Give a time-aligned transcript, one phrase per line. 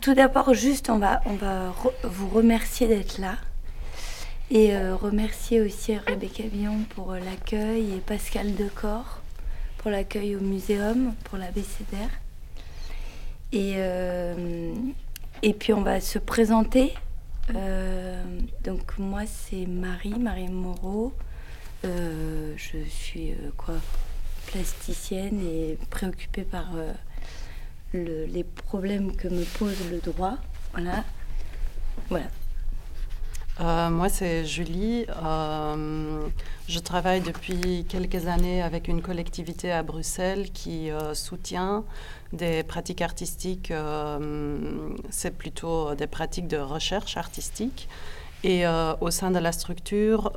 [0.00, 1.74] tout d'abord, juste, on va, on va
[2.04, 3.36] vous remercier d'être là.
[4.50, 9.20] Et euh, remercier aussi Rebecca Billon pour euh, l'accueil et Pascal Decor
[9.78, 12.10] pour l'accueil au muséum, pour la BCDR.
[13.52, 14.74] Et, euh,
[15.42, 16.92] et puis on va se présenter.
[18.64, 21.12] donc moi c'est Marie, Marie Moreau.
[21.82, 23.74] je suis quoi
[24.46, 26.66] plasticienne et préoccupée par
[27.92, 30.36] les problèmes que me pose le droit.
[30.72, 31.04] Voilà.
[33.60, 35.04] Euh, moi, c'est Julie.
[35.22, 36.26] Euh,
[36.66, 41.84] je travaille depuis quelques années avec une collectivité à Bruxelles qui euh, soutient
[42.32, 43.72] des pratiques artistiques.
[45.10, 47.88] c'est plutôt des pratiques de recherche artistique.
[48.42, 48.64] Et
[49.00, 50.32] au sein de la structure,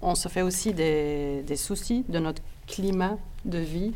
[0.00, 3.92] on se fait aussi des, soucis de notre climat de vie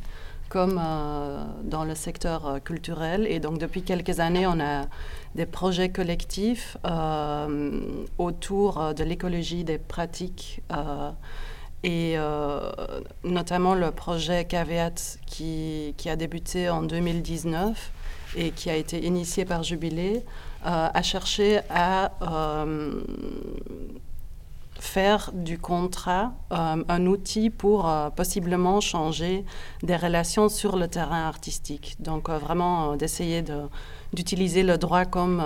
[0.49, 3.27] comme euh, dans le secteur euh, culturel.
[3.29, 4.87] Et donc, depuis quelques années, on a
[5.35, 7.81] des projets collectifs euh,
[8.19, 10.63] autour de l'écologie des pratiques.
[11.85, 12.17] et
[13.23, 17.93] notamment le projet Caveat qui, qui, a débuté en 2019
[18.37, 20.25] et qui a été initié par Jubilé,
[20.65, 22.11] a cherché à
[24.79, 29.45] faire du contrat euh, un outil pour euh, possiblement changer
[29.83, 31.97] des relations sur le terrain artistique.
[31.99, 33.43] Donc euh, vraiment d'essayer
[34.13, 35.41] d'utiliser le droit comme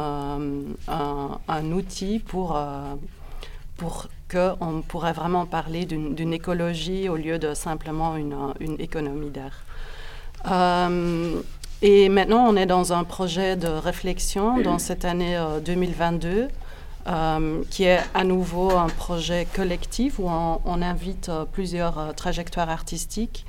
[0.89, 2.61] un, outil pour,
[3.77, 9.64] pour qu'on pourrait vraiment parler d'une écologie au lieu de simplement une, une économie d'air.
[11.83, 16.48] et maintenant, on est dans un projet de réflexion dans cette année 2022
[17.06, 22.69] euh, qui est à nouveau un projet collectif où on, invite euh, plusieurs euh, trajectoires
[22.69, 23.47] artistiques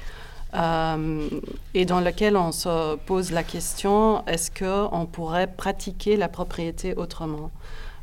[0.54, 7.52] et dans lequel on se pose la question est-ce qu'on pourrait pratiquer la propriété autrement?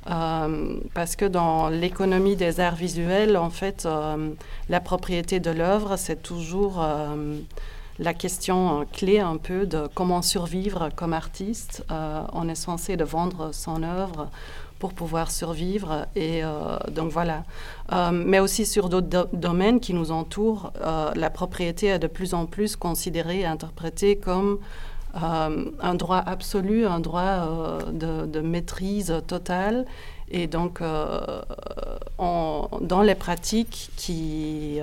[0.07, 3.87] Parce que dans l'économie des arts visuels, en fait,
[4.71, 6.83] la propriété de l'œuvre, c'est toujours
[7.99, 11.85] la question clé un peu de comment survivre comme artiste.
[12.33, 14.31] on est censé de vendre son œuvre
[14.79, 16.07] pour pouvoir survivre.
[16.15, 17.45] Et euh, donc voilà.
[17.93, 22.35] Euh, mais aussi sur d'autres domaines qui nous entourent, euh, la propriété est de plus
[22.35, 24.59] en plus considérée et interprétée comme
[25.15, 29.85] un droit absolu, un droit de, maîtrise totale.
[30.31, 30.81] Et donc,
[32.21, 34.79] dans les pratiques qui,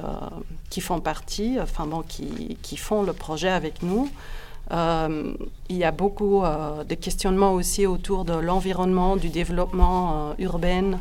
[0.69, 4.09] qui font partie, enfin bon, qui, qui font le projet avec nous,
[4.71, 5.33] euh,
[5.69, 10.99] il y a beaucoup euh, de questionnements aussi autour de l'environnement, du développement euh, urbain,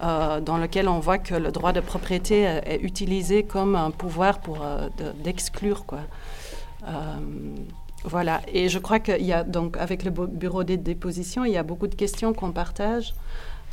[0.00, 4.64] dans lequel on voit que le droit de propriété est, utilisé comme un pouvoir pour
[5.22, 5.84] d'exclure
[8.04, 8.40] voilà.
[8.50, 11.62] Et je crois qu'il y a donc avec le bureau des dépositions, il y a
[11.62, 13.12] beaucoup de questions qu'on partage.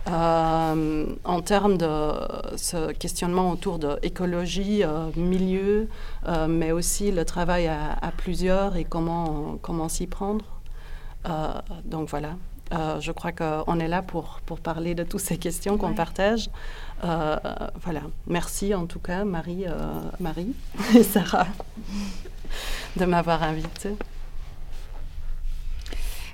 [0.08, 2.14] Euh, en termes de
[2.56, 5.90] ce questionnement autour de écologie, euh, milieu,
[6.28, 10.46] euh, mais aussi le travail à, plusieurs et comment, comment s'y prendre.
[11.84, 12.36] donc voilà,
[13.00, 16.50] je crois qu'on est là pour, pour parler de toutes ces questions qu'on partage.
[17.02, 19.66] voilà, merci en tout cas Marie,
[20.20, 20.54] Marie
[20.96, 21.48] et Sarah
[22.96, 23.96] de m'avoir invitée.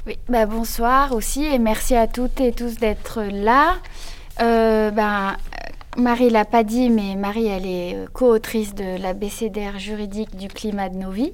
[0.05, 3.75] Oui, bah bonsoir aussi et merci à toutes et tous d'être là.
[4.41, 5.37] Euh, ben,
[5.95, 10.49] Marie l'a pas dit, mais Marie, elle est euh, co-autrice de la BCDR juridique du
[10.49, 11.31] climat de nos vies,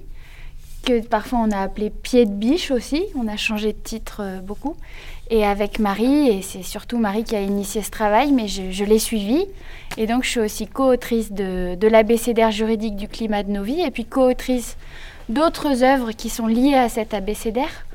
[0.86, 3.06] que parfois on a appelé pied de biche aussi.
[3.16, 4.76] On a changé de titre euh, beaucoup.
[5.32, 9.00] Et avec Marie, et c'est surtout Marie qui a initié ce travail, mais je, l'ai
[9.00, 9.48] suivi.
[9.98, 13.64] Et donc je suis aussi co-autrice de, de la BCDR juridique du climat de nos
[13.64, 14.78] vies, et puis co-autrice
[15.28, 17.89] d'autres œuvres qui sont liées à cette ABCDR.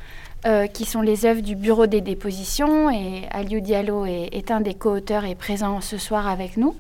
[0.46, 2.90] Euh, qui sont les œuvres du Bureau des dépositions.
[2.90, 6.76] Et Aliou Diallo est, un des co-auteurs et présent ce soir avec nous.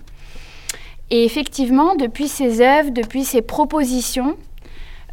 [1.10, 4.36] Et effectivement, depuis ces œuvres, depuis ces propositions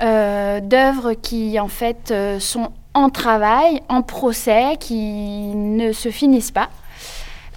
[0.01, 6.51] euh, d'œuvres qui en fait euh, sont en travail, en procès, qui ne se finissent
[6.51, 6.69] pas,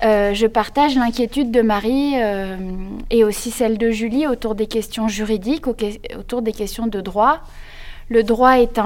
[0.00, 2.14] je partage l'inquiétude de Marie
[3.10, 7.40] et aussi celle de Julie autour des questions juridiques, autour des questions de droit.
[8.10, 8.78] Le droit est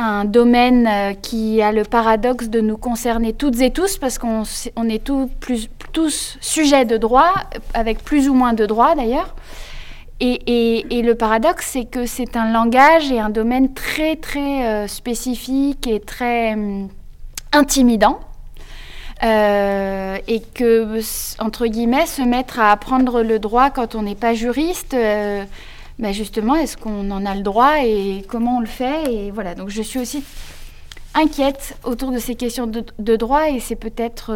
[0.00, 4.44] un, domaine euh, qui a le paradoxe de nous concerner toutes et tous, parce qu'on
[4.88, 7.32] est tous sujets de droit,
[7.74, 9.34] avec plus ou moins de droits d'ailleurs.
[10.22, 15.86] Et, le paradoxe, c'est que c'est un langage et un domaine très très euh, spécifique
[15.86, 16.88] et très hum,
[17.52, 18.20] intimidant.
[19.22, 20.98] Euh, et que,
[21.42, 24.96] entre guillemets, se mettre à apprendre le droit quand on n'est pas juriste,
[26.00, 29.54] bah, justement, est-ce qu'on en a le droit et comment on le fait Et voilà,
[29.54, 30.24] donc je suis aussi
[31.12, 34.34] inquiète autour de ces questions de, droit et c'est peut-être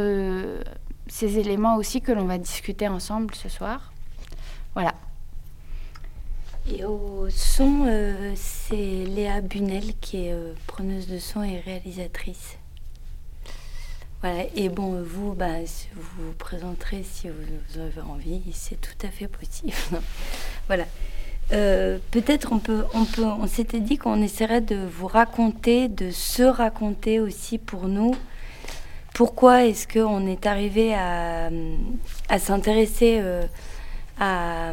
[1.09, 3.95] ces éléments aussi que l'on va discuter ensemble ce soir.
[4.75, 4.95] Voilà.
[6.69, 7.87] Et au son,
[8.35, 12.59] c'est Léa Bunel qui est preneuse de son et réalisatrice.
[14.21, 15.61] Voilà, et bon, vous, bah,
[15.95, 19.73] vous vous présenterez si vous avez envie, c'est tout à fait possible.
[20.67, 20.85] voilà.
[21.53, 26.11] Euh, peut-être on peut, on peut, on s'était dit qu'on essaierait de vous raconter, de
[26.11, 28.15] se raconter aussi pour nous.
[29.15, 31.51] Pourquoi est-ce qu'on est arrivé à,
[32.29, 33.43] à s'intéresser euh,
[34.19, 34.73] à,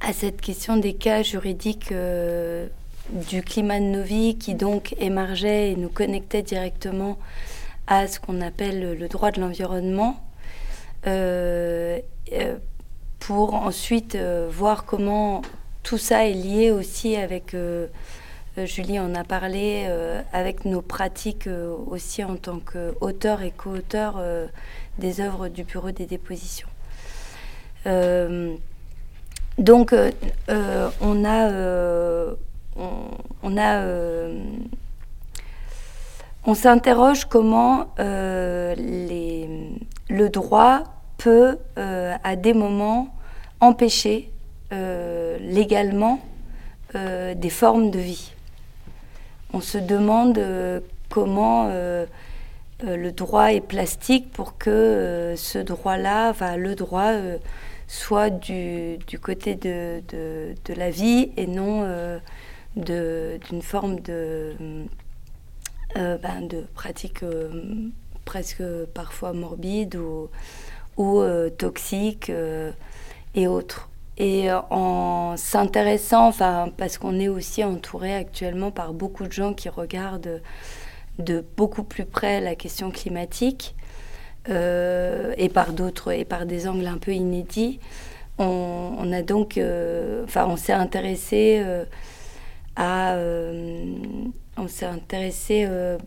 [0.00, 2.66] à, cette question des cas juridiques euh,
[3.10, 7.18] du climat de nos vies qui donc émergeait et nous connectait directement
[7.86, 10.16] à ce qu'on appelle le droit de l'environnement,
[13.18, 15.42] pour ensuite euh, voir comment
[15.82, 17.54] tout ça est lié aussi avec,
[18.56, 19.88] Julie en a parlé,
[20.32, 21.48] avec nos pratiques
[21.86, 24.20] aussi en tant qu'auteur et co-auteur
[24.98, 26.66] des œuvres du Bureau des dépositions.
[29.58, 29.94] donc,
[30.48, 31.50] on a,
[36.46, 38.74] on s'interroge comment euh,
[40.08, 40.84] le droit
[41.16, 43.14] peut, euh, à des moments,
[43.60, 44.30] empêcher
[44.72, 46.20] euh, légalement
[46.94, 48.32] des formes de vie.
[49.52, 50.40] On se demande
[51.10, 57.12] comment le droit est plastique pour que ce droit-là, enfin, le droit
[57.86, 61.86] soit du, côté de, de, la vie et non
[62.76, 64.54] d'une forme de
[65.96, 67.88] euh, ben, de pratiques euh,
[68.26, 70.28] presque parfois morbides ou,
[70.96, 72.32] ou euh, toxiques
[73.34, 73.88] et autres.
[74.18, 79.68] Et en s'intéressant, enfin, parce qu'on est aussi entouré actuellement par beaucoup de gens qui
[79.68, 80.40] regardent
[81.18, 83.74] de beaucoup plus près la question climatique
[84.48, 87.78] et par d'autres et par des angles un peu inédits,
[88.38, 89.60] on, a donc,
[90.24, 91.62] enfin, on s'est intéressé
[92.74, 93.18] à
[94.56, 95.98] on s'est intéressé euh,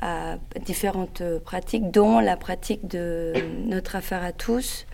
[0.00, 3.32] à, différentes euh, pratiques, dont la pratique de
[3.66, 4.86] Notre Affaire à tous,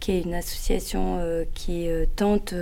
[0.00, 2.54] qui est une association euh, qui tente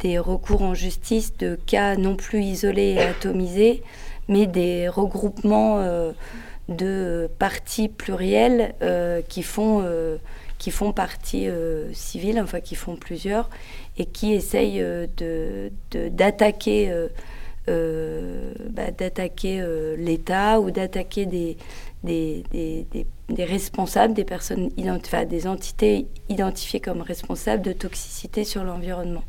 [0.00, 3.82] des recours en justice de cas non plus isolés et atomisés,
[4.28, 5.82] mais des regroupements
[6.68, 8.74] de parties plurielles
[9.28, 9.82] qui font
[10.94, 11.48] partie
[11.94, 13.48] civile, enfin qui font plusieurs,
[13.98, 14.84] et qui essayent
[15.90, 17.08] d'attaquer euh,
[17.68, 21.56] bah, d'attaquer euh, l'État ou d'attaquer des,
[23.38, 29.24] responsables, des personnes, enfin, des entités identifiées comme responsables de toxicité sur l'environnement.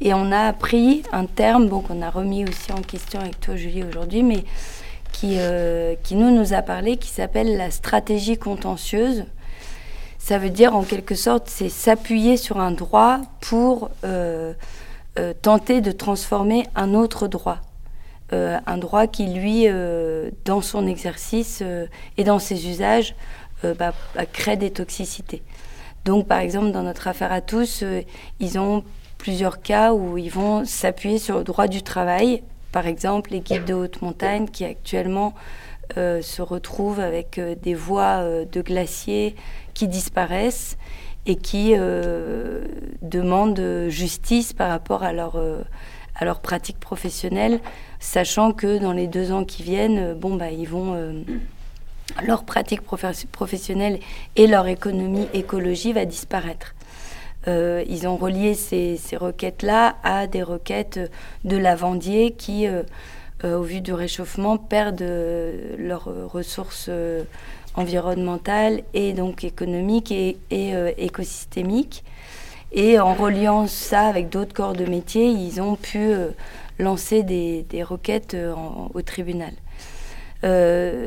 [0.00, 3.54] Et on a appris un terme bon, qu'on a remis aussi en question avec toi,
[3.54, 4.44] Julie, aujourd'hui, mais
[5.12, 9.26] qui, euh, qui nous, nous a parlé, qui s'appelle la stratégie contentieuse.
[10.18, 14.54] Ça veut dire, en quelque sorte, c'est s'appuyer sur un droit pour euh,
[15.42, 17.60] tenter de transformer un autre droit.
[18.32, 21.64] Euh, un droit qui, lui, euh, dans son exercice
[22.16, 23.14] et dans ses usages,
[23.62, 25.42] bah, bah, crée des toxicités.
[26.04, 27.84] Donc, par exemple, dans notre affaire à tous,
[28.38, 28.84] ils ont
[29.18, 32.42] plusieurs cas où ils vont s'appuyer sur le droit du travail.
[32.72, 35.34] Par exemple, les guides de haute montagne qui actuellement
[35.96, 39.34] se retrouvent avec des voies de glaciers
[39.74, 40.78] qui disparaissent
[41.26, 42.64] et qui euh,
[43.02, 45.62] demandent justice par rapport à leur, euh,
[46.14, 47.60] à leur pratique professionnelle,
[47.98, 50.96] sachant que dans les deux ans qui viennent, euh, bon, bah, ils vont,
[52.26, 54.00] leur pratique professionnelle
[54.36, 56.74] et leur économie écologie va disparaître.
[57.46, 60.98] ils ont relié ces, ces requêtes-là à des requêtes
[61.44, 62.66] de lavandiers qui,
[63.44, 65.06] au vu du réchauffement, perdent
[65.78, 66.90] leurs ressources
[67.74, 72.04] environnementale et donc économique et, euh, écosystémique.
[72.72, 76.28] Et en reliant ça avec d'autres corps de métier, ils ont pu euh,
[76.78, 78.54] lancer des, requêtes euh,
[78.94, 79.52] au tribunal.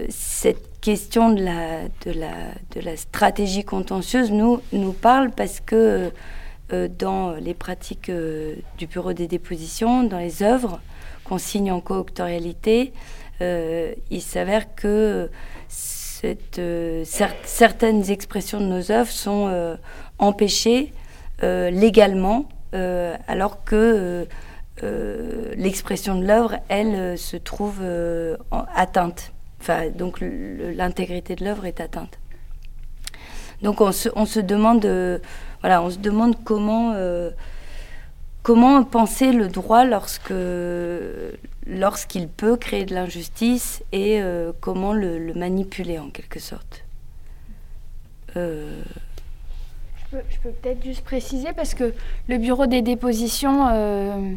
[0.10, 6.12] cette question de la, stratégie contentieuse nous, parle parce que
[7.00, 8.12] dans les pratiques
[8.78, 10.82] du bureau des dépositions, dans les œuvres
[11.24, 12.92] qu'on signe en co-octorialité,
[13.40, 15.30] il s'avère que
[16.58, 19.76] euh, certaines expressions de nos œuvres sont euh,
[20.20, 20.94] empêchées
[21.44, 22.46] euh, légalement,
[23.28, 24.26] alors que
[25.56, 27.84] l'expression de l'œuvre, elle, se trouve
[28.76, 29.32] atteinte.
[29.62, 32.18] Enfin, donc l'intégrité de l'œuvre est atteinte.
[33.62, 34.88] Donc on se, demande,
[35.62, 36.96] voilà, on se demande comment
[38.44, 40.34] comment penser le droit lorsque
[41.66, 44.22] lorsqu'il peut créer de l'injustice et
[44.60, 46.84] comment le, manipuler en quelque sorte.
[50.14, 51.94] Je peux, peut-être juste préciser parce que
[52.28, 54.34] le bureau des dépositions, euh,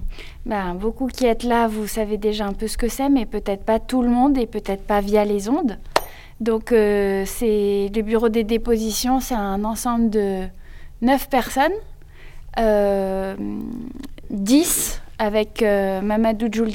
[0.47, 3.63] ben, beaucoup qui êtes là, vous savez déjà un peu ce que c'est, mais peut-être
[3.63, 5.79] pas tout le monde et peut-être pas via les ondes.
[6.41, 10.45] Donc euh, c'est le bureau des dépositions, c'est un ensemble de
[11.03, 11.96] neuf personnes, euh,
[14.31, 16.71] 10 avec euh, Mamadou Djoul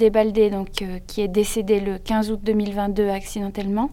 [0.51, 3.91] donc, qui est décédé le 15 août 2022 accidentellement.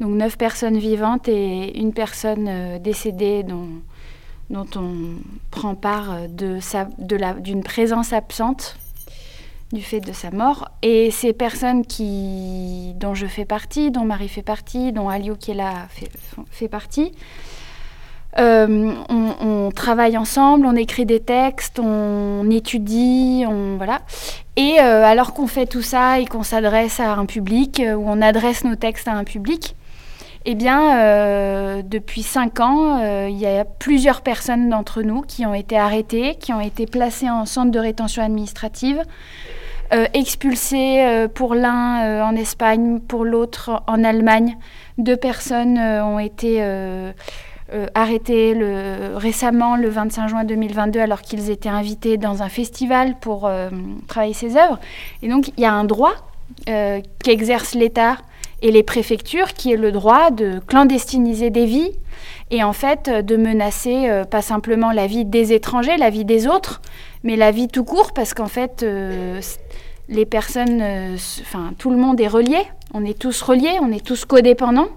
[0.00, 3.68] Donc neuf personnes vivantes et une personne décédée dont
[4.50, 5.16] dont on
[5.50, 6.58] prend part de
[7.40, 8.76] d'une présence absente
[9.72, 10.68] du fait de sa mort.
[10.82, 15.52] Et ces personnes qui, dont je fais partie, dont Marie fait partie, dont Aliou qui
[15.52, 16.10] est là fait,
[16.50, 17.12] fait partie,
[18.38, 24.00] euh, on, travaille ensemble, on écrit des textes, on étudie, on voilà.
[24.56, 28.04] Et euh, alors qu'on fait tout ça et qu'on s'adresse à un public, euh, ou
[28.06, 29.74] on adresse nos textes à un public,
[30.44, 35.46] eh bien, euh, depuis cinq ans, euh, il y a plusieurs personnes d'entre nous qui
[35.46, 39.02] ont été arrêtées, qui ont été placées en centre de rétention administrative,
[39.94, 44.56] euh, expulsées pour l'un en Espagne, pour l'autre en Allemagne.
[44.98, 46.60] Deux personnes ont été
[47.94, 48.56] arrêtées
[49.16, 53.50] récemment, le 25 juin 2022, alors qu'ils étaient invités dans un festival pour
[54.08, 54.78] travailler ces œuvres.
[55.22, 56.14] Et donc, il y a un droit
[57.22, 58.16] qu'exerce l'État
[58.62, 61.90] et les préfectures qui est le droit de clandestiniser des vies
[62.50, 66.46] et en fait de menacer euh, pas simplement la vie des étrangers, la vie des
[66.46, 66.80] autres,
[67.24, 69.40] mais la vie tout court parce qu'en fait euh,
[70.08, 72.58] les personnes, euh, enfin tout le monde est relié,
[72.94, 74.88] on est tous reliés, on est tous codépendants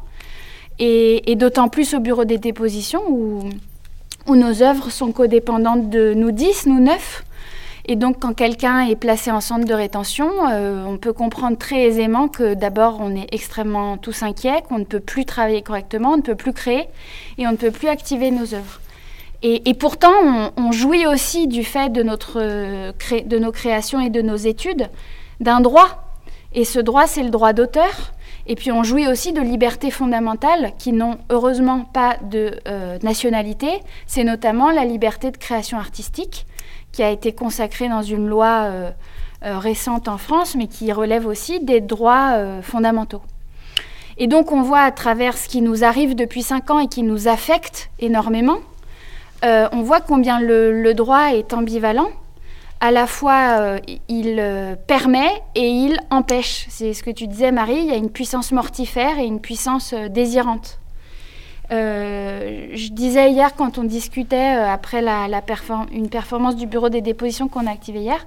[0.79, 3.49] et, d'autant plus au bureau des dépositions où,
[4.27, 7.23] nos œuvres sont codépendantes de nous 10, nous 9
[7.87, 11.83] et donc, quand quelqu'un est placé en centre de rétention, euh, on peut comprendre très
[11.83, 16.17] aisément que d'abord, on est extrêmement tous inquiets, qu'on ne peut plus travailler correctement, on
[16.17, 16.87] ne peut plus créer
[17.37, 18.81] et on ne peut plus activer nos œuvres.
[19.43, 24.37] Et, pourtant, on, jouit aussi du fait de, notre, de nos créations et de nos
[24.37, 24.89] études
[25.39, 26.15] d'un droit.
[26.53, 28.14] Et ce droit, c'est le droit d'auteur.
[28.47, 33.69] Et puis on jouit aussi de libertés fondamentales qui n'ont heureusement pas de euh, nationalité.
[34.05, 36.45] C'est notamment la liberté de création artistique
[36.91, 38.91] qui a été consacrée dans une loi euh,
[39.43, 43.21] euh, récente en France, mais qui relève aussi des droits fondamentaux.
[44.17, 47.03] Et donc on voit à travers ce qui nous arrive depuis cinq ans et qui
[47.03, 48.59] nous affecte énormément,
[49.43, 52.09] on voit combien le, droit est ambivalent.
[52.81, 53.77] À la fois,
[54.09, 56.65] il permet et il empêche.
[56.69, 59.93] C'est ce que tu disais, Marie, il y a une puissance mortifère et une puissance
[59.93, 60.79] désirante.
[61.71, 65.27] Euh, je disais hier, quand on discutait euh, après la,
[65.91, 68.25] une performance du bureau des dépositions qu'on a activée hier,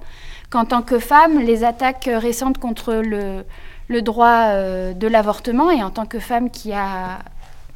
[0.49, 3.45] qu'en tant que femme, les attaques récentes contre le,
[3.87, 7.19] le droit euh, de l'avortement, et en tant que femme qui a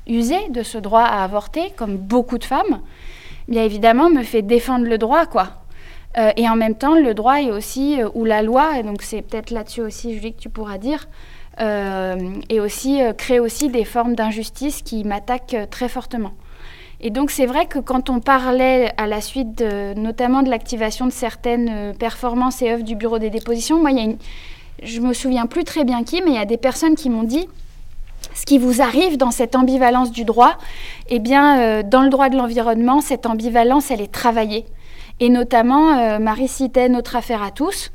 [0.05, 2.81] usé de ce droit à avorter, comme beaucoup de femmes,
[3.47, 5.62] bien évidemment, me fait défendre le droit, quoi.
[6.15, 9.51] Et en même temps, le droit est aussi, ou la loi, et donc c'est peut-être
[9.51, 11.07] là-dessus aussi, Julie, que tu pourras dire,
[11.59, 12.15] euh,
[12.49, 16.31] et aussi euh, créer aussi des formes d'injustice qui m'attaquent euh, très fortement.
[16.99, 19.61] Et donc c'est vrai que quand on parlait à la suite
[19.97, 24.09] notamment de l'activation de certaines performances et œuvres du bureau des dépositions, moi, il y
[24.09, 24.15] a
[24.83, 27.23] je me souviens plus très bien qui, mais il y a des personnes qui m'ont
[27.23, 27.47] dit
[28.33, 30.57] ce qui vous arrive dans cette ambivalence du droit,
[31.09, 34.65] eh bien, dans le droit de l'environnement, cette ambivalence, elle est travaillée.
[35.19, 37.91] Et notamment, Marie citait notre affaire à tous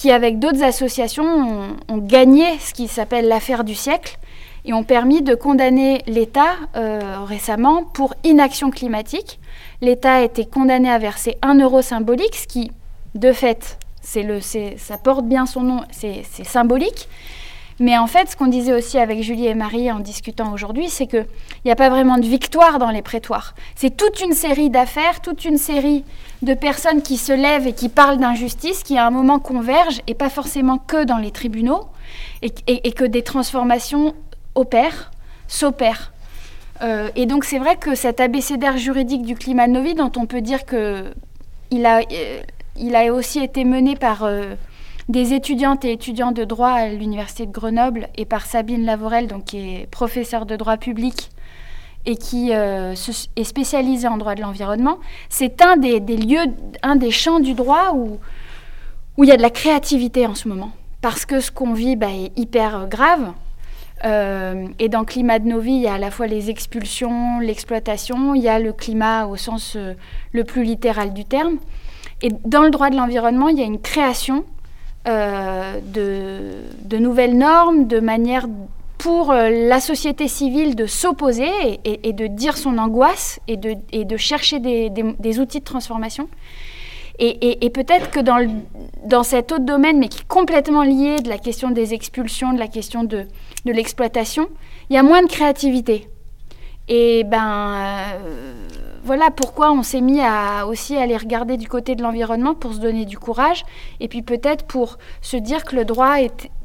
[0.00, 4.18] qui, avec d'autres associations, ont, gagné ce qui s'appelle l'affaire du siècle
[4.64, 9.38] et ont permis de condamner l'État euh, récemment pour inaction climatique.
[9.82, 12.72] L'État a été condamné à verser un euro symbolique, ce qui,
[13.14, 17.06] de fait, c'est le, ça porte bien son nom, c'est symbolique.
[17.80, 21.06] Mais en fait, ce qu'on disait aussi avec Julie et Marie en discutant aujourd'hui, c'est
[21.06, 21.26] qu'il
[21.64, 23.54] n'y a pas vraiment de victoire dans les prétoires.
[23.74, 26.04] C'est toute une série d'affaires, toute une série
[26.42, 30.12] de personnes qui se lèvent et qui parlent d'injustice, qui à un moment convergent, et
[30.12, 31.86] pas forcément que dans les tribunaux,
[32.42, 34.14] et, que des transformations
[34.54, 35.10] opèrent,
[35.48, 36.12] s'opèrent.
[36.82, 40.12] Euh, et donc c'est vrai que cet abécédaire juridique du climat de nos vies, dont
[40.16, 42.42] on peut dire qu'il a, euh,
[42.76, 44.24] il a aussi été mené par...
[44.24, 44.54] Euh,
[45.10, 49.44] des étudiantes et étudiants de droit à l'Université de Grenoble et par Sabine Lavorel, donc,
[49.44, 51.30] qui est professeure de droit public
[52.06, 52.94] et qui euh,
[53.36, 54.98] est spécialisée en droit de l'environnement.
[55.28, 56.52] C'est un des, lieux,
[56.82, 58.18] un des champs du droit où,
[59.18, 60.70] il y a de la créativité en ce moment.
[61.02, 63.32] Parce que ce qu'on vit bah, est hyper grave.
[64.04, 66.48] Euh, et dans le climat de nos vies, il y a à la fois les
[66.48, 69.92] expulsions, l'exploitation, il y a le climat au sens euh,
[70.32, 71.58] le plus littéral du terme.
[72.22, 74.44] Et dans le droit de l'environnement, il y a une création
[75.08, 76.40] euh, de,
[76.84, 78.46] de, nouvelles normes, de manière
[78.98, 81.50] pour euh, la société civile de s'opposer
[81.84, 86.28] et, de dire son angoisse et de, et de chercher des, des, outils de transformation.
[87.18, 88.48] Et, et peut-être que dans, le,
[89.04, 92.58] dans cet autre domaine, mais qui est complètement lié de la question des expulsions, de
[92.58, 93.26] la question de,
[93.66, 94.48] de l'exploitation,
[94.88, 96.08] il y a moins de créativité.
[96.88, 98.18] Et ben euh,
[99.02, 102.80] voilà pourquoi on s'est mis à aussi aller regarder du côté de l'environnement pour se
[102.80, 103.64] donner du courage
[103.98, 106.16] et puis peut-être pour se dire que le droit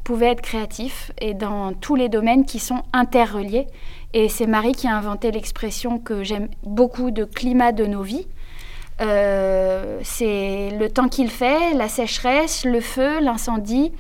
[0.04, 3.68] pouvait être créatif et dans tous les domaines qui sont interreliés.
[4.14, 8.28] Et c'est Marie qui a inventé l'expression que j'aime beaucoup de climat de nos vies.
[9.02, 13.92] Euh, c'est le temps qu'il fait, la sécheresse, le feu, l'incendie,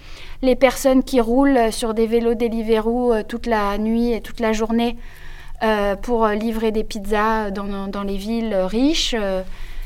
[0.41, 4.53] les personnes qui roulent sur des vélos Deliveroo euh, toute la nuit et toute la
[4.53, 4.95] journée
[5.63, 9.15] euh, pour livrer des pizzas dans, dans les villes riches.
[9.17, 9.41] Euh,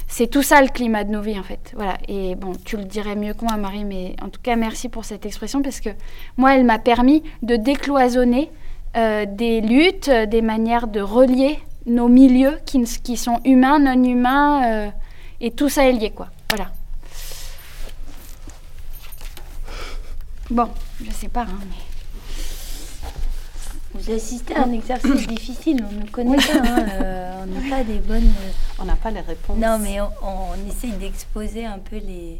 [0.08, 1.72] c'est tout ça le climat de nos vies en fait.
[1.76, 1.98] Voilà.
[2.08, 5.06] Et bon, tu le dirais mieux que moi, Marie, mais en tout cas, merci pour
[5.06, 5.90] cette expression parce que
[6.36, 8.52] moi, elle m'a permis de décloisonner
[8.98, 14.90] euh, des luttes, des manières de relier nos milieux qui, sont humains, non humains, euh,
[15.42, 16.30] et tout ça est lié, quoi.
[16.50, 16.72] Voilà.
[20.50, 20.70] Bon,
[21.04, 21.89] je sais pas, hein, mais.
[23.94, 27.84] Vous assistez à un exercice difficile, on ne connaît pas, hein, euh, on n'a pas
[27.84, 28.32] des bonnes...
[28.80, 29.58] On n'a pas les réponses.
[29.58, 32.40] Non, mais on, on essaye d'exposer un peu les...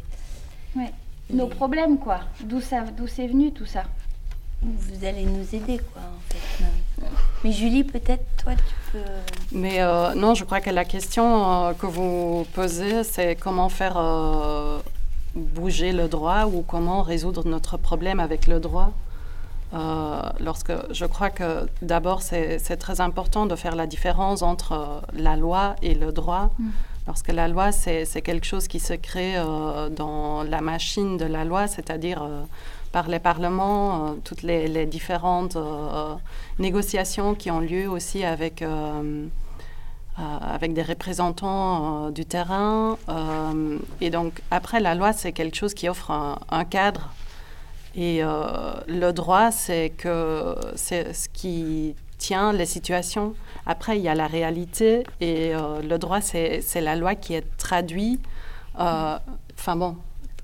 [0.76, 0.92] Ouais.
[1.28, 1.36] Les...
[1.36, 2.20] Nos problèmes, quoi.
[2.44, 3.84] D'où c'est venu tout ça
[4.62, 6.64] Vous allez nous aider, quoi, en fait.
[6.64, 7.08] Non.
[7.44, 8.98] Mais Julie, peut-être, toi, tu peux...
[9.52, 13.96] Mais euh, non, je crois que la question euh, que vous posez, c'est comment faire
[13.96, 14.78] euh,
[15.34, 18.92] bouger le droit ou comment résoudre notre problème avec le droit.
[19.72, 25.00] Euh, lorsque je crois que d'abord c'est très important de faire la différence entre euh,
[25.12, 26.50] la loi et le droit.
[26.58, 26.70] Mm.
[27.06, 31.44] Lorsque la loi c'est quelque chose qui se crée euh, dans la machine de la
[31.44, 32.42] loi, c'est-à-dire euh,
[32.92, 35.56] par les parlements, euh, toutes les, les différentes
[36.58, 38.64] négociations qui ont lieu aussi avec
[40.56, 42.98] avec des représentants du terrain.
[44.00, 47.08] et donc après la loi c'est quelque chose qui offre un, un cadre
[47.94, 53.34] et euh, le droit, c'est que c'est ce qui tient les situations.
[53.66, 57.44] Après, il y a la réalité et euh, le droit, c'est la loi qui est
[57.56, 58.20] traduite.
[58.78, 59.18] Euh,
[59.58, 59.96] enfin bon,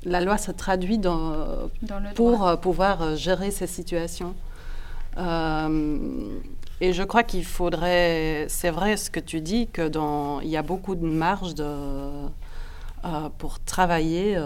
[0.04, 4.34] la loi se traduit dans, dans pour pouvoir gérer ces situations.
[5.16, 10.56] et je crois qu'il faudrait, c'est vrai ce que tu dis, que dans, il y
[10.56, 11.70] a beaucoup de marge de,
[13.38, 14.36] pour travailler,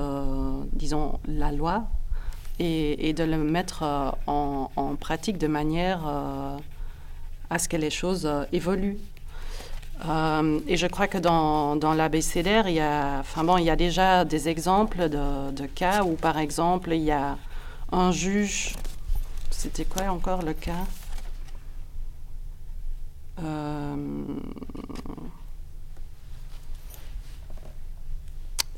[0.74, 1.84] disons, la loi
[2.60, 6.56] et, de le mettre euh, en, pratique de manière euh,
[7.48, 8.98] à ce que les choses euh, évoluent.
[10.66, 14.24] Et je crois que dans, l'ABCDR, il y, a, enfin bon, il y a déjà
[14.24, 17.36] des exemples de, cas où, par exemple, il y a
[17.92, 18.76] un juge.
[19.50, 20.86] C'était quoi encore le cas?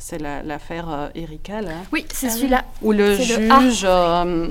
[0.02, 1.74] C'est l'affaire la, euh, Erika, là.
[1.92, 2.64] Oui, c'est ah celui-là.
[2.82, 3.84] Où le juge...
[3.84, 4.48] Le euh,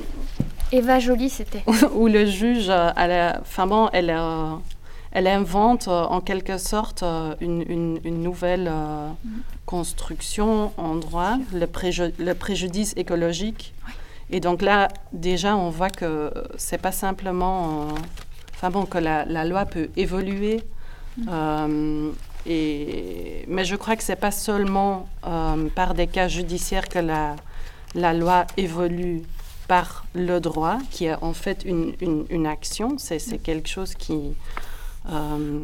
[0.72, 1.64] Eva Jolie, c'était.
[1.94, 4.54] où le juge, euh, elle, a, enfin bon, elle, euh,
[5.12, 7.04] elle invente euh, en quelque sorte
[7.42, 9.30] une, une, une nouvelle mm.
[9.66, 13.74] construction en droit, le, préju le préjudice écologique.
[13.86, 13.94] Oui.
[14.30, 17.90] Et donc là, déjà, on voit que c'est pas simplement...
[18.54, 20.64] Enfin bon, que la, la, loi peut évoluer.
[21.18, 22.12] Mm.
[22.46, 27.36] Mais je crois que ce n'est pas seulement euh, par des cas judiciaires que la,
[27.96, 29.22] la, loi évolue
[29.68, 34.34] par le droit, qui est en fait une, une, une action, c'est quelque chose qui
[35.10, 35.60] euh,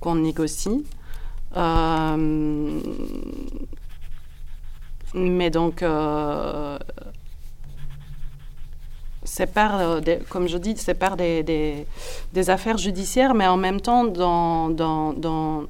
[0.00, 0.84] qu'on négocie.
[1.56, 2.80] Euh,
[5.14, 5.82] mais donc,
[9.28, 11.86] c'est par, euh, des, comme je dis, des, des,
[12.32, 15.64] des, affaires judiciaires, mais en même temps dans, dans, dans,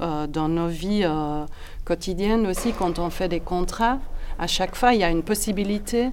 [0.00, 1.44] euh, nos vies euh,
[1.84, 3.98] quotidiennes aussi, quand on fait des contrats,
[4.38, 6.10] à chaque fois, il y a une possibilité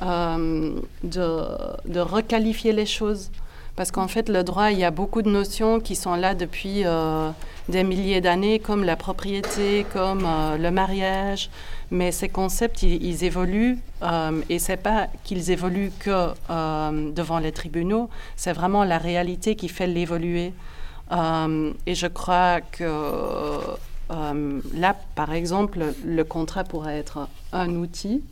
[0.00, 3.30] de, de, requalifier les choses.
[3.76, 6.84] Parce qu'en fait, le droit, il y a beaucoup de notions qui sont là depuis
[7.68, 10.26] des milliers d'années, comme la propriété, comme
[10.58, 11.50] le mariage.
[11.92, 13.78] Mais ces concepts, ils, ils évoluent.
[14.02, 19.56] Euh, et c'est pas qu'ils évoluent que euh, devant les tribunaux, c'est vraiment la réalité
[19.56, 20.54] qui fait l'évoluer.
[21.12, 22.82] Euh, et je crois que
[24.10, 28.24] euh, là, par exemple, le contrat pourrait être un outil,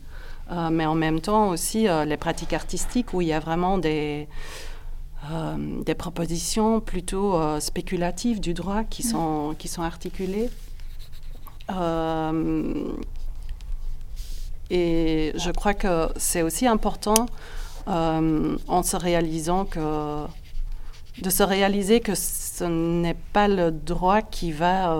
[0.71, 4.27] mais en même temps aussi les pratiques artistiques où il y a vraiment des
[5.85, 10.49] des propositions plutôt spéculatives du droit qui sont, qui sont articulées.
[14.73, 17.25] Et je crois que c'est aussi important
[17.87, 20.25] en se réalisant que
[21.21, 24.95] de se réaliser que ce n'est pas le droit qui va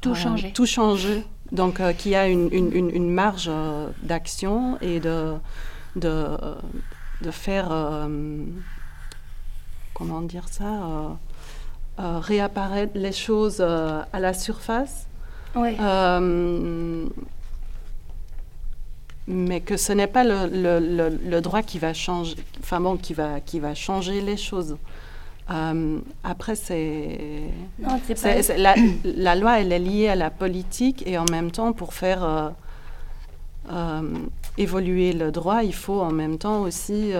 [0.00, 0.52] tout changer.
[0.52, 1.24] Tout changer.
[1.52, 3.50] Donc, qu'il y a une, une, une marge
[4.02, 5.34] d'action et de,
[5.96, 6.28] de,
[7.22, 7.68] de faire,
[9.94, 11.18] comment dire ça,
[12.00, 15.08] euh, réapparaître les choses euh, à la surface.
[15.56, 17.08] Euh,
[19.28, 23.12] mais que ce n'est pas le, le, le, droit qui va changer, enfin bon, qui
[23.12, 24.76] va, qui va changer les choses.
[25.48, 27.50] après, c'est,
[28.56, 32.52] la, la, loi, elle est liée à la politique et en même temps, pour faire
[34.56, 37.12] évoluer le droit, il faut en même temps aussi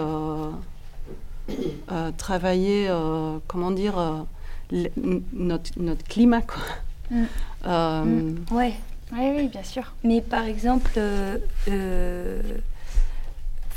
[2.16, 2.90] travailler,
[3.47, 4.25] comment dire,
[5.33, 6.42] notre, notre, climat.
[6.42, 6.62] Quoi.
[7.11, 7.25] Mm.
[7.66, 8.44] Euh, mm.
[8.51, 8.75] Ouais.
[9.12, 9.94] Oui, oui, bien sûr.
[10.05, 11.98] Mais par exemple, euh, euh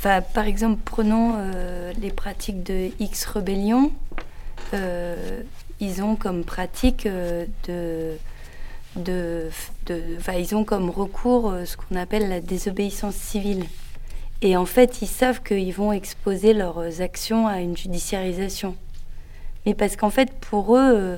[0.02, 3.92] par exemple, prenons euh, les pratiques de X Rebellion.
[5.80, 8.16] ils ont comme pratique de,
[8.96, 9.50] de,
[9.86, 13.64] de ils ont comme recours ce qu'on appelle la désobéissance civile.
[14.40, 18.74] Et en fait, ils savent qu'ils vont exposer leurs actions à une judiciarisation
[19.64, 21.16] mais parce qu'en fait, pour eux, euh,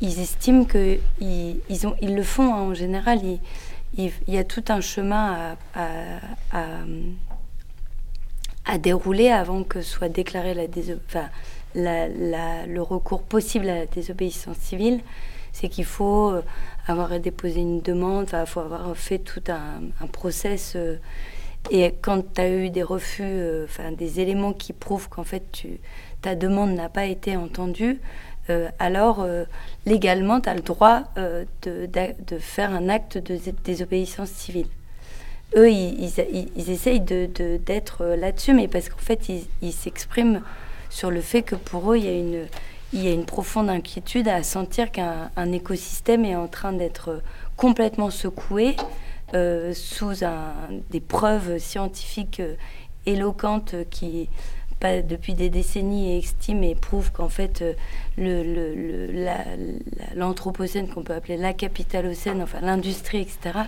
[0.00, 1.60] ils estiment qu'ils ils,
[2.00, 3.20] ils le font hein, en général.
[3.96, 6.60] Il, y a tout un chemin à,
[8.78, 10.66] dérouler avant que soit déclaré la,
[12.66, 15.00] le recours possible à la désobéissance civile.
[15.52, 16.42] C'est qu'il faut euh,
[16.86, 20.74] avoir déposé une demande, il faut avoir fait tout un, un process.
[20.76, 20.96] Euh,
[21.70, 25.80] et quand tu as eu des refus, enfin des éléments qui prouvent qu'en fait tu
[26.22, 27.98] ta demande n'a pas été entendue,
[28.48, 29.44] euh, alors euh,
[29.86, 34.68] légalement, tu as le droit euh, de, faire un acte de désobéissance civile.
[35.56, 39.28] Eux, ils, essayent d'être de, là-dessus, mais parce qu'en fait,
[39.62, 40.42] ils s'expriment
[40.90, 42.04] sur le fait que pour eux, il
[42.92, 47.22] y a une, profonde inquiétude à sentir qu'un écosystème est en train d'être
[47.56, 48.76] complètement secoué
[49.32, 50.52] sous un,
[50.90, 52.42] des preuves scientifiques
[53.06, 54.28] éloquentes qui
[54.78, 57.62] pas depuis des décennies et estime et prouve qu'en fait
[58.18, 59.42] euh,
[60.14, 63.60] l'anthropocène qu'on peut appeler la capitalocène, enfin l'industrie, etc.,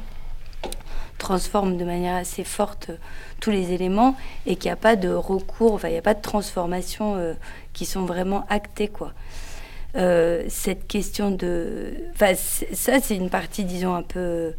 [1.19, 2.97] transforme de manière assez forte euh,
[3.41, 4.17] tous les éléments
[4.47, 7.35] et qu'il n'y a pas de recours, enfin il n'y a pas de transformation euh,
[7.73, 9.13] qui sont vraiment actées quoi.
[9.95, 14.55] cette question de, enfin ça c'est une partie disons un peu,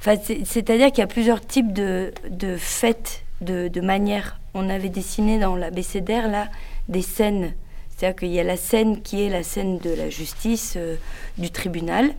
[0.00, 4.38] enfin c'est-à-dire qu'il y a plusieurs types de, de faits de, de manière.
[4.54, 6.48] On avait dessiné dans l'abécédaire là
[6.88, 7.52] des scènes.
[7.88, 10.96] C'est-à-dire qu'il y a la scène qui est la scène de la justice euh,
[11.38, 12.10] du tribunal.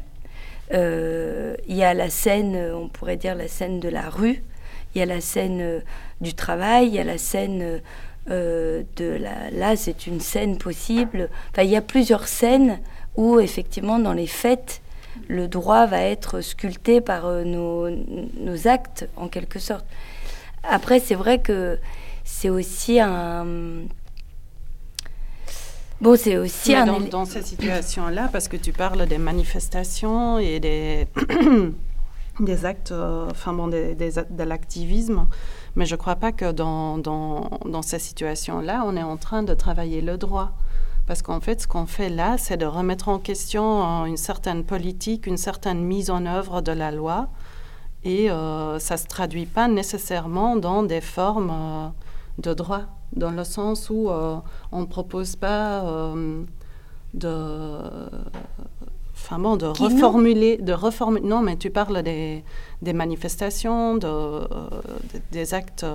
[0.74, 4.42] Euh, il y a la scène, on pourrait dire la scène de la rue.
[4.94, 5.80] Il y a la scène euh,
[6.22, 6.88] du travail.
[6.88, 7.82] Il y a la scène
[8.28, 9.50] de la.
[9.52, 11.30] Là, c'est une scène possible.
[11.52, 12.80] Enfin, il y a plusieurs scènes
[13.16, 14.82] où effectivement, dans les fêtes,
[15.28, 19.86] le droit va être sculpté par nos, nos actes en quelque sorte.
[20.64, 21.80] Après, c'est vrai que
[22.24, 23.46] c'est aussi un.
[26.02, 26.86] Bon, c'est aussi un.
[26.86, 31.08] Dans, dans ces situations-là, parce que tu parles des manifestations et des,
[32.40, 35.28] des actes, euh, enfin bon, des, de l'activisme,
[35.76, 39.44] mais je ne crois pas que dans, dans, dans ces situations-là, on est en train
[39.44, 40.52] de travailler le droit.
[41.08, 45.28] Parce qu'en fait, ce qu'on fait là, c'est de remettre en question une certaine politique,
[45.28, 47.28] une certaine mise en œuvre de la loi
[48.04, 51.88] et euh, ça ne se traduit pas nécessairement dans des formes euh,
[52.40, 52.84] de droit,
[53.16, 54.38] dans le sens où euh,
[54.72, 56.14] on ne propose pas
[57.14, 57.38] de,
[59.14, 61.28] enfin bon, de reformuler, de reformuler.
[61.28, 62.44] Non, mais tu parles des,
[62.82, 64.48] des manifestations, de,
[65.32, 65.86] des actes.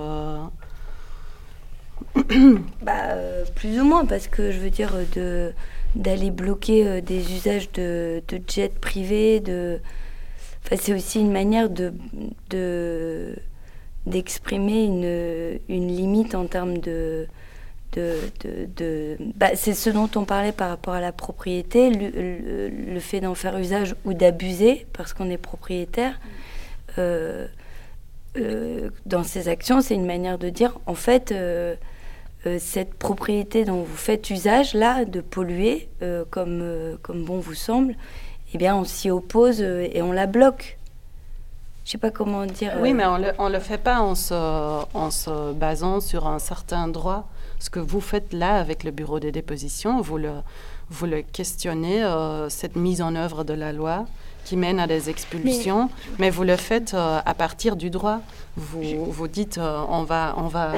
[2.81, 3.15] bah,
[3.55, 5.53] plus ou moins, parce que je veux dire de
[5.95, 9.79] d'aller bloquer des usages de, de jets privés, de
[10.75, 11.93] c'est aussi une manière de,
[14.07, 17.27] d'exprimer une, une, limite en termes de...
[19.35, 23.57] bah, c'est ce dont on parlait par rapport à la propriété, le, fait d'en faire
[23.57, 26.19] usage ou d'abuser parce qu'on est propriétaire.
[26.97, 27.47] Euh,
[28.37, 31.75] euh, dans ces actions, c'est une manière de dire, en fait, euh,
[32.59, 35.89] cette propriété dont vous faites usage, là, de polluer
[36.29, 37.95] comme, comme bon vous semble,
[38.53, 40.76] eh bien, on s'y oppose et on la bloque.
[41.87, 42.73] Je sais pas comment dire.
[42.81, 42.93] Oui, euh.
[42.93, 46.89] mais on ne le, le fait pas en se, en se basant sur un certain
[46.89, 47.29] droit.
[47.59, 50.31] Ce que vous faites là avec le bureau des dépositions, vous le,
[50.89, 54.05] vous le questionnez, euh, cette mise en œuvre de la loi
[54.43, 58.19] qui mène à des expulsions, mais, vous le faites à partir du droit.
[58.57, 60.73] Vous, vous dites, on, va, on, va,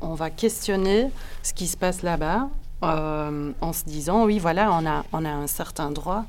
[0.00, 1.10] on va questionner
[1.42, 2.48] ce qui se passe là-bas
[2.82, 6.24] en se disant, oui, voilà, on a, on a un certain droit.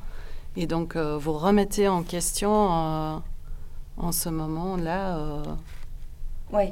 [0.55, 3.21] Et donc, vous remettez en question
[3.97, 5.41] en ce moment-là.
[6.53, 6.71] Oui.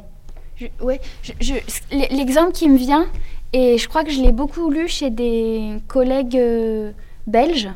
[0.79, 1.01] Ouais,
[1.91, 3.07] l'exemple qui me vient,
[3.51, 6.91] et je crois que je l'ai beaucoup lu chez des collègues euh,
[7.27, 7.69] belges,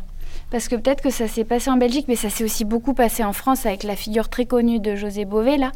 [0.50, 3.24] parce que peut-être que ça s'est passé en Belgique, mais ça s'est aussi beaucoup passé
[3.24, 5.74] en France avec la figure très connue de José Bové, là.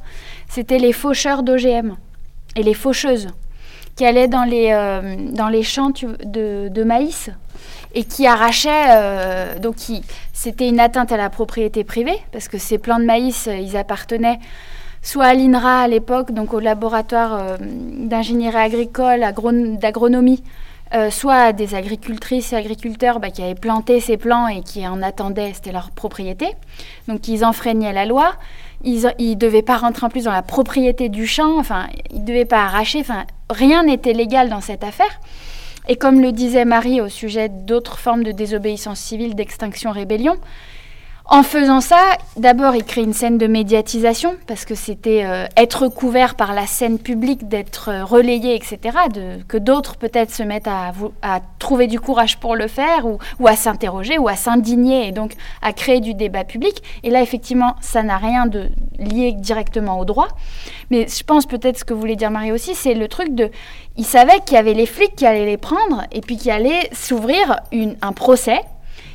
[0.47, 1.97] C'était les faucheurs d'OGM
[2.55, 3.27] et les faucheuses
[3.95, 7.29] qui allaient dans les, euh, dans les champs de, de, maïs
[7.93, 8.85] et qui arrachaient.
[8.89, 9.75] Euh, donc,
[10.33, 14.39] c'était une atteinte à la propriété privée, parce que ces plants de maïs, ils appartenaient
[15.03, 19.19] soit à l'INRA à l'époque, donc au laboratoire euh, d'ingénierie agricole,
[19.79, 20.41] d'agronomie,
[20.95, 24.87] euh, soit à des agricultrices et agriculteurs bah, qui avaient planté ces plants et qui
[24.87, 26.47] en attendaient, c'était leur propriété.
[27.07, 28.33] Donc ils enfreignaient la loi.
[28.85, 32.25] Ils ne devaient pas rentrer en plus dans la propriété du champ, enfin, ils ne
[32.25, 35.19] devaient pas arracher, enfin, rien n'était légal dans cette affaire.
[35.89, 40.37] Et comme le disait Marie au sujet d'autres formes de désobéissance civile, d'extinction rébellion,
[41.25, 45.87] en faisant ça, d'abord, il crée une scène de médiatisation, parce que c'était euh, être
[45.87, 48.97] couvert par la scène publique, d'être euh, relayé, etc.,
[49.47, 50.91] que d'autres peut-être se mettent à,
[51.59, 55.33] trouver du courage pour le faire, ou, ou à s'interroger, ou à s'indigner, et donc
[55.61, 56.83] à créer du débat public.
[57.03, 58.67] Et là, effectivement, ça n'a rien de
[58.99, 60.27] lié directement au droit.
[60.91, 63.49] Mais je pense peut-être ce que voulait dire Marie aussi, c'est le truc de...
[63.95, 66.89] Il savait qu'il y avait les flics qui allaient les prendre, et puis qui allait
[66.91, 68.59] s'ouvrir un procès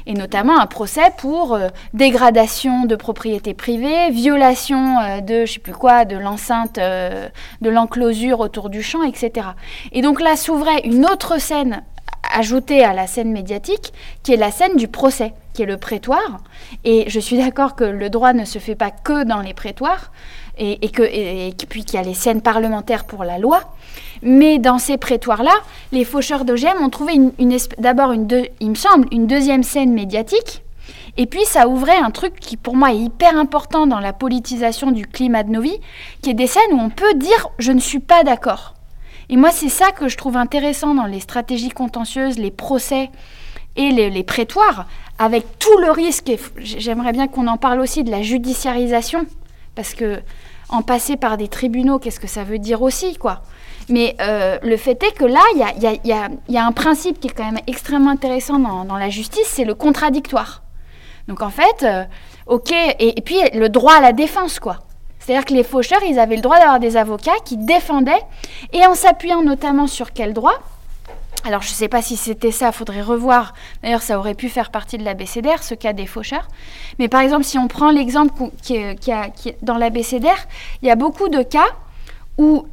[0.09, 5.59] et notamment un procès pour euh, dégradation de propriété privée, violation euh, de je sais
[5.61, 7.29] plus quoi, de l'enceinte, euh,
[7.61, 9.49] de l'enclosure autour du champ, etc.
[9.93, 11.83] Et donc là s'ouvrait une autre scène
[12.35, 13.93] ajoutée à la scène médiatique,
[14.23, 16.41] qui est la scène du procès, qui est le prétoire.
[16.85, 20.11] Et je suis d'accord que le droit ne se fait pas que dans les prétoires,
[20.59, 23.61] et, que, et, puis qu'il y a les scènes parlementaires pour la loi.
[24.23, 25.55] Mais dans ces prétoires-là,
[25.93, 27.15] les faucheurs d'OGM ont trouvé
[27.79, 28.29] d'abord, une
[28.61, 30.63] il me semble, une deuxième scène médiatique.
[31.17, 34.93] Et puis ça ouvrait un truc qui pour moi est hyper important dans la politisation
[34.93, 35.81] du climat de nos vies,
[36.23, 38.75] qui est des scènes où on peut dire je ne suis pas d'accord.
[39.29, 43.11] Et moi c'est ça que je trouve intéressant dans les stratégies contentieuses, les procès
[43.77, 44.87] et les, les prétoires,
[45.19, 49.27] avec tout le risque, et j'aimerais bien qu'on en parle aussi de la judiciarisation,
[49.75, 50.21] parce que
[50.69, 53.43] en passer par des tribunaux, qu'est-ce que ça veut dire aussi, quoi?
[53.89, 57.45] Mais euh, le fait est que là, il y a, un principe qui est quand
[57.45, 60.63] même extrêmement intéressant dans, la justice, c'est le contradictoire.
[61.27, 62.05] Donc en fait, euh,
[62.47, 64.79] ok, et, puis le droit à la défense, quoi.
[65.19, 68.23] C'est-à-dire que les faucheurs, ils avaient le droit d'avoir des avocats qui défendaient,
[68.73, 70.59] et en s'appuyant notamment sur quel droit
[71.45, 73.55] alors je ne sais pas si c'était ça, faudrait revoir.
[73.83, 76.49] D'ailleurs, ça aurait pu faire partie de l'ABCDR, ce cas des faucheurs.
[76.99, 80.35] Mais par exemple, si on prend l'exemple qui, qui, qui, dans l'ABCDR,
[80.83, 81.69] il y a beaucoup de cas
[82.39, 82.67] où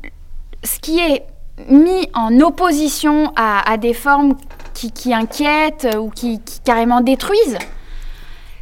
[0.65, 1.25] ce qui est
[1.69, 4.35] mis en opposition à, des formes
[4.73, 7.57] qui, inquiètent ou qui, carrément détruisent,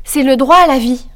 [0.04, 1.08] c'est le droit à la vie.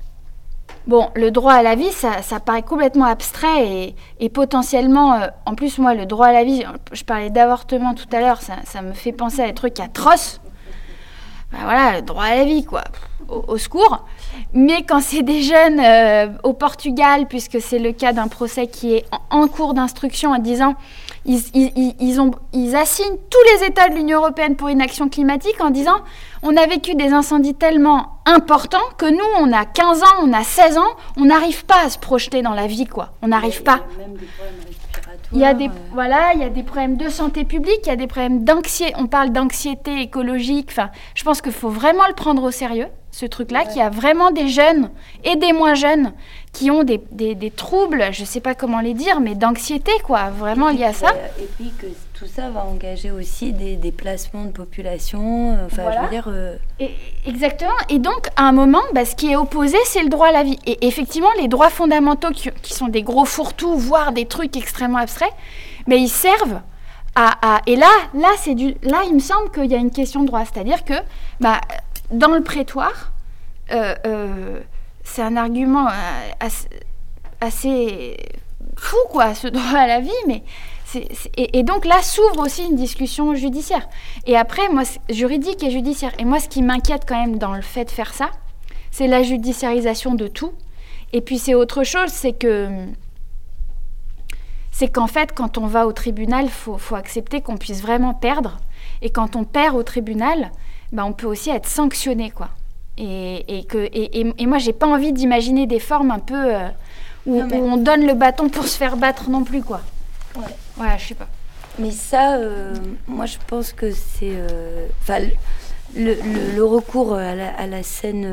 [0.88, 5.80] Bon, le droit à la vie, ça, paraît complètement abstrait et, potentiellement, euh, en plus
[5.80, 9.12] moi, le droit à la vie, je parlais d'avortement tout à l'heure, ça, me fait
[9.12, 10.39] penser à des trucs atroces.
[11.52, 12.84] Ben voilà, le droit à la vie, quoi,
[13.28, 14.06] au, secours.
[14.54, 18.93] Mais quand c'est des jeunes euh, au Portugal, puisque c'est le cas d'un procès qui
[18.93, 20.76] est en, cours d'instruction en disant
[21.26, 25.60] ils, ils, ont, ils assignent tous les États de l'Union européenne pour une action climatique
[25.60, 26.00] en disant
[26.43, 30.43] on a vécu des incendies tellement importants que nous, on a 15 ans, on a
[30.43, 33.10] 16 ans, on n'arrive pas à se projeter dans la vie, quoi.
[33.21, 33.80] On n'arrive pas.
[35.33, 35.67] Euh.
[35.93, 38.93] voilà, il y a des problèmes de santé publique, il y a des problèmes d'anxiété.
[38.97, 40.69] On parle d'anxiété écologique.
[40.71, 43.89] Enfin, je pense qu'il faut vraiment le prendre au sérieux ce truc-là, qu'il y a
[43.89, 44.91] vraiment des jeunes
[45.23, 46.13] et des moins jeunes
[46.53, 50.29] qui ont des, des, troubles, je ne sais pas comment les dire, mais d'anxiété, quoi,
[50.29, 51.09] vraiment lié à ça.
[51.39, 51.87] Et puis que
[52.17, 56.27] tout ça va engager aussi des déplacements de population, euh, enfin, je veux dire...
[56.27, 56.91] Euh, et,
[57.25, 60.32] exactement, et donc, à un moment, bah, ce qui est opposé, c'est le droit à
[60.32, 60.58] la vie.
[60.65, 64.99] Et effectivement, les droits fondamentaux, qui, qui sont des gros fourre-tout, voire des trucs extrêmement
[64.99, 65.34] abstraits,
[65.86, 66.62] mais ils servent
[67.15, 67.56] à...
[67.56, 70.21] à et là, là, c'est du, là, il me semble qu'il y a une question
[70.21, 70.95] de droit, c'est-à-dire que...
[71.39, 71.62] Bah,
[72.12, 73.12] dans le prétoire,
[73.71, 74.60] euh, euh,
[75.03, 76.49] c'est un argument euh,
[77.41, 78.17] assez,
[78.77, 80.43] fou, quoi, ce droit à la vie, mais
[81.36, 83.88] et, donc là s'ouvre aussi une discussion judiciaire.
[84.26, 86.13] Et après, moi, juridique et judiciaire.
[86.19, 88.32] Et moi, ce qui m'inquiète quand même dans le fait de faire ça,
[88.91, 90.54] c'est la judiciarisation de tout.
[91.13, 92.69] Et puis c'est autre chose, c'est que
[94.71, 98.13] c'est qu'en fait, quand on va au tribunal, il faut, faut, accepter qu'on puisse vraiment
[98.13, 98.60] perdre.
[99.02, 100.52] Et quand on perd au tribunal,
[100.91, 102.50] ben, on peut aussi être sanctionné, quoi.
[102.97, 106.67] Et, et que, et, et, moi, j'ai pas envie d'imaginer des formes un peu euh,
[107.26, 109.82] où, on donne le bâton pour se faire battre non plus, quoi.
[110.36, 110.43] Ouais.
[110.79, 111.27] Ouais, je sais pas.
[111.79, 112.73] Mais ça, euh,
[113.07, 114.33] moi, je pense que c'est.
[115.01, 115.19] Enfin,
[115.95, 116.15] le,
[116.55, 118.25] le, recours à la, à la scène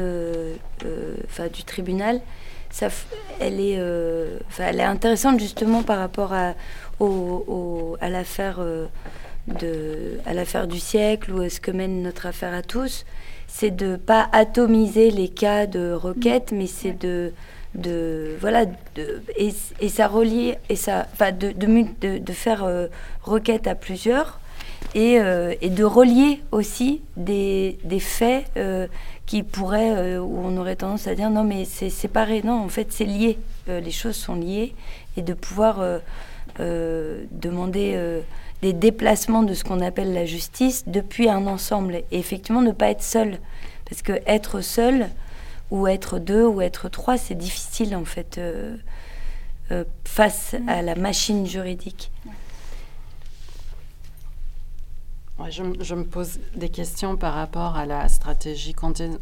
[1.29, 2.21] enfin, du tribunal,
[2.71, 2.89] ça,
[3.41, 3.79] elle, est,
[4.59, 6.55] elle est intéressante justement par rapport à,
[7.01, 8.61] au, à l'affaire
[9.47, 13.05] de, à l'affaire du siècle ou à ce que mène notre affaire à tous,
[13.47, 17.33] c'est de pas atomiser les cas de requête, mais c'est de,
[17.75, 18.65] de voilà
[19.37, 22.87] et, et, ça relier et ça enfin de, de, de faire euh,
[23.23, 24.41] requête à plusieurs
[24.95, 28.87] et, euh, et, de relier aussi des, des faits euh,
[29.27, 32.93] qui pourraient où on aurait tendance à dire non mais c'est séparé non en fait
[32.93, 34.75] c'est lié les choses sont liées
[35.17, 35.83] et de pouvoir
[36.59, 38.23] demander
[38.65, 41.97] des déplacements de ce qu'on appelle la justice depuis un ensemble.
[41.97, 43.37] Et effectivement, ne pas être seul.
[43.85, 45.11] Parce que être seul,
[45.71, 48.77] ou être deux, ou être trois, c'est difficile en fait euh,
[49.71, 52.11] euh, face à la machine juridique.
[55.51, 58.75] je, je, me pose des questions par rapport à la stratégie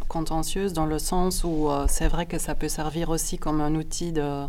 [0.08, 3.74] contentieuse, dans le sens où euh, c'est vrai que ça peut servir aussi comme un
[3.74, 4.44] outil de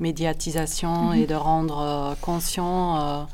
[0.00, 1.22] médiatisation mm-hmm.
[1.22, 3.26] et de rendre conscient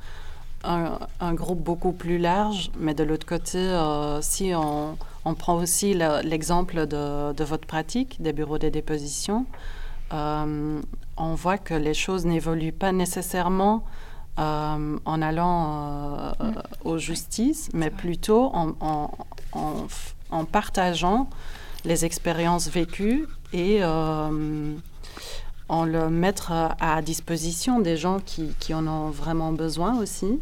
[0.64, 4.96] un, groupe beaucoup plus large, mais de l'autre côté, euh, si on,
[5.34, 9.46] prend aussi l'exemple de, votre pratique des bureaux de déposition,
[10.12, 10.80] euh,
[11.16, 13.84] on voit que les choses n'évoluent pas nécessairement
[14.38, 16.32] euh, en allant
[16.84, 19.10] aux justices, mais plutôt en,
[19.52, 21.28] en, partageant
[21.84, 29.10] les expériences vécues et en le mettre à disposition des gens qui, qui en ont
[29.10, 30.40] vraiment besoin aussi.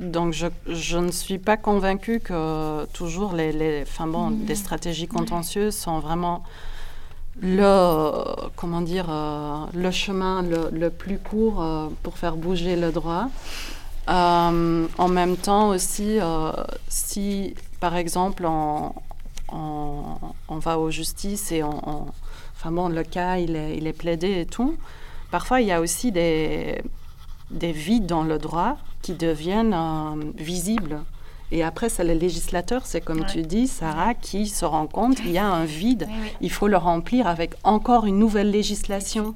[0.00, 4.54] Euh, donc, je, je, ne suis pas convaincue que toujours les, les enfin bon, des
[4.54, 6.42] stratégies contentieuses sont vraiment
[7.40, 8.12] le,
[8.56, 13.28] comment dire, euh, le chemin le, le plus court euh, pour faire bouger le droit.
[14.08, 16.18] en même temps aussi,
[16.88, 18.92] si par exemple on,
[19.52, 22.06] on, va aux justices et on,
[22.56, 24.76] enfin bon, le cas il est, il est plaidé et tout,
[25.30, 26.82] parfois il y a aussi des
[27.50, 31.00] des vides dans le droit qui deviennent euh, visibles.
[31.50, 35.30] Et après, c'est le législateur, c'est comme tu dis, Sarah, qui se rend compte qu'il
[35.30, 36.06] y a un vide.
[36.42, 39.32] Il faut le remplir avec encore une nouvelle législation.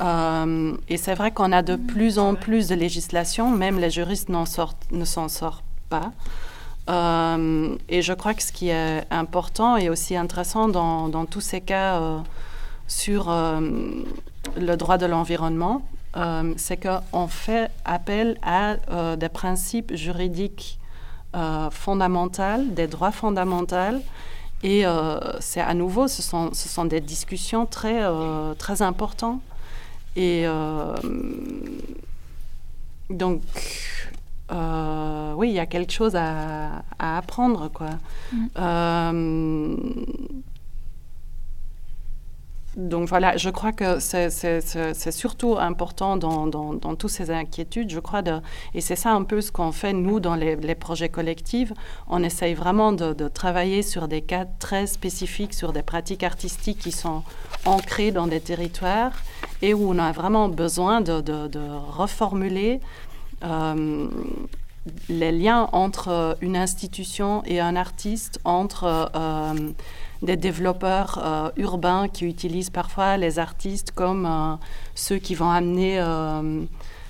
[0.00, 3.90] Euh, et c'est vrai qu'on a de mm, plus en plus de législation, même les
[3.90, 6.12] juristes sortent, ne s'en sortent pas.
[6.88, 11.42] Euh, et je crois que ce qui est important et aussi intéressant dans, dans tous
[11.42, 12.22] ces cas
[12.86, 15.82] sur le droit de l'environnement,
[16.18, 20.78] euh, c'est qu'on fait appel à euh, des principes juridiques
[21.36, 24.00] euh, fondamentaux, des droits fondamentaux.
[24.64, 24.82] Et
[25.38, 28.02] c'est à nouveau, ce sont, ce sont des discussions très,
[28.58, 29.40] très importantes.
[30.16, 30.46] Et
[33.08, 33.42] donc,
[34.50, 37.90] oui, il y a quelque chose à, apprendre, quoi.
[38.32, 39.76] Mm
[42.78, 48.22] donc voilà, je crois que c'est surtout important dans, dans, toutes ces inquiétudes, je crois,
[48.72, 51.72] et c'est ça un peu ce qu'on fait nous dans les, projets collectifs.
[52.06, 56.92] On essaye vraiment de, travailler sur des cas très spécifiques, sur des pratiques artistiques qui
[56.92, 57.24] sont
[57.64, 59.12] ancrées dans des territoires
[59.60, 61.60] et où on a vraiment besoin de, de
[61.90, 62.80] reformuler.
[63.42, 64.08] Euh,
[65.08, 69.54] les liens entre une institution et un artiste, entre euh,
[70.22, 74.56] des développeurs euh, urbains qui utilisent parfois les artistes comme euh,
[74.94, 76.62] ceux qui vont amener euh,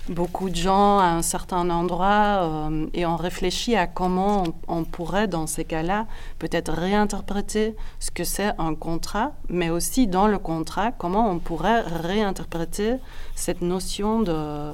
[0.09, 5.47] beaucoup de gens à un certain endroit et on réfléchit à comment on, pourrait dans
[5.47, 6.07] ces cas-là
[6.39, 11.83] peut-être réinterpréter ce que c'est un contrat, mais aussi dans le contrat, comment on pourrait
[11.83, 12.95] réinterpréter
[13.35, 14.73] cette notion de,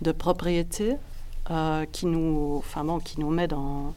[0.00, 0.94] de propriété
[1.90, 3.94] qui, nous, enfin bon, qui nous met dans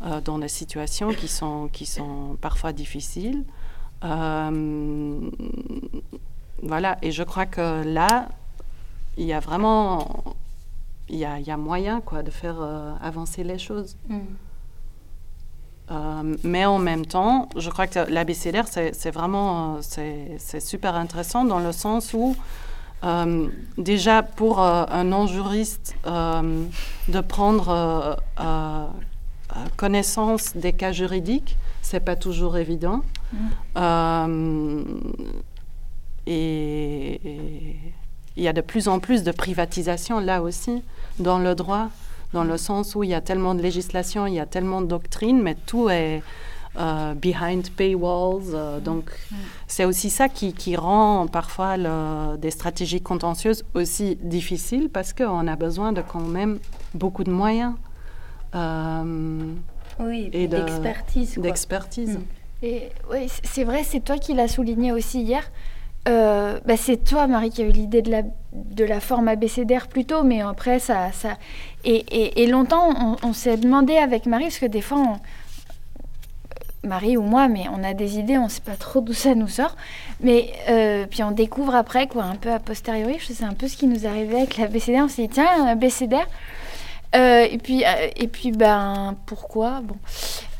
[0.00, 3.42] euh, dans des situations qui sont, qui sont parfois difficiles.
[4.04, 5.18] Euh,
[6.62, 8.28] voilà, et je crois que là,
[9.16, 10.36] il y a vraiment
[11.08, 13.96] il y a, y a moyen quoi, de faire euh, avancer les choses.
[14.08, 14.18] Mm.
[16.44, 21.72] mais en même temps, je crois que l'ABCDR, c'est vraiment c'est super intéressant dans le
[21.72, 22.36] sens où,
[23.78, 28.16] déjà pour un non-juriste, de prendre
[29.76, 33.02] connaissance des cas juridiques, c'est pas toujours évident.
[33.32, 33.36] Mm.
[33.76, 34.84] Euh,
[36.26, 37.20] et
[38.36, 40.82] il y a de plus en plus de privatisation là aussi
[41.18, 41.88] dans le droit.
[42.34, 44.86] dans le sens où il y a tellement de législation, il y a tellement de
[44.86, 46.22] doctrines, mais tout est
[46.78, 48.54] euh, behind paywalls.
[48.54, 49.10] Euh, donc,
[49.66, 51.76] c'est aussi ça qui, qui rend parfois
[52.36, 56.58] des stratégies contentieuses aussi difficiles parce qu'on a besoin de quand même
[56.94, 57.72] beaucoup de moyens.
[58.54, 59.54] Euh,
[60.00, 61.38] oui, et d'expertise.
[61.38, 62.18] D'expertise.
[62.18, 62.22] Mm.
[62.64, 65.50] Et oui, c'est vrai, c'est toi qui l'as souligné aussi hier.
[66.06, 68.22] bah c'est toi, Marie, qui a eu l'idée de la,
[68.52, 71.12] de la forme abécédaire plus tôt, mais après, ça.
[71.12, 71.36] ça...
[71.84, 72.88] Et, et, longtemps,
[73.22, 75.18] on, on s'est demandé avec Marie, parce que des fois, on,
[76.84, 79.34] Marie ou moi, mais on a des idées, on ne sait pas trop d'où ça
[79.34, 79.76] nous sort.
[80.20, 83.18] Mais euh, puis on découvre après, quoi, un peu a posteriori.
[83.20, 85.00] C'est un peu ce qui nous arrivait avec la BCD.
[85.00, 86.16] On s'est dit, tiens, un BCD.
[87.14, 89.80] Euh, et puis, euh, et puis, ben, pourquoi?
[89.82, 89.96] Bon.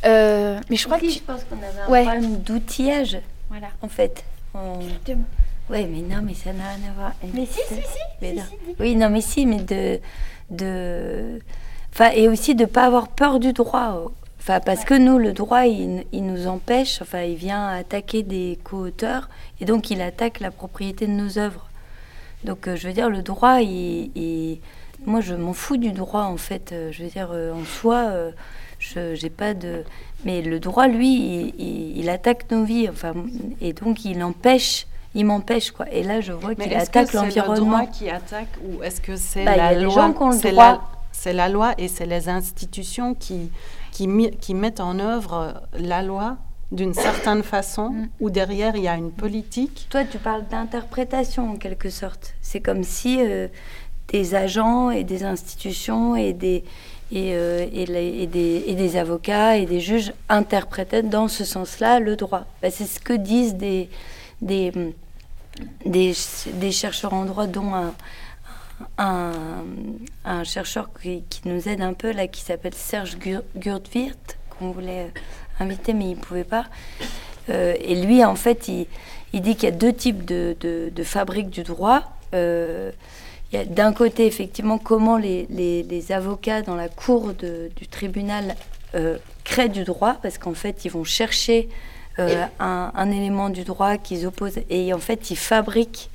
[0.05, 1.09] mais je crois que.
[1.09, 3.19] Je pense qu'on avait un problème d'outillage.
[3.49, 3.69] Voilà.
[3.83, 4.25] En fait.
[4.55, 4.79] On...
[5.71, 7.13] Oui, mais non, mais ça n'a rien à voir.
[7.35, 8.43] Mais si, si, si.
[8.81, 10.01] oui, non, mais si, mais de.
[10.51, 11.41] de...
[11.93, 14.11] Enfin, et aussi de ne pas avoir peur du droit
[14.65, 19.29] parce que nous, le droit, il, nous empêche, enfin, il vient attaquer des co-auteurs
[19.61, 21.67] et donc il attaque la propriété de nos œuvres.
[22.45, 24.59] Donc, euh, je veux dire, le droit, il,
[25.07, 26.73] moi, je m'en fous du droit, en fait.
[26.73, 28.13] Euh, je veux dire, euh, en soi,
[28.79, 29.85] je j'ai pas de.
[30.25, 33.15] Mais le droit, lui, il, attaque nos vies, enfin,
[33.61, 34.87] et donc il empêche.
[35.15, 35.91] Il m'empêche quoi.
[35.91, 37.55] Et là, je vois qu'il attaque l'environnement.
[37.55, 40.13] C'est le droit qui attaque ou est-ce que c'est bah, la loi
[41.13, 43.51] C'est la loi et c'est les institutions qui
[44.41, 46.37] qui, mettent en œuvre euh, la loi
[46.71, 48.09] d'une certaine façon, mm.
[48.21, 49.87] où derrière il y a une politique?
[49.91, 52.35] Toi, tu parles d'interprétation en quelque sorte.
[52.43, 53.49] C'est comme si euh,
[54.09, 56.65] des agents et des institutions et des,
[57.13, 62.17] et, euh, et, des, et, des, avocats et des juges interprétaient dans ce sens-là le
[62.17, 62.45] droit.
[62.63, 63.89] Bah, c'est ce que disent des,
[64.43, 64.73] des,
[65.85, 66.13] des,
[66.55, 69.65] des, chercheurs en droit, dont un,
[70.25, 73.17] un, chercheur qui, nous aide un peu là, qui s'appelle Serge
[73.57, 75.11] Gurdwirt, qu'on voulait
[75.61, 76.67] inviter mais il ne pouvait pas.
[77.51, 78.87] Euh, et lui, en fait, il,
[79.41, 82.03] dit qu'il y a deux types de, de, fabriques du droit.
[82.35, 82.93] Euh,
[83.53, 88.57] il y a d'un côté, effectivement, comment les, les, avocats dans la cour du tribunal
[88.95, 91.69] euh, créent du droit, parce qu'en fait, ils vont chercher
[92.19, 96.11] un, un, élément du droit qu'ils opposent, et en fait, ils fabriquent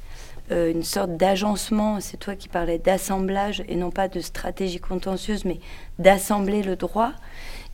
[0.51, 5.45] euh, une sorte d'agencement, c'est toi qui parlais d'assemblage et non pas de stratégie contentieuse,
[5.45, 5.59] mais
[5.99, 7.13] d'assembler le droit.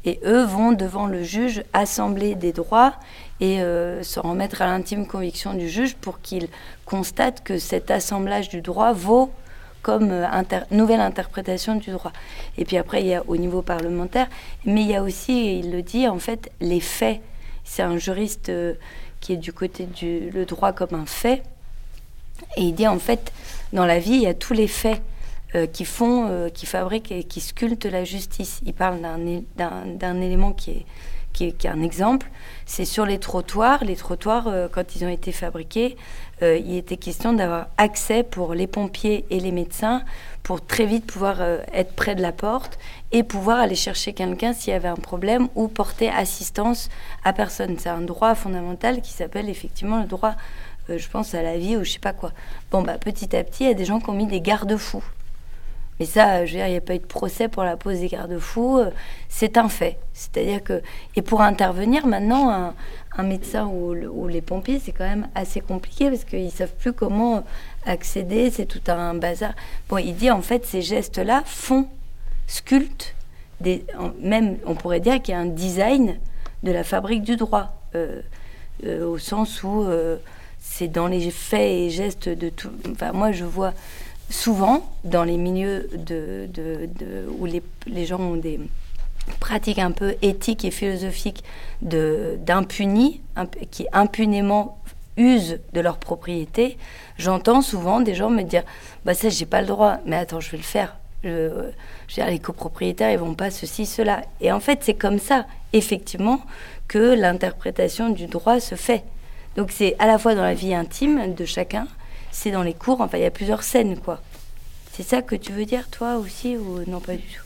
[0.05, 2.93] Et eux vont devant le juge assembler des droits
[3.41, 6.47] et euh, se remettre à l'intime conviction du juge pour qu'il
[6.85, 9.31] constate que cet assemblage du droit vaut
[9.81, 10.25] comme euh,
[10.71, 12.11] nouvelle interprétation du droit.
[12.57, 14.27] Et puis après, il y a au niveau parlementaire,
[14.65, 17.21] mais il y a aussi, il le dit, en fait, les faits.
[17.63, 18.51] C'est un juriste
[19.19, 21.43] qui est du côté du le droit comme un fait
[22.57, 23.31] et il dit en fait,
[23.73, 25.01] dans la vie, il y a tous les faits
[25.55, 28.61] euh, qui font, euh, qui fabriquent et qui sculptent la justice.
[28.65, 28.99] Il parle
[29.55, 30.85] d'un élément qui est,
[31.33, 32.29] qui est, un exemple.
[32.65, 33.83] C'est sur les trottoirs.
[33.83, 35.97] Les trottoirs, euh, quand ils ont été fabriqués,
[36.41, 40.03] il était question d'avoir accès pour les pompiers et les médecins
[40.43, 41.41] pour très vite pouvoir
[41.73, 42.79] être près de la porte
[43.11, 46.89] et pouvoir aller chercher quelqu'un s'il y avait un problème ou porter assistance
[47.23, 47.77] à personne.
[47.77, 50.35] C'est un droit fondamental qui s'appelle effectivement le droit
[50.89, 52.31] euh, je pense à la vie ou je sais pas quoi.
[52.71, 55.03] Bon, bah, petit à petit, il y a des gens qui ont mis des garde-fous.
[55.99, 57.99] Mais ça, je veux dire, il n'y a pas eu de procès pour la pose
[57.99, 58.77] des garde-fous.
[58.77, 58.89] Euh,
[59.27, 59.97] c'est un fait.
[60.13, 60.81] C'est-à-dire que.
[61.15, 62.73] Et pour intervenir, maintenant,
[63.17, 66.93] un, médecin ou, les pompiers, c'est quand même assez compliqué parce qu'ils ne savent plus
[66.93, 67.43] comment
[67.85, 68.49] accéder.
[68.49, 69.51] C'est tout un bazar.
[69.89, 71.87] Bon, il dit en fait, ces gestes-là font,
[72.47, 73.13] sculptent,
[73.59, 73.85] des,
[74.21, 76.17] même, on pourrait dire qu'il y a un design
[76.63, 77.75] de la fabrique du droit.
[77.95, 78.21] Euh,
[79.03, 79.85] au sens où
[80.59, 82.71] c'est dans les faits et gestes de tout.
[82.89, 83.73] Enfin, moi, je vois
[84.29, 85.89] souvent dans les milieux
[87.39, 88.59] où les, gens ont des
[89.39, 91.43] pratiques un peu éthiques et philosophiques
[91.81, 93.21] d'impunis,
[93.71, 94.77] qui impunément
[95.17, 96.77] usent de leur propriété,
[97.17, 98.63] j'entends souvent des gens me dire
[99.05, 100.95] bah ça j'ai pas le droit, mais attends je vais le faire.
[101.23, 101.71] Je,
[102.17, 104.21] les copropriétaires ils vont pas ceci cela.
[104.39, 106.41] Et en fait c'est comme ça effectivement
[106.87, 109.03] que l'interprétation du droit se fait.
[109.57, 111.87] Donc c'est à la fois dans la vie intime de chacun,
[112.41, 114.19] c'est dans les cours, enfin il y a plusieurs scènes quoi.
[114.93, 117.43] C'est ça que tu veux dire toi aussi ou non pas du tout?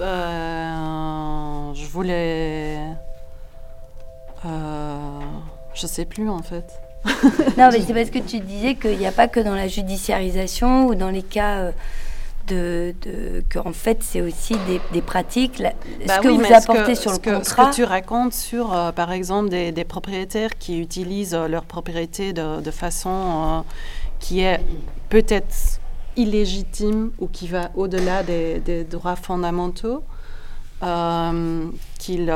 [0.00, 2.78] Euh, Je voulais...
[4.44, 5.20] Euh,
[5.74, 6.64] je sais plus en fait.
[7.56, 10.86] non mais c'est parce que tu disais qu'il n'y a pas que dans la judiciarisation
[10.86, 11.58] ou dans les cas...
[11.58, 11.72] Euh,
[12.48, 14.56] de, de qu'en fait c'est aussi
[14.92, 15.56] des, pratiques.
[15.56, 17.42] ce bah que vous apportez sur le contrat.
[17.44, 22.32] Ce que tu racontes sur, euh, par exemple, des, propriétaires qui utilisent euh, leur propriété
[22.32, 23.60] de, façon euh,
[24.18, 24.60] qui est
[25.08, 25.80] peut-être
[26.16, 30.02] illégitime ou qui va au-delà des, droits fondamentaux,
[31.98, 32.34] qu'ils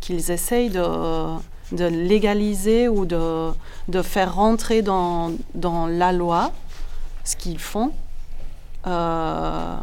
[0.00, 1.36] qu'ils essayent de,
[1.72, 3.50] de, légaliser ou de,
[3.88, 6.52] de faire rentrer dans, dans, la loi
[7.24, 7.92] ce qu'ils font
[8.88, 9.80] en,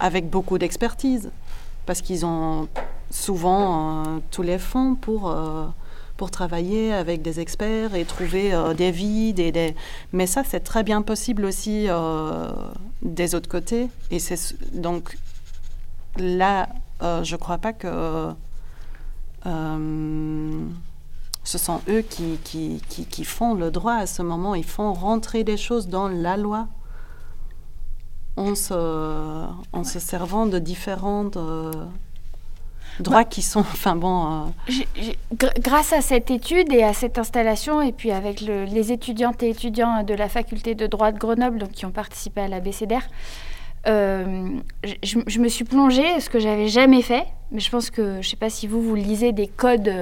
[0.00, 1.30] avec beaucoup d'expertise,
[1.86, 2.68] parce qu'ils ont
[3.10, 5.66] souvent euh, tous les fonds pour, euh,
[6.16, 9.38] pour travailler avec des experts et trouver euh, des vides.
[9.38, 9.74] Et des...
[10.12, 11.86] Mais ça, c'est très bien possible aussi
[13.02, 13.88] des autres côtés.
[14.10, 15.16] Et c'est donc
[16.18, 16.68] là,
[17.00, 18.32] je ne crois pas que
[21.46, 24.56] ce sont eux qui, qui, qui, qui, font le droit à ce moment.
[24.56, 26.66] Ils font rentrer des choses dans la loi
[28.36, 28.74] en se,
[29.72, 31.70] en se servant de différents euh,
[32.98, 34.48] droits qui sont, enfin bon...
[34.72, 39.50] Euh, grâce à cette étude et à cette installation, et puis avec les étudiantes et
[39.50, 43.06] étudiants de la faculté de droit de Grenoble donc, qui ont participé à la BCDR,
[43.86, 44.48] euh,
[45.04, 48.36] je, me suis plongée, ce que j'avais jamais fait, mais je pense que, je sais
[48.36, 49.94] pas si vous, vous lisez des codes...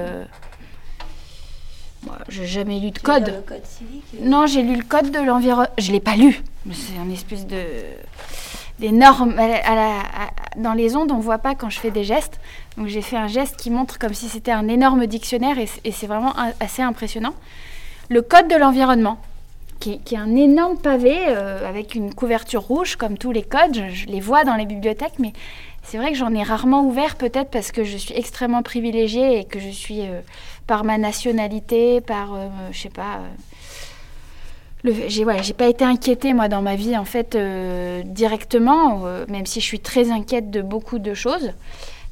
[2.05, 3.27] Moi, j'ai jamais lu de code.
[3.27, 5.69] Le code civique Non, j'ai lu le code de l'environnement.
[5.77, 6.41] Je l'ai pas lu.
[6.71, 7.63] C'est un espèce de
[8.79, 9.35] des normes
[10.57, 12.39] dans les ondes, on ne voit pas quand je fais des gestes.
[12.77, 16.07] Donc j'ai fait un geste qui montre comme si c'était un énorme dictionnaire et, c'est
[16.07, 17.33] vraiment assez impressionnant.
[18.09, 19.17] Le code de l'environnement,
[19.79, 23.81] qui, est un énorme pavé euh, avec une couverture rouge, comme tous les codes.
[23.91, 25.33] Je, les vois dans les bibliothèques, mais
[25.83, 29.45] c'est vrai que j'en ai rarement ouvert, peut-être parce que je suis extrêmement privilégiée et
[29.45, 30.21] que je suis, euh,
[30.67, 33.21] par ma nationalité, par, euh, je sais pas
[35.07, 39.45] j'ai ouais, pas été inquiétée moi dans ma vie en fait euh, directement, euh, même
[39.45, 41.51] si je suis très inquiète de beaucoup de choses.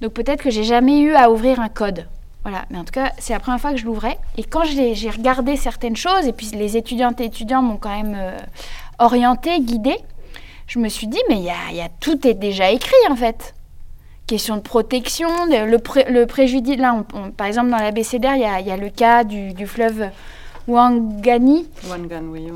[0.01, 2.07] Donc peut-être que j'ai jamais eu à ouvrir un code.
[2.43, 4.17] Voilà, mais en tout cas, c'est la première fois que je l'ouvrais.
[4.37, 8.17] Et quand j'ai regardé certaines choses, et puis les étudiantes et étudiants m'ont quand même
[8.17, 8.37] euh,
[8.99, 9.95] orienté, guidé,
[10.67, 13.53] je me suis dit, mais y y a, tout est déjà écrit en fait.
[14.33, 16.77] Question de protection, le, le préjudice.
[16.77, 17.05] Là,
[17.37, 20.09] par exemple, dans la BCDR, il y a, y a, le cas du, du fleuve
[20.67, 21.67] Wangani,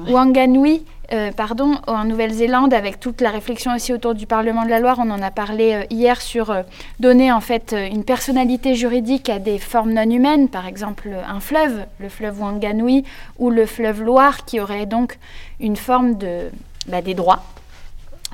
[0.09, 4.79] Wanganui, euh, pardon, en Nouvelle-Zélande, avec toute la réflexion aussi autour du Parlement de la
[4.79, 4.97] Loire.
[4.97, 6.63] On en a parlé euh, hier sur euh,
[6.99, 11.85] donner en fait une personnalité juridique à des formes non humaines, par exemple un fleuve,
[11.99, 13.03] le fleuve Wanganui
[13.37, 15.19] ou le fleuve Loire, qui aurait donc
[15.59, 16.49] une forme de,
[16.87, 17.43] bah, des droits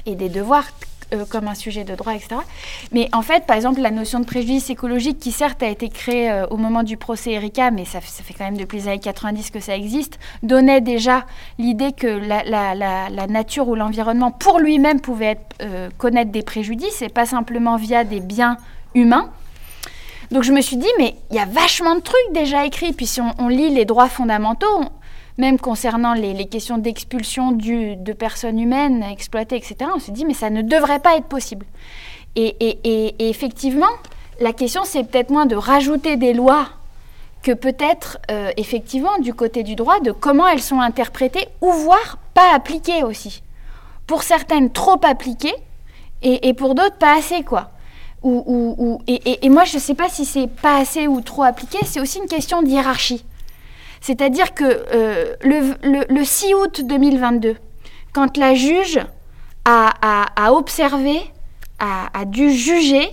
[0.05, 0.71] et des devoirs
[1.13, 2.35] euh, comme un sujet de droit, etc.
[2.91, 6.29] Mais en fait, par exemple, la notion de préjudice écologique, qui certes a été créée
[6.29, 9.51] euh, au moment du procès Erika, mais ça, fait quand même depuis les années 90
[9.51, 11.25] que ça existe, donnait déjà
[11.57, 17.25] l'idée que la, nature ou l'environnement pour lui-même pouvait euh, connaître des préjudices et pas
[17.25, 18.57] simplement via des biens
[18.95, 19.29] humains.
[20.31, 22.91] Donc je me suis dit, mais il y a vachement de trucs déjà écrits.
[22.93, 24.83] Puis si on, lit les droits fondamentaux,
[25.37, 30.49] même concernant les, questions d'expulsion de personnes humaines exploitées, etc., on s'est dit, mais ça
[30.49, 31.65] ne devrait pas être possible.
[32.35, 33.89] Et, effectivement,
[34.39, 36.67] la question, c'est peut-être moins de rajouter des lois
[37.43, 42.17] que peut-être, euh, effectivement, du côté du droit, de comment elles sont interprétées ou voire
[42.33, 43.43] pas appliquées aussi.
[44.07, 45.55] Pour certaines, trop appliquées,
[46.25, 47.71] et, pour d'autres, pas assez, quoi.
[48.23, 51.99] Ou, et, moi, je ne sais pas si c'est pas assez ou trop appliqué, c'est
[51.99, 53.25] aussi une question de hiérarchie.
[54.03, 57.55] C'est-à-dire que euh, le, 6 août 2022,
[58.11, 58.99] quand la juge
[59.63, 61.21] a, observé,
[61.79, 63.07] a, dû juger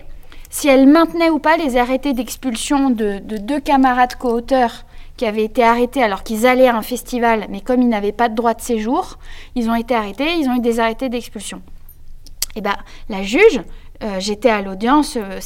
[0.51, 4.85] si elle maintenait ou pas les arrêtés d'expulsion de, deux camarades co-auteurs
[5.17, 8.29] qui avaient été arrêtés alors qu'ils allaient à un festival, mais comme ils n'avaient pas
[8.29, 9.21] de droit de séjour,
[9.55, 11.59] ils ont été arrêtés, ils ont eu des arrêtés d'expulsion.
[11.59, 12.77] Et eh bien,
[13.09, 13.61] la juge,
[14.03, 15.39] euh, j'étais à l'audience, euh,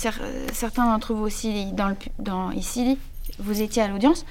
[0.54, 1.70] certains d'entre vous aussi
[2.54, 2.98] ici,
[3.38, 4.24] vous étiez à l'audience,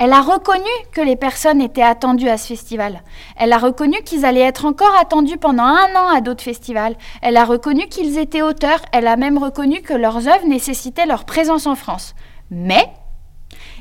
[0.00, 3.02] elle a reconnu que les personnes étaient attendues à ce festival.
[3.36, 6.96] Elle a reconnu qu'ils allaient être encore attendus pendant un an à d'autres festivals.
[7.20, 8.80] Elle a reconnu qu'ils étaient auteurs.
[8.92, 12.14] Elle a même reconnu que leurs œuvres nécessitaient leur présence en France.
[12.50, 12.88] Mais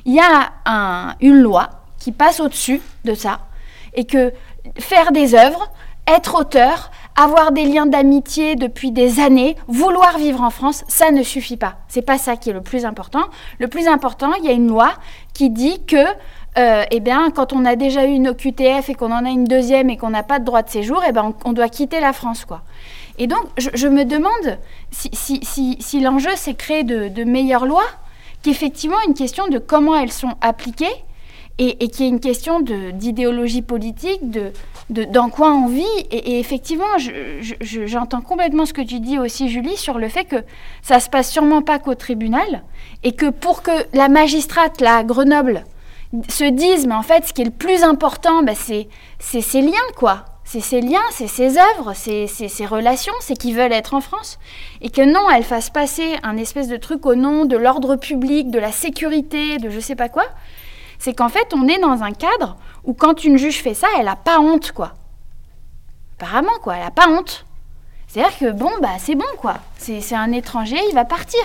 [0.03, 3.39] il y a une loi qui passe au-dessus de ça
[3.93, 4.33] et que
[4.77, 5.71] faire des œuvres,
[6.05, 11.21] être auteur, avoir des liens d'amitié depuis des années, vouloir vivre en France, ça ne
[11.21, 11.75] suffit pas.
[11.89, 13.23] C'est pas ça qui est le plus important.
[13.59, 14.93] Le plus important, il y a une loi
[15.39, 15.95] qui dit que
[16.57, 19.45] euh, eh bien, quand on a déjà eu une OQTF et qu'on en a une
[19.45, 22.11] deuxième et qu'on n'a pas de droit de séjour, eh ben, on, doit quitter la
[22.11, 22.43] France.
[22.43, 22.61] Quoi.
[23.17, 24.57] Et donc, je, me demande
[24.91, 27.87] si, l'enjeu, c'est créer de meilleures lois,
[28.43, 31.05] qu'effectivement, une question de comment elles sont appliquées
[31.59, 34.51] et, et qui est une question d'idéologie politique, de,
[34.89, 35.85] dans quoi on vit.
[36.09, 36.97] Et, effectivement,
[37.61, 40.37] j'entends complètement ce que tu dis aussi, Julie, sur le fait que
[40.81, 42.63] ça se passe sûrement pas qu'au tribunal,
[43.03, 45.65] et que pour que la magistrate, à Grenoble,
[46.29, 48.87] se dise, mais en fait, ce qui est le plus important, bah, c'est
[49.19, 50.25] ces liens, quoi.
[50.45, 54.39] c'est ses liens, c'est ses œuvres, c'est ses relations, c'est qu'ils veulent être en France.
[54.81, 58.49] Et que non, elle fasse passer un espèce de truc au nom de l'ordre public,
[58.49, 60.25] de la sécurité, de je sais pas quoi.
[60.99, 64.07] C'est qu'en fait, on est dans un cadre où quand une juge fait ça, elle
[64.07, 64.93] a pas honte, quoi.
[66.17, 67.45] Apparemment, quoi, elle a pas honte.
[68.07, 69.55] C'est-à-dire que bon, bah c'est bon, quoi.
[69.77, 71.41] C'est un étranger, il va partir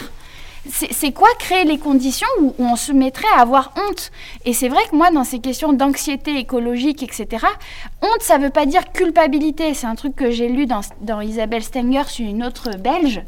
[0.67, 4.11] c'est quoi créer les conditions où, on se mettrait à avoir honte?
[4.45, 7.47] Et c'est vrai que moi, dans ces questions d'anxiété écologique, etc.,
[8.03, 9.75] honte, ça ne veut pas dire culpabilité.
[9.75, 13.23] C'est un truc que j'ai lu dans, Isabelle Stenger une autre belge.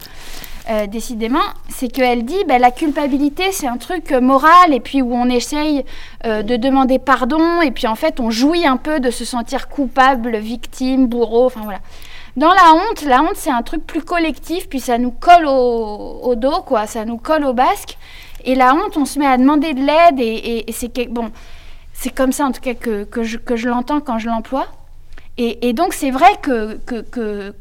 [0.68, 5.00] Euh, décidément, c'est qu'elle dit ben, la culpabilité, c'est un truc euh, moral, et puis
[5.00, 5.84] où on essaye
[6.24, 9.68] euh, de demander pardon, et puis en fait, on jouit un peu de se sentir
[9.68, 11.78] coupable, victime, bourreau, enfin voilà.
[12.36, 16.34] Dans la honte, la honte, c'est un truc plus collectif, puis ça nous colle au,
[16.34, 17.96] dos, quoi, ça nous colle au basque.
[18.44, 21.30] Et la honte, on se met à demander de l'aide, et, c'est bon,
[21.92, 24.66] c'est comme ça en tout cas que, que je, que je l'entends quand je l'emploie.
[25.38, 27.54] Et, donc c'est vrai que, que, que,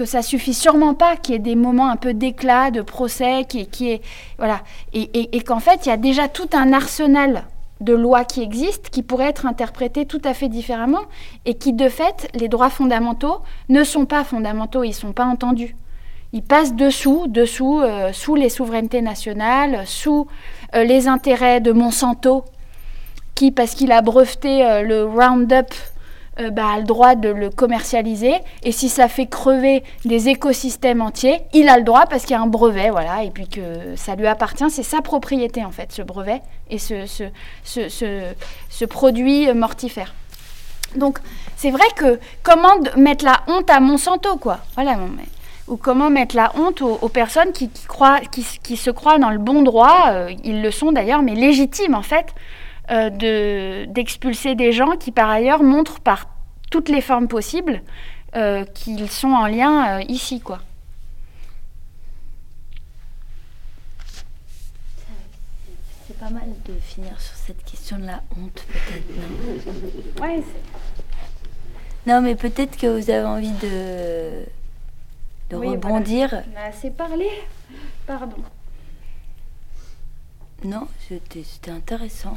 [0.00, 3.44] que, ça suffit sûrement pas qu'il y ait des moments un peu d'éclat, de procès,
[3.48, 4.02] qui, qui est
[4.38, 4.60] voilà,
[4.92, 7.44] et, et qu'en fait il y a déjà tout un arsenal
[7.80, 11.02] de lois qui existent, qui pourraient être interprétées tout à fait différemment,
[11.46, 15.24] et qui, de fait, les droits fondamentaux ne sont pas fondamentaux, ils ne sont pas
[15.24, 15.76] entendus.
[16.32, 20.28] Ils passent dessous, dessous, euh, sous les souverainetés nationales, sous
[20.74, 22.44] euh, les intérêts de Monsanto,
[23.34, 25.72] qui, parce qu'il a breveté euh, le Roundup
[26.40, 28.34] euh, bah, a le droit de le commercialiser.
[28.62, 32.38] Et si ça fait crever des écosystèmes entiers, il a le droit parce qu'il y
[32.38, 34.70] a un brevet, voilà, et puis que ça lui appartient.
[34.70, 37.26] C'est sa propriété, en fait, ce brevet et ce,
[38.86, 40.14] produit mortifère.
[40.96, 41.18] Donc,
[41.56, 44.96] c'est vrai que comment mettre la honte à Monsanto, quoi Voilà,
[45.70, 47.70] ou comment mettre la honte aux, personnes qui,
[48.76, 52.26] se croient dans le bon droit, euh, ils le sont d'ailleurs, mais légitimes en fait,
[52.90, 56.26] euh, d'expulser des gens qui par ailleurs montrent par
[56.70, 57.82] toutes les formes possibles
[58.34, 60.60] euh, qu'ils sont en lien euh, ici quoi.
[66.06, 70.20] C'est pas mal de finir sur cette question de la honte peut-être.
[70.20, 70.42] Ouais,
[72.06, 74.44] non mais peut-être que vous avez envie de,
[75.50, 76.42] de rebondir.
[76.54, 77.28] On a assez parlé.
[78.06, 78.42] Pardon.
[80.64, 82.36] Non, c'était intéressant.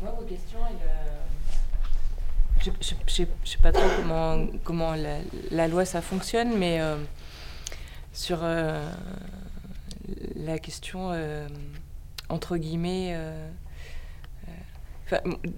[0.00, 1.24] Moi, vos questions, euh,
[2.64, 2.76] je ne
[3.44, 4.94] sais pas trop comment, comment
[5.50, 6.96] la, loi ça fonctionne, mais euh,
[8.12, 8.90] sur euh,
[10.36, 11.12] la question,
[12.28, 13.16] entre guillemets,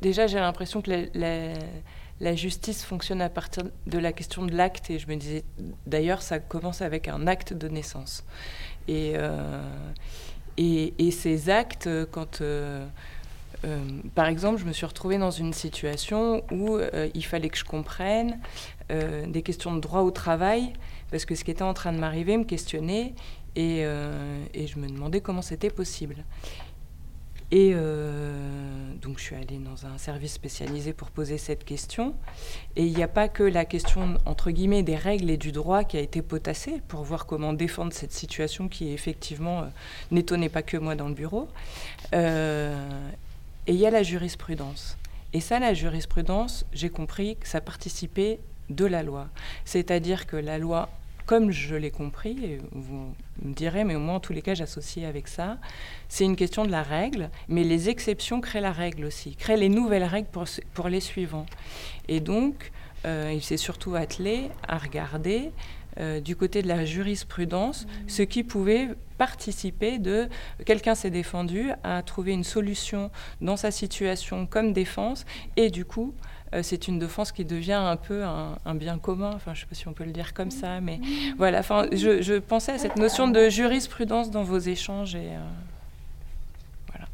[0.00, 1.54] déjà j'ai l'impression que la,
[2.20, 5.44] la, justice fonctionne à partir de la question de l'acte, et je me disais,
[5.86, 8.24] d'ailleurs, ça commence avec un acte de naissance.
[8.88, 9.14] Et
[10.58, 12.86] et, ces actes, euh, quand, euh,
[13.64, 13.78] euh,
[14.14, 16.78] par exemple, je me suis retrouvée dans une situation où
[17.14, 18.38] il fallait que je comprenne
[18.88, 20.72] des questions de droit au travail,
[21.10, 23.14] parce que ce qui était en train de m'arriver me questionnait,
[23.56, 26.16] et, et je me demandais comment c'était possible.
[27.52, 32.14] Et euh, donc je suis allée dans un service spécialisé pour poser cette question.
[32.74, 35.84] Et il n'y a pas que la question, entre guillemets, des règles et du droit
[35.84, 39.66] qui a été potassée pour voir comment défendre cette situation qui, effectivement, euh,
[40.10, 41.48] n'étonnait pas que moi dans le bureau.
[42.14, 42.74] Euh,
[43.68, 44.96] et il y a la jurisprudence.
[45.32, 48.40] Et ça, la jurisprudence, j'ai compris que ça participait
[48.70, 49.28] de la loi.
[49.64, 50.88] C'est-à-dire que la loi
[51.26, 53.12] comme je l'ai compris, et vous
[53.42, 55.58] me direz, mais au moins en tous les cas j'associe avec ça,
[56.08, 59.68] c'est une question de la règle, mais les exceptions créent la règle aussi, créent les
[59.68, 61.46] nouvelles règles pour, pour les suivants.
[62.08, 62.70] Et donc,
[63.04, 65.50] euh, il s'est surtout attelé à regarder
[65.98, 70.28] euh, du côté de la jurisprudence ce qui pouvait participer de
[70.66, 73.10] quelqu'un s'est défendu à trouver une solution
[73.40, 75.24] dans sa situation comme défense
[75.56, 76.12] et du coup
[76.62, 79.32] c'est une défense qui devient un peu un, bien commun.
[79.34, 81.00] Enfin, je ne sais pas si on peut le dire comme ça, mais
[81.38, 81.60] voilà.
[81.60, 85.40] Enfin, je, pensais à cette notion de jurisprudence dans vos échanges et euh,
[86.88, 87.06] voilà.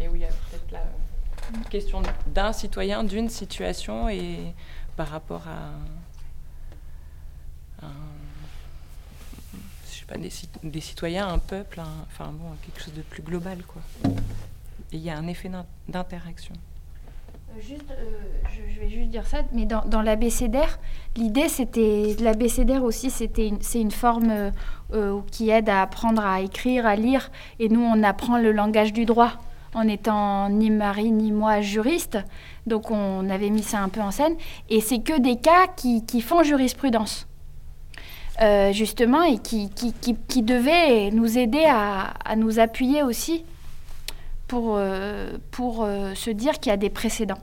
[0.00, 4.54] Et oui, peut-être la question d'un citoyen, d'une situation et
[4.96, 5.72] par rapport à
[9.90, 13.82] je sais pas, des, citoyens, un peuple, enfin bon, quelque chose de plus global, quoi
[14.92, 15.50] il y a un effet
[15.88, 16.54] d'interaction.
[17.56, 17.60] Euh,
[17.90, 18.04] euh,
[18.74, 20.78] je, vais juste dire ça, mais dans, dans l'abécédaire,
[21.16, 24.52] l'idée c'était, l'abécédaire aussi, c'était c'est une forme
[24.92, 28.92] euh, qui aide à apprendre à écrire, à lire, et nous on apprend le langage
[28.92, 29.32] du droit
[29.74, 32.18] en étant ni Marie ni moi juriste,
[32.66, 34.34] donc on avait mis ça un peu en scène,
[34.68, 37.26] et c'est que des cas qui, font jurisprudence.
[38.72, 43.44] justement, et qui, qui, qui, devaient nous aider à nous appuyer aussi
[44.50, 44.78] pour,
[45.50, 47.38] pour se dire qu'il y a des précédents.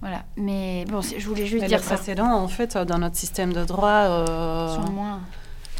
[0.00, 1.94] Voilà, mais bon, je voulais juste dire les ça.
[1.94, 4.26] précédents, en fait, dans notre système de droit,
[4.74, 5.20] sont moins...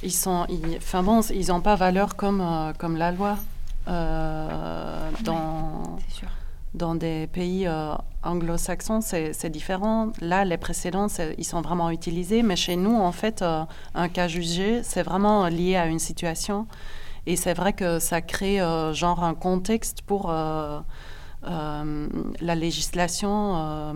[0.03, 0.47] ils sont,
[0.77, 3.37] enfin bon, ils n'ont pas valeur comme comme la loi
[3.87, 5.99] dans.
[6.09, 6.29] sûr
[6.75, 10.11] dans des pays euh, anglo-saxons, c'est différent.
[10.21, 14.29] Là, les précédents, ils sont vraiment utilisés, mais chez nous, en fait, euh, un cas
[14.29, 16.67] jugé, c'est vraiment lié à une situation.
[17.27, 20.33] Et c'est vrai que ça crée euh, genre un contexte pour
[21.43, 23.95] la législation,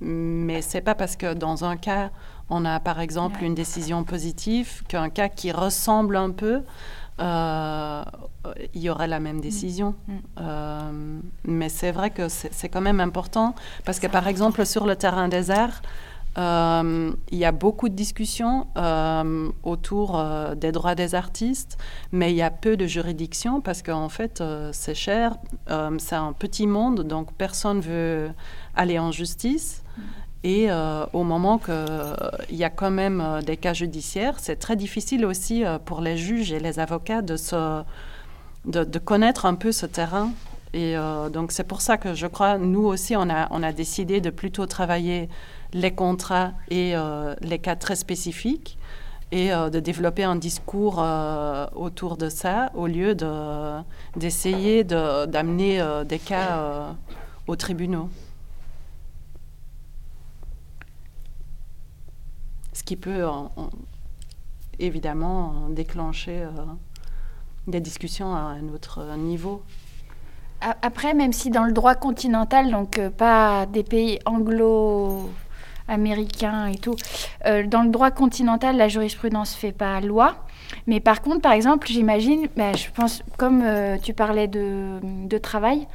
[0.00, 2.10] mais c'est pas parce que dans un cas,
[2.50, 6.62] on a par exemple une décision positive qu'un cas qui ressemble un peu
[7.20, 8.04] euh,
[8.74, 9.94] il y aurait la même décision.
[10.06, 10.12] Mm.
[10.12, 10.20] Mm.
[10.40, 13.54] Euh, mais c'est vrai que c'est quand même important
[13.84, 15.82] parce que, par exemple, sur le terrain des arts,
[16.38, 18.66] euh, il y a beaucoup de discussions
[19.62, 20.22] autour
[20.56, 21.78] des droits des artistes,
[22.12, 25.36] mais il y a peu de juridictions parce qu'en fait, c'est cher,
[25.98, 28.30] c'est un petit monde, donc personne veut
[28.74, 29.82] aller en justice.
[30.44, 32.14] Et euh, au moment qu'il euh,
[32.50, 36.52] y a quand même euh, des cas judiciaires, c'est très difficile aussi pour les juges
[36.52, 40.30] et les avocats de, connaître un peu ce terrain.
[40.74, 40.96] Et
[41.32, 45.30] donc c'est pour ça que je crois, nous aussi, on a décidé de plutôt travailler
[45.72, 46.94] les contrats et
[47.40, 48.78] les cas très spécifiques
[49.30, 51.04] et de développer un discours
[51.74, 53.14] autour de ça au lieu
[54.16, 56.94] d'essayer d'amener des cas
[57.46, 58.08] aux tribunaux.
[62.78, 63.24] ce qui peut
[64.78, 66.50] évidemment déclencher euh,
[67.66, 69.62] des discussions à un autre niveau.
[70.60, 74.18] Après, même si dans le droit continental, donc euh, pas des pays
[75.88, 76.96] anglo-américains et tout,
[77.46, 80.36] euh, dans le droit continental, la jurisprudence fait pas loi.
[80.86, 83.64] Mais par contre, par exemple, j'imagine, bah, je pense, comme
[84.02, 85.86] tu parlais de, travail,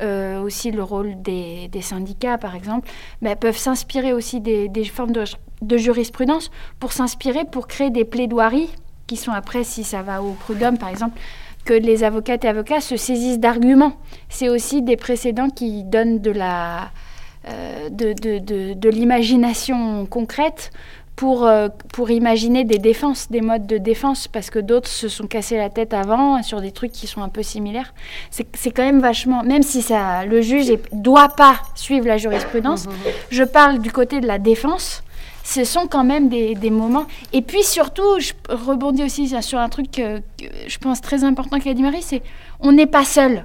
[0.00, 2.88] aussi le rôle des, syndicats, par exemple,
[3.22, 5.24] bah, peuvent s'inspirer aussi des, des formes de,
[5.62, 8.70] de jurisprudence pour s'inspirer, pour créer des plaidoiries
[9.06, 11.18] qui sont après, si ça va au prud'homme par exemple,
[11.64, 13.94] que les avocates et avocats se saisissent d'arguments.
[14.28, 16.90] C'est aussi des précédents qui donnent de la
[17.48, 20.70] euh, de, de, de, l'imagination concrète
[21.16, 25.26] pour, euh, pour imaginer des défenses, des modes de défense, parce que d'autres se sont
[25.26, 27.94] cassés la tête avant sur des trucs qui sont un peu similaires.
[28.30, 32.86] C'est quand même vachement, même si ça, le juge ne doit pas suivre la jurisprudence,
[32.86, 32.90] mmh.
[33.30, 35.02] je parle du côté de la défense
[35.42, 37.06] ce sont quand même des, moments.
[37.32, 40.22] Et puis surtout, je rebondis aussi sur un truc que,
[40.66, 42.22] je pense très important qu'a dit Marie, c'est
[42.60, 43.44] on n'est pas seul.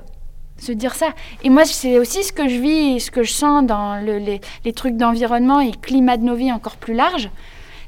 [0.57, 1.07] Se dire ça.
[1.43, 4.39] Et moi, c'est aussi ce que je vis, ce que je sens dans les,
[4.73, 7.29] trucs d'environnement et climat de nos vies encore plus large,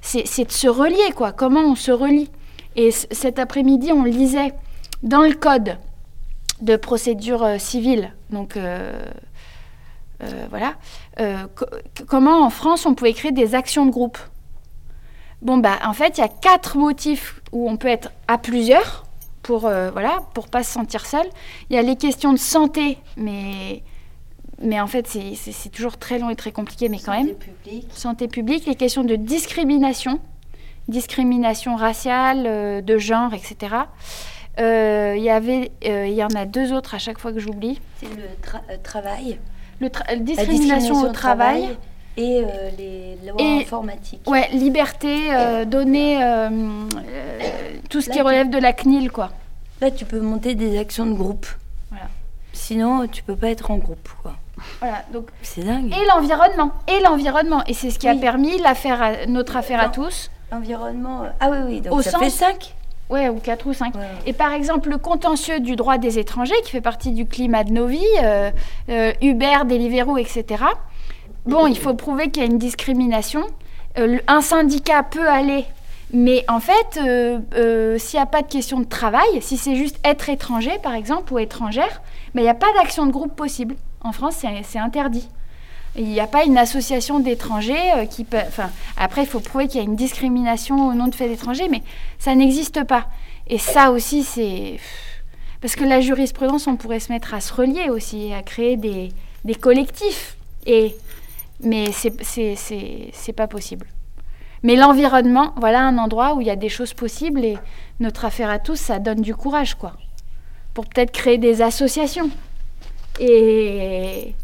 [0.02, 1.32] c'est de se relier, quoi.
[1.32, 2.30] Comment on se relie.
[2.76, 4.54] Et cet après-midi, on lisait
[5.02, 5.78] dans le code
[6.62, 9.00] de procédure euh, civile, donc euh,
[10.24, 10.74] euh, voilà,
[12.08, 14.18] comment en France on pouvait créer des actions de groupe.
[15.42, 19.07] Bon, bah, en fait, il y a quatre motifs où on peut être à plusieurs
[19.48, 21.26] pour euh, voilà pour pas se sentir seul.
[21.70, 23.82] Il y a les questions de santé, mais
[24.62, 27.36] mais en fait c'est toujours très long et très compliqué, mais quand santé même.
[27.36, 27.88] Publique.
[27.92, 28.66] Santé publique.
[28.66, 30.20] Les questions de discrimination,
[30.90, 33.76] discrimination raciale, de genre, etc.
[34.58, 37.80] Il y avait, il y en a deux autres à chaque fois que j'oublie.
[38.02, 39.40] C'est le travail
[39.80, 41.78] le discrimination, au travail,
[42.18, 44.28] et euh, les lois informatiques.
[44.28, 46.50] Ouais, liberté, euh, donner euh,
[47.90, 49.30] tout ce qui relève de la CNIL, quoi.
[49.80, 51.46] Là, tu peux monter des actions de groupe.
[51.90, 52.08] Voilà.
[52.54, 54.34] Sinon, tu peux pas être en groupe, quoi.
[54.80, 55.94] Voilà, donc c'est dingue.
[55.94, 60.32] Et l'environnement, et l'environnement, et c'est ce qui a permis l'affaire, notre affaire à tous.
[60.52, 61.24] L'environnement.
[61.40, 61.82] Ah oui, oui.
[61.82, 62.74] Donc Au ça fait 5
[63.10, 63.94] Ouais, ou quatre ou cinq.
[64.26, 67.72] Et par exemple, le contentieux du droit des étrangers, qui fait partie du climat de
[67.72, 68.52] nos vies, euh,
[68.90, 70.64] euh, Uber, Deliveroo, etc.
[71.48, 73.42] Bon, il faut prouver qu'il y a une discrimination.
[73.98, 75.66] Euh, un syndicat peut aller,
[76.14, 77.00] mais en fait,
[78.00, 81.34] s'il n'y a pas de question de travail, si c'est juste être étranger, par exemple,
[81.34, 82.02] ou étrangère,
[82.36, 83.76] il n'y a pas d'action de groupe possible.
[84.02, 85.28] En France, c'est interdit.
[85.96, 88.38] Il n'y a pas une association d'étrangers euh, qui peut.
[88.48, 91.68] Enfin, après, il faut prouver qu'il y a une discrimination au nom de fait d'étrangers,
[91.70, 91.82] mais
[92.20, 93.08] ça n'existe pas.
[93.48, 94.80] Et ça aussi, c'est.
[95.60, 99.12] Parce que la jurisprudence, on pourrait se mettre à se relier aussi, à créer des,
[99.44, 100.38] des collectifs.
[100.68, 100.96] Et...
[101.62, 103.88] Mais c'est pas possible.
[104.64, 107.58] Mais l'environnement, voilà un endroit où il y a des choses possibles et
[108.00, 109.94] notre affaire à tous, ça donne du courage, quoi.
[110.74, 112.30] Pour peut-être créer des associations.
[113.20, 114.36] Et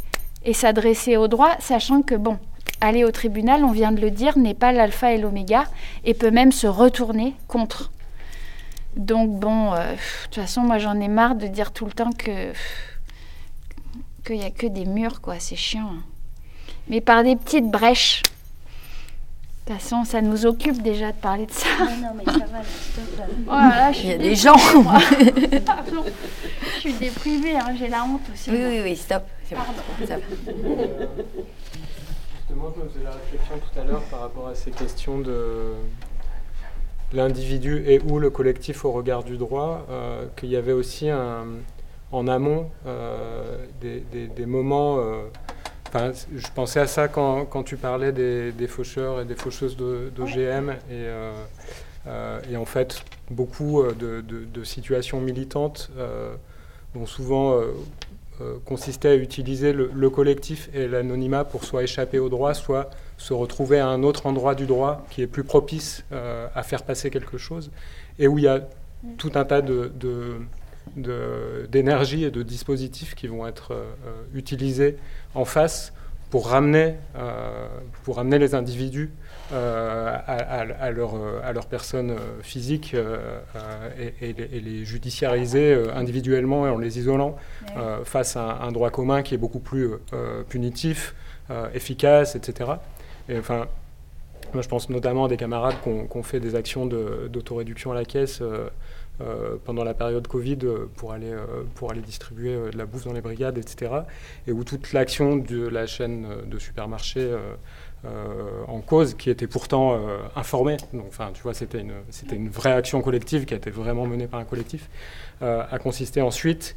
[0.45, 2.37] et s'adresser au droit, sachant que, bon,
[2.81, 5.65] aller au tribunal, on vient de le dire, n'est pas l'alpha et l'oméga,
[6.03, 7.91] et peut même se retourner contre.
[8.97, 12.11] Donc bon, euh, de toute façon, moi j'en ai marre de dire tout le temps
[12.11, 12.53] que
[14.25, 15.39] qu'il n'y a que des murs, quoi.
[15.39, 15.89] C'est chiant.
[16.87, 18.21] Mais par des petites brèches.
[19.65, 21.67] De toute façon, ça nous occupe déjà de parler de ça.
[21.79, 23.25] Non, mais ça va, stop.
[23.45, 24.55] Voilà, je Il y a des gens.
[25.65, 26.03] Pardon.
[26.75, 28.51] Je suis déprimée, hein, j'ai la honte aussi.
[28.51, 29.23] Oui, oui, oui, stop.
[29.47, 29.61] C'est bon,
[30.05, 30.21] ça va.
[32.37, 35.71] Justement, je me faisais la réflexion tout à l'heure par rapport à ces questions de
[37.13, 41.45] l'individu et ou le collectif au regard du droit, euh, qu'il y avait aussi un,
[42.11, 44.97] en amont euh, des, des- des moments.
[44.99, 45.21] euh,
[45.95, 49.77] Enfin, je pensais à ça quand, quand tu parlais des, des faucheurs et des faucheuses
[49.77, 50.71] de- d'OGM.
[50.71, 51.31] Et, euh,
[52.07, 56.33] euh, et en fait, beaucoup euh, de, de- de situations militantes euh,
[56.95, 57.73] vont souvent euh,
[58.65, 63.33] consister à utiliser le, le collectif et l'anonymat pour soit échapper au droit, soit se
[63.33, 66.03] retrouver à un autre endroit du droit qui est plus propice
[66.55, 67.69] à faire passer quelque chose.
[68.17, 68.61] Et où il y a
[69.19, 69.91] tout un tas de-
[70.95, 73.83] d'énergie et de dispositifs qui vont être euh,
[74.33, 74.97] utilisés
[75.35, 75.93] en face
[76.29, 77.67] pour ramener, euh,
[78.03, 79.11] pour ramener les individus
[79.51, 81.13] euh, à, à- à leur,
[81.43, 83.17] à leur personne physique euh,
[83.99, 87.35] et, et les, et les judiciariser individuellement et en les isolant
[87.77, 89.89] euh, face à un, un droit commun qui est beaucoup plus
[90.49, 91.13] punitif,
[91.75, 92.71] efficace, etc.
[93.29, 93.67] Et enfin,
[94.53, 97.95] moi je pense notamment à des camarades qui ont, fait des actions de- d'autoréduction à
[97.95, 98.41] la caisse
[99.21, 101.45] euh, pendant la période Covid euh, pour aller, euh,
[101.75, 103.91] pour aller distribuer de la bouffe dans les brigades, etc.
[104.47, 107.31] Et où toute l'action de la chaîne de supermarchés
[108.67, 109.97] en cause, qui était pourtant
[110.35, 110.75] informée,
[111.07, 111.93] enfin tu vois, c'était une,
[112.33, 114.89] une vraie action collective qui a été vraiment menée par un collectif,
[115.41, 116.75] a consisté ensuite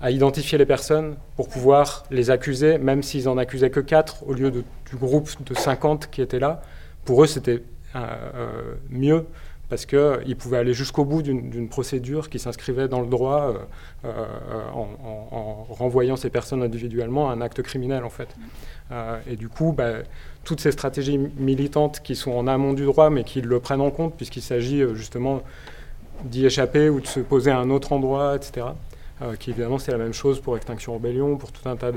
[0.00, 4.32] à identifier les personnes pour pouvoir les accuser, même s'ils en accusaient que 4 au
[4.32, 6.62] lieu du groupe de 50 qui était là.
[7.04, 7.64] Pour eux, c'était
[8.90, 9.26] mieux
[9.70, 13.58] parce qu'ils pouvaient aller jusqu'au bout d'une procédure qui s'inscrivait dans le droit euh,
[14.04, 18.28] euh, en, en- en renvoyant ces personnes individuellement à un acte criminel, en fait.
[18.90, 19.98] Euh, et du coup, bah,
[20.42, 23.92] toutes ces stratégies militantes qui sont en amont du droit, mais qui le prennent en
[23.92, 25.40] compte, puisqu'il s'agit justement
[26.24, 28.66] d'y échapper ou de se poser à un autre endroit, etc.
[29.38, 31.92] Qui évidemment c'est la même chose pour Extinction Rebellion, pour tout un tas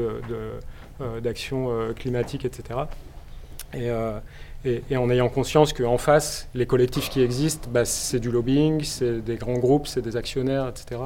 [1.22, 2.82] d'actions climatiques, etc.
[3.74, 3.90] Et,
[4.66, 9.20] et- en ayant conscience qu'en face, les collectifs qui existent, bah, c'est du lobbying, c'est
[9.20, 11.02] des grands groupes, c'est des actionnaires, etc.,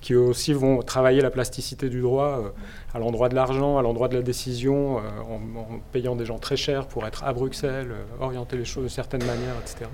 [0.00, 2.48] qui eux aussi vont travailler la plasticité du droit euh,
[2.94, 6.56] à l'endroit de l'argent, à l'endroit de la décision, euh, en, payant des gens très
[6.56, 9.90] chers pour être à Bruxelles, euh, orienter les choses de certaines manières, etc.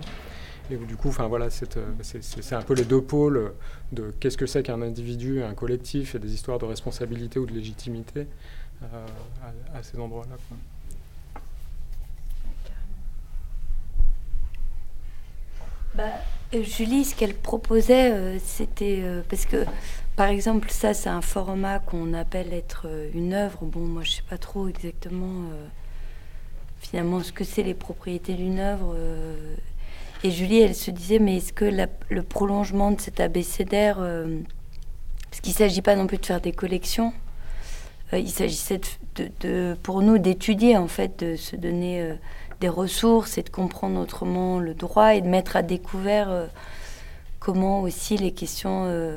[0.70, 3.52] Et du coup, voilà, c'est, un peu les deux pôles
[3.92, 7.54] de qu'est-ce que c'est qu'un individu, un collectif, et des histoires de responsabilité ou de
[7.54, 8.26] légitimité
[8.82, 10.36] à ces endroits-là.
[10.46, 10.58] quoi.
[15.98, 16.04] Bah,
[16.54, 19.64] euh, Julie, ce qu'elle proposait, euh, c'était euh, parce que,
[20.14, 23.64] par exemple, ça, c'est un format qu'on appelle être une œuvre.
[23.64, 25.50] Bon, moi, je sais pas trop exactement
[26.78, 28.96] finalement ce que c'est les propriétés d'une œuvre.
[30.22, 35.52] et Julie, elle se disait, mais est-ce que le prolongement de cet abécédaire, parce qu'il
[35.52, 37.12] ne s'agit pas non plus de faire des collections,
[38.12, 38.80] il s'agissait
[39.40, 42.12] de, pour nous d'étudier en fait, de se donner
[42.60, 46.46] des ressources et de comprendre autrement le droit et de mettre à découvert euh,
[47.38, 49.16] comment aussi les questions euh,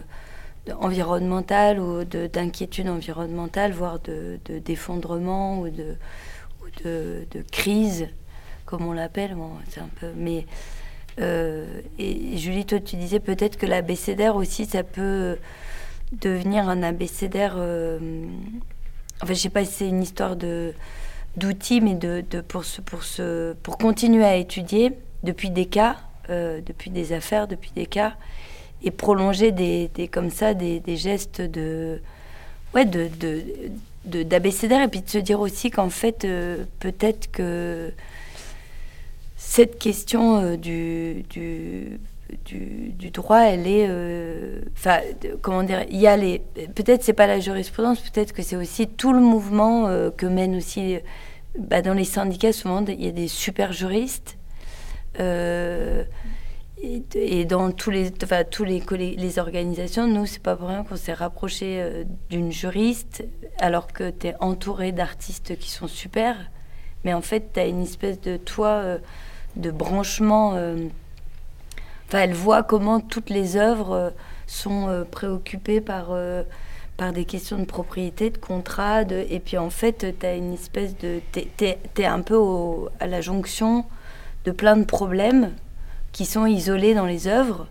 [0.80, 5.96] environnementales ou de- d'inquiétude environnementale, voire de, de- d'effondrement ou de,
[7.52, 8.08] crise,
[8.66, 9.36] comme on l'appelle.
[10.16, 10.46] Mais
[11.20, 11.66] euh,
[12.00, 15.38] et Julie, toi, tu disais peut-être que l'abécédaire aussi, ça peut
[16.12, 17.56] devenir un abécédaire.
[19.22, 20.74] enfin, je sais pas si c'est une histoire de
[21.38, 23.02] d'outils, mais de, de- pour, pour,
[23.64, 25.98] pour continuer à étudier depuis des cas,
[26.30, 28.14] euh, depuis des affaires, depuis des cas,
[28.84, 32.02] et prolonger des, des- comme ça des, des gestes de
[32.74, 33.10] ouais de-
[34.24, 37.94] d'abécédaire et puis de se dire aussi qu'en fait euh, peut-être que
[39.38, 42.00] cette question euh, du, du,
[42.46, 45.00] du, droit, elle est, euh, enfin,
[45.42, 46.40] comment dire, il y a les,
[46.76, 50.56] peut-être c'est pas la jurisprudence, peut-être que c'est aussi tout le mouvement euh, que mène
[50.56, 50.98] aussi,
[51.58, 54.38] bah, dans les syndicats souvent il y a des super juristes.
[55.20, 56.04] euh,
[57.14, 60.96] et, dans tous les, enfin, tous les, les organisations, nous, c'est pas pour rien qu'on
[60.96, 63.24] s'est rapproché d'une juriste,
[63.60, 66.36] alors que tu es entouré d'artistes qui sont super.
[67.04, 68.98] Mais en fait, tu as une espèce de euh,
[69.56, 70.54] de branchement.
[72.12, 74.10] Enfin, elle voit comment toutes les œuvres euh,
[74.46, 76.44] sont euh, préoccupées par, euh,
[76.98, 79.04] par des questions de propriété, de contrat.
[79.04, 81.22] Et puis en fait, tu as une espèce de.
[81.32, 82.38] Tu es, un peu
[83.00, 83.86] à la jonction
[84.44, 85.54] de plein de problèmes
[86.12, 87.70] qui sont isolés dans les œuvres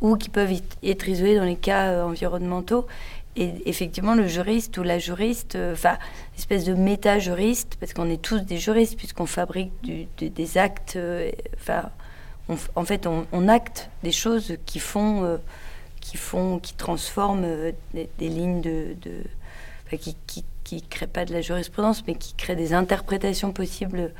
[0.00, 2.88] ou qui peuvent être isolés dans les cas environnementaux.
[3.36, 5.96] et effectivement, le juriste ou la juriste, enfin,
[6.36, 9.70] espèce de méta-juriste, parce qu'on est tous des juristes, puisqu'on fabrique
[10.18, 11.30] des actes, euh,
[12.48, 15.36] en fait, on, acte des choses qui font, euh,
[16.00, 18.96] qui font, qui transforment des, lignes de,
[19.90, 24.12] qui, qui, qui créent pas de la jurisprudence, mais qui créent des interprétations possibles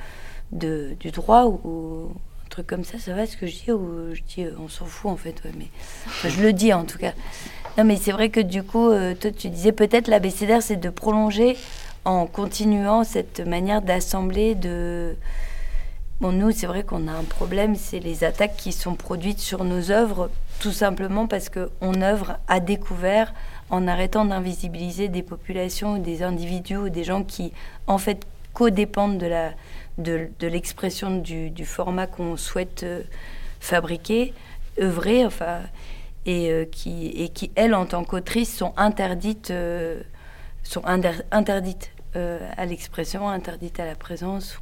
[0.53, 2.11] du droit ou,
[2.45, 2.99] un truc comme ça.
[2.99, 5.69] Ça va ce que je dis ou je dis on s'en fout en fait, mais
[6.29, 7.13] je le dis en tout cas.
[7.79, 10.89] Non, mais c'est vrai que du coup, euh, toi, tu disais peut-être l'abécédaire, c'est de
[10.89, 11.57] prolonger
[12.07, 15.15] en continuant cette manière d'assembler de.
[16.19, 19.65] Bon, nous, c'est vrai qu'on a un problème, c'est les attaques qui sont produites sur
[19.65, 23.35] nos œuvres, tout simplement parce qu'on œuvre à découvert
[23.69, 27.53] en arrêtant d'invisibiliser des populations des individus ou des gens qui,
[27.87, 29.31] en fait, codépendent de
[29.99, 33.03] de, l'expression du, format qu'on souhaite euh,
[33.61, 34.33] fabriquer,
[34.81, 35.61] œuvrer, enfin,
[36.25, 40.03] et, euh, qui, et qui, elles, en tant qu'autrices, sont interdites, euh,
[40.63, 40.83] sont
[41.31, 44.59] interdites à l'expression, interdites à la présence.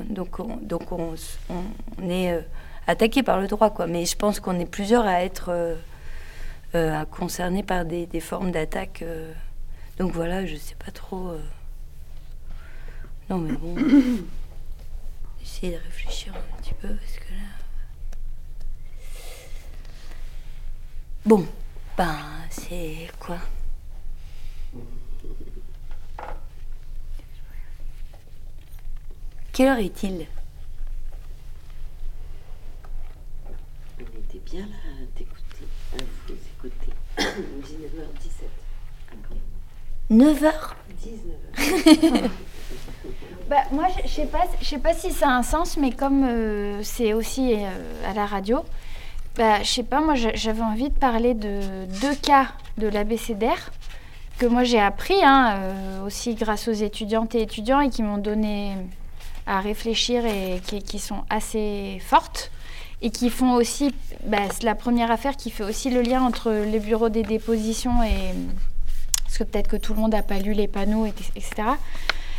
[0.00, 1.14] Donc, on, donc on,
[2.08, 2.38] est
[2.86, 3.86] attaqué par le droit, quoi.
[3.86, 5.76] Mais je pense qu'on est plusieurs à être
[6.74, 9.04] à concernés par des, formes d'attaque.
[9.98, 11.32] donc voilà, je sais pas trop.
[13.30, 13.74] Non, mais bon,
[15.42, 17.64] essayer de réfléchir un petit peu parce que là.
[21.24, 21.46] Bon,
[21.96, 22.18] ben,
[22.50, 23.38] c'est quoi?
[29.54, 30.26] Quelle heure est-il?
[34.00, 36.92] On était bien là à t'écouter, à vous écouter.
[37.20, 38.50] 19h17.
[40.10, 40.52] 9h
[41.00, 42.30] 19h.
[43.48, 46.24] bah, moi, je sais pas, je sais pas si ça a un sens, mais comme
[46.24, 48.64] euh, c'est aussi euh, à la radio,
[49.36, 53.70] bah, je sais pas, moi j'avais envie de parler de deux cas de l'abécédaire
[54.36, 58.18] que moi j'ai appris hein, euh, aussi grâce aux étudiantes et étudiants et qui m'ont
[58.18, 58.74] donné
[59.46, 62.50] à réfléchir et qui, sont assez fortes
[63.02, 63.94] et qui font aussi,
[64.26, 68.34] bah, la première affaire qui fait aussi le lien entre les bureaux des dépositions et,
[69.24, 71.50] parce que peut-être que tout le monde n'a pas lu les panneaux, etc.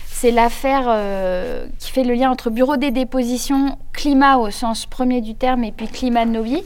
[0.05, 5.19] C'est l'affaire euh, qui fait le lien entre bureau des dépositions, climat au sens premier
[5.19, 6.63] du terme, et puis climat de nos vies.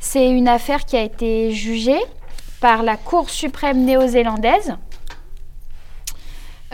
[0.00, 2.00] C'est une affaire qui a été jugée
[2.60, 4.76] par la Cour suprême néo-zélandaise,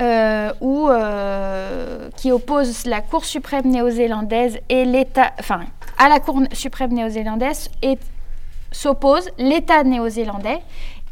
[0.01, 5.67] euh, euh, qui oppose la Cour suprême néo-zélandaise et l'État, enfin,
[5.99, 7.99] à la Cour suprême néo-zélandaise et
[8.71, 10.61] s'oppose l'État néo-zélandais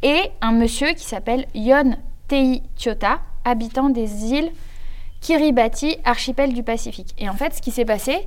[0.03, 4.51] et un monsieur qui s'appelle Yon Tei Tiota, habitant des îles
[5.21, 7.15] Kiribati, archipel du Pacifique.
[7.19, 8.27] Et en fait, ce qui s'est passé,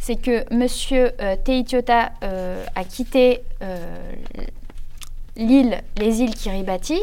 [0.00, 0.66] c'est que M.
[1.20, 3.42] Euh, Teitiota euh, a quitté
[5.36, 7.00] l'île, les îles Kiribati,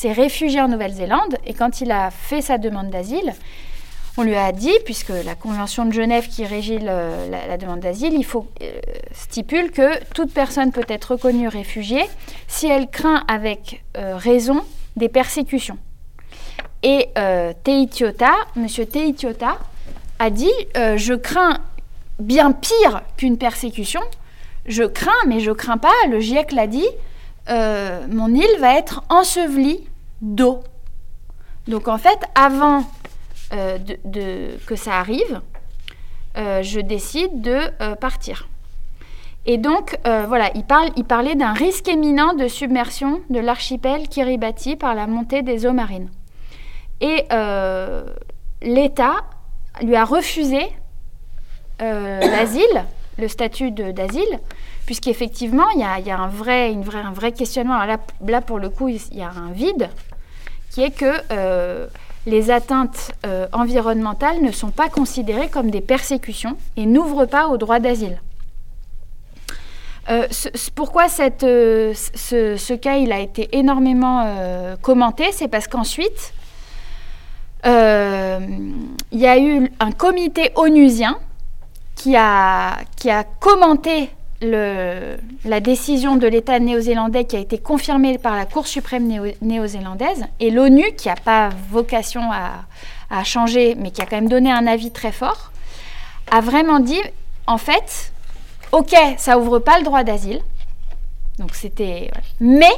[0.00, 3.34] s'est réfugié en Nouvelle-Zélande, et quand il a fait sa demande d'asile,
[4.16, 8.24] on lui a dit, puisque la Convention de Genève qui régit la, demande d'asile, il
[8.24, 8.46] faut
[9.12, 12.04] stipule que toute personne peut être reconnue réfugiée
[12.48, 14.62] si elle craint avec raison
[14.96, 15.78] des persécutions.
[16.82, 19.58] Et euh, Teitiota, Monsieur Teitiota,
[20.18, 21.58] a dit euh, Je crains
[22.18, 24.00] bien pire qu'une persécution.
[24.66, 26.86] Je crains, mais je crains pas, le GIEC l'a dit,
[27.48, 29.88] euh, mon île va être ensevelie
[30.20, 30.62] d'eau.
[31.68, 32.84] Donc en fait, avant
[33.52, 35.40] de, que ça arrive,
[36.36, 38.48] je décide de partir.
[39.46, 44.76] Et donc, voilà, il, parle, il parlait d'un risque éminent de submersion de l'archipel Kiribati
[44.76, 46.10] par la montée des eaux marines.
[47.00, 48.04] Et euh,
[48.62, 49.16] l'État
[49.82, 50.60] lui a refusé
[51.80, 52.84] euh, l'asile,
[53.18, 54.40] le statut d'asile,
[54.84, 57.74] puisqu'effectivement, il y a, un, vrai, une vraie, un vrai questionnement.
[57.74, 57.96] Alors
[58.26, 59.88] là, pour le coup, il y a un vide,
[60.70, 61.86] qui est que euh,
[62.26, 63.12] les atteintes
[63.52, 68.20] environnementales ne sont pas considérées comme des persécutions et n'ouvrent pas au droit d'asile.
[70.74, 76.34] pourquoi cette, ce, cas il a été énormément commenté C'est parce qu'ensuite,
[77.66, 78.38] euh,
[79.12, 81.18] il y a eu un comité onusien
[81.94, 84.10] qui a, qui a commenté
[84.42, 89.06] la décision de l'État néo-zélandais qui a été confirmée par la Cour suprême
[89.42, 92.64] néo-zélandaise et l'ONU, qui n'a pas vocation à,
[93.24, 95.52] changer, mais qui a quand même donné un avis très fort,
[96.30, 97.00] a vraiment dit,
[97.46, 98.12] en fait,
[98.72, 100.40] ok, ça ouvre pas le droit d'asile,
[101.38, 102.10] donc c'était...
[102.40, 102.70] Mais,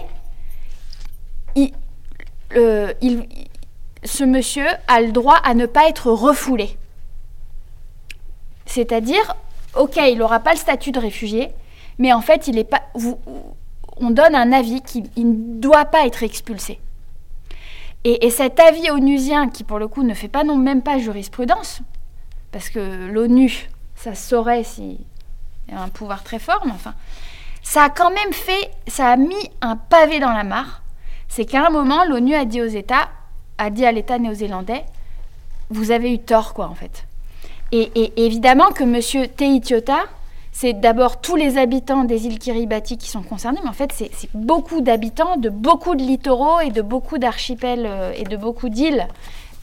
[4.04, 6.76] ce monsieur a le droit à ne pas être refoulé.
[8.66, 9.36] C'est-à-dire,
[9.76, 11.50] ok, il n'aura pas le statut de réfugié,
[11.98, 12.50] mais en fait,
[13.96, 16.80] on donne un avis qu'il ne doit pas être expulsé.
[18.04, 21.82] Et, cet avis onusien, qui pour le coup ne fait pas non même pas jurisprudence,
[22.50, 24.98] parce que l'ONU, ça saurait s'il
[25.68, 26.94] y a un pouvoir très fort, mais enfin,
[27.62, 30.82] ça a quand même fait, ça a mis un pavé dans la mare.
[31.28, 33.08] C'est qu'à un moment, l'ONU a dit aux États,
[33.56, 34.84] a dit à l'État néo-zélandais,
[35.70, 37.06] vous avez eu tort, quoi, en fait.
[37.72, 39.28] Et, évidemment que M.
[39.34, 40.00] Teitiota,
[40.52, 44.10] c'est d'abord tous les habitants des îles Kiribati qui sont concernés, mais en fait, c'est
[44.34, 49.08] beaucoup d'habitants de beaucoup de littoraux et de beaucoup d'archipels euh, et de beaucoup d'îles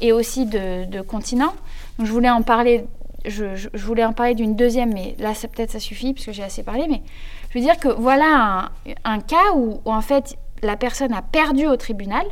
[0.01, 1.53] et aussi de, continents.
[1.99, 2.85] Donc, je voulais en parler.
[3.25, 6.87] Je, voulais en parler d'une deuxième, mais là, peut-être ça suffit puisque j'ai assez parlé.
[6.89, 7.03] Mais
[7.51, 8.71] je veux dire que voilà
[9.03, 12.25] un, cas où, en fait la personne a perdu au tribunal,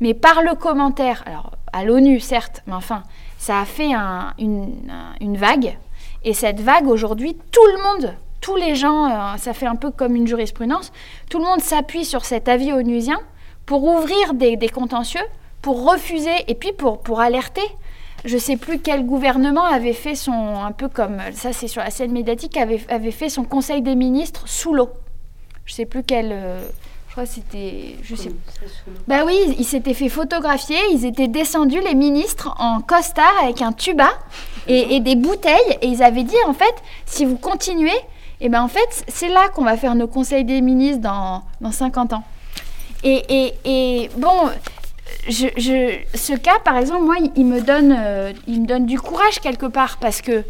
[0.00, 3.02] mais par le commentaire, alors à l'ONU certes, mais enfin,
[3.44, 3.92] ça a fait
[4.38, 5.76] une, vague.
[6.24, 9.90] Et cette vague, aujourd'hui, tout le monde, tous les gens, euh, ça fait un peu
[9.90, 10.92] comme une jurisprudence,
[11.28, 13.20] tout le monde s'appuie sur cet avis onusien
[13.66, 15.26] pour ouvrir des, contentieux,
[15.60, 17.68] pour refuser et puis pour, pour alerter.
[18.24, 21.82] Je ne sais plus quel gouvernement avait fait son, un peu comme, ça c'est sur
[21.82, 24.88] la scène médiatique, avait, avait fait son conseil des ministres sous l'eau.
[25.66, 26.30] Je ne sais plus quel...
[26.32, 26.66] Euh,
[27.14, 27.96] crois c'était.
[28.02, 28.32] Je sais.
[29.06, 33.72] Bah oui, ils s'étaient fait photographier, ils étaient descendus, les ministres, en costard avec un
[33.72, 34.08] tuba
[34.66, 36.74] et, des bouteilles, et ils avaient dit en fait,
[37.06, 40.44] si vous continuez, et eh ben en fait, c'est là qu'on va faire nos conseils
[40.44, 42.24] des ministres dans, dans 50 ans.
[43.04, 44.50] Et, et, bon,
[45.28, 48.98] je, je, ce cas, par exemple, moi, il me, donne, euh, il me donne du
[48.98, 50.42] courage quelque part, parce que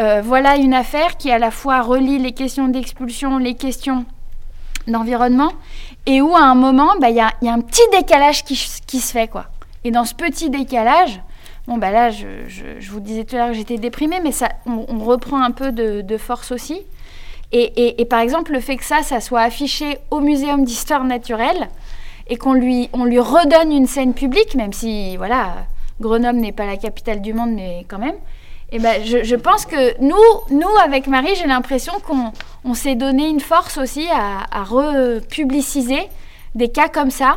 [0.00, 4.06] euh, voilà une affaire qui à la fois relie les questions d'expulsion, les questions
[4.86, 5.52] d'environnement,
[6.10, 9.28] et où à un moment, bah, il y, a, un petit décalage qui, se fait.
[9.28, 9.46] quoi.
[9.84, 11.20] Et dans ce petit décalage,
[11.68, 12.26] bon, bah là, je,
[12.90, 16.16] vous disais tout à l'heure que j'étais déprimée, mais ça, on, reprend un peu de,
[16.16, 16.82] force aussi.
[17.52, 21.68] Et, par exemple, le fait que ça, ça soit affiché au Muséum d'histoire naturelle
[22.26, 25.66] et qu'on lui, on lui redonne une scène publique, même si, voilà,
[26.00, 28.16] Grenoble n'est pas la capitale du monde, mais quand même,
[28.72, 33.40] et ben, je, pense que nous, nous avec Marie, j'ai l'impression qu'on s'est donné une
[33.40, 36.08] force aussi à, à republiciser
[36.54, 37.36] des cas comme ça.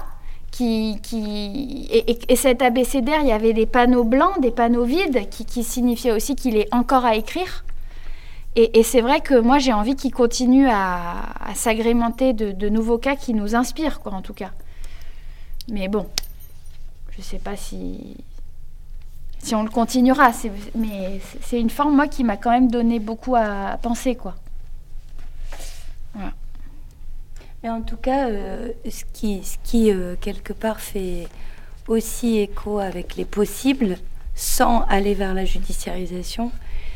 [0.52, 5.46] Qui, qui et, cet abécédaire, il y avait des panneaux blancs, des panneaux vides, qui,
[5.46, 7.66] qui signifiaient aussi qu'il est encore à écrire.
[8.56, 11.24] Et, c'est vrai que moi, j'ai envie qu'il continue à,
[11.56, 14.52] s'agrémenter de, de, nouveaux cas qui nous inspirent, quoi, en tout cas.
[15.70, 16.06] Mais bon,
[17.14, 18.16] je ne sais pas si,
[19.44, 20.32] si on le continuera.
[20.76, 24.36] Mais c'est une forme, qui m'a quand même donné beaucoup à penser, quoi.
[27.64, 31.30] Mais en tout cas, euh, ce qui, ce qui euh, quelque part, fait
[31.88, 33.96] aussi écho avec les possibles,
[34.36, 36.52] sans aller vers la judiciarisation,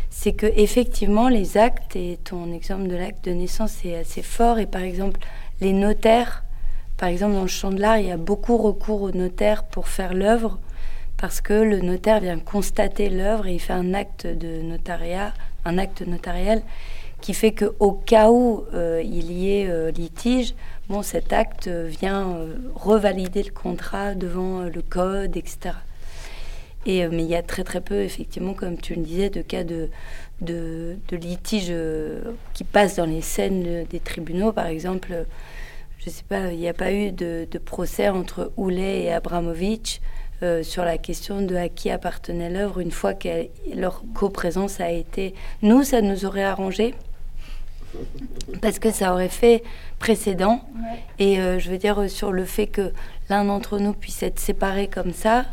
[0.09, 4.59] c'est que effectivement les actes, et ton exemple de l'acte de naissance est assez fort,
[4.59, 5.21] et par exemple
[5.61, 6.43] les notaires,
[6.97, 9.87] par exemple dans le champ de l'art, il y a beaucoup recours aux notaires pour
[9.87, 10.59] faire l'œuvre,
[11.17, 15.33] parce que le notaire vient constater l'œuvre et il fait un acte de notariat,
[15.65, 16.61] un acte notarial
[17.21, 20.53] qui fait que au cas où euh, il y ait euh, litige,
[20.87, 25.71] bon, cet acte vient euh, revalider le contrat devant le code, etc.
[26.85, 29.63] Et, mais il y a très très peu, effectivement, comme tu le disais, de cas
[29.65, 29.89] de,
[30.39, 31.73] de, litige
[32.53, 34.53] qui passent dans les scènes des tribunaux.
[34.53, 35.25] Par exemple,
[35.99, 39.99] je sais pas, il n'y a pas eu de, de procès entre Houlet et Abramovich
[40.43, 44.91] euh, sur la question de à qui appartenait l'œuvre une fois que leur coprésence a
[44.91, 45.33] été.
[45.63, 46.93] Nous, ça nous aurait arrangé
[48.61, 49.63] parce que ça aurait fait
[49.97, 50.61] précédent.
[51.17, 52.93] Et euh, je veux dire, sur le fait que
[53.31, 55.45] l'un d'entre nous puisse être séparé comme ça,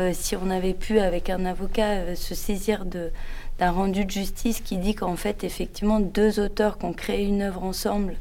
[0.00, 4.76] euh, si on avait pu, avec un avocat, se saisir d'un rendu de justice qui
[4.76, 8.16] dit qu'en fait, effectivement, deux auteurs qui ont créé une œuvre ensemble,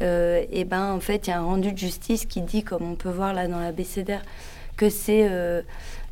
[0.00, 2.96] et ben en fait, il y a un rendu de justice qui dit, comme on
[2.96, 4.22] peut voir là dans la BCDR,
[4.76, 5.62] que c'est euh,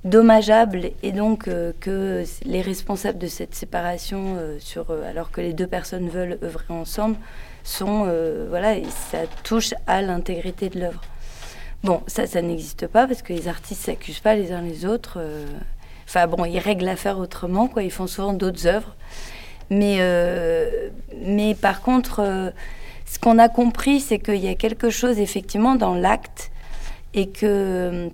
[0.04, 4.58] dommageable et donc euh, que les responsables de cette séparation, euh,
[5.08, 7.16] alors que les deux personnes veulent œuvrer ensemble,
[7.62, 8.10] sont
[8.48, 11.02] voilà, et ça touche à l'intégrité de l'œuvre.
[11.84, 15.18] Bon, ça, ça n'existe pas parce que les artistes s'accusent pas les uns les autres.
[16.06, 17.82] Enfin bon, ils règlent l'affaire autrement, quoi.
[17.82, 18.96] Ils font souvent d'autres œuvres.
[19.68, 19.98] Mais,
[21.22, 22.52] mais par contre,
[23.04, 26.50] ce qu'on a compris, c'est qu'il y a quelque chose effectivement dans l'acte
[27.12, 28.10] et que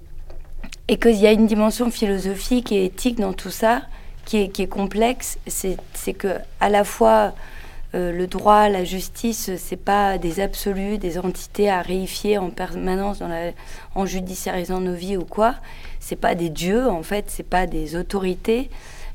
[0.88, 3.82] et qu'il y a une dimension philosophique et éthique dans tout ça
[4.24, 5.38] qui est, complexe.
[5.46, 7.32] C'est que à la fois
[7.94, 13.20] euh, le droit, la justice, c'est pas des absolus, des entités à réifier en permanence
[13.20, 13.52] dans la,
[13.94, 15.54] en judiciarisant nos vies ou quoi.
[16.00, 18.68] C'est pas des dieux en fait, c'est pas des autorités,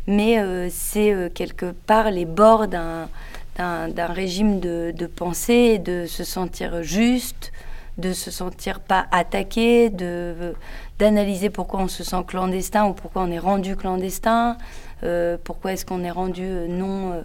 [0.07, 3.09] mais euh, c'est euh, quelque part les bords d'un
[3.57, 7.51] d'un régime de, de, pensée, de se sentir juste,
[7.99, 10.55] de se sentir pas attaqué, de
[11.01, 14.55] d'analyser pourquoi on se sent clandestin ou pourquoi on est rendu clandestin,
[15.03, 17.21] euh, pourquoi est-ce qu'on est rendu euh, non euh,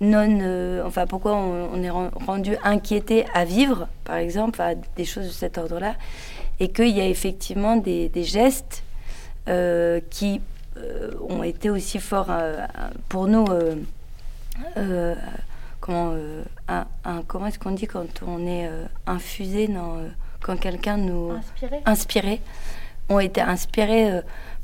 [0.00, 4.60] non enfin pourquoi on, est rendu inquiété à vivre par exemple,
[4.96, 5.94] des choses de cet ordre-là
[6.58, 8.82] et qu'il y a effectivement des, des gestes
[10.10, 10.40] qui
[11.28, 12.32] ont été aussi forts
[13.08, 13.44] pour nous
[15.80, 16.14] comment,
[16.66, 18.68] un, comment est-ce qu'on dit quand on est
[19.06, 19.98] infusé dans,
[20.42, 21.82] quand quelqu'un nous inspiré.
[21.86, 22.40] inspiré
[23.08, 24.20] ont été inspirés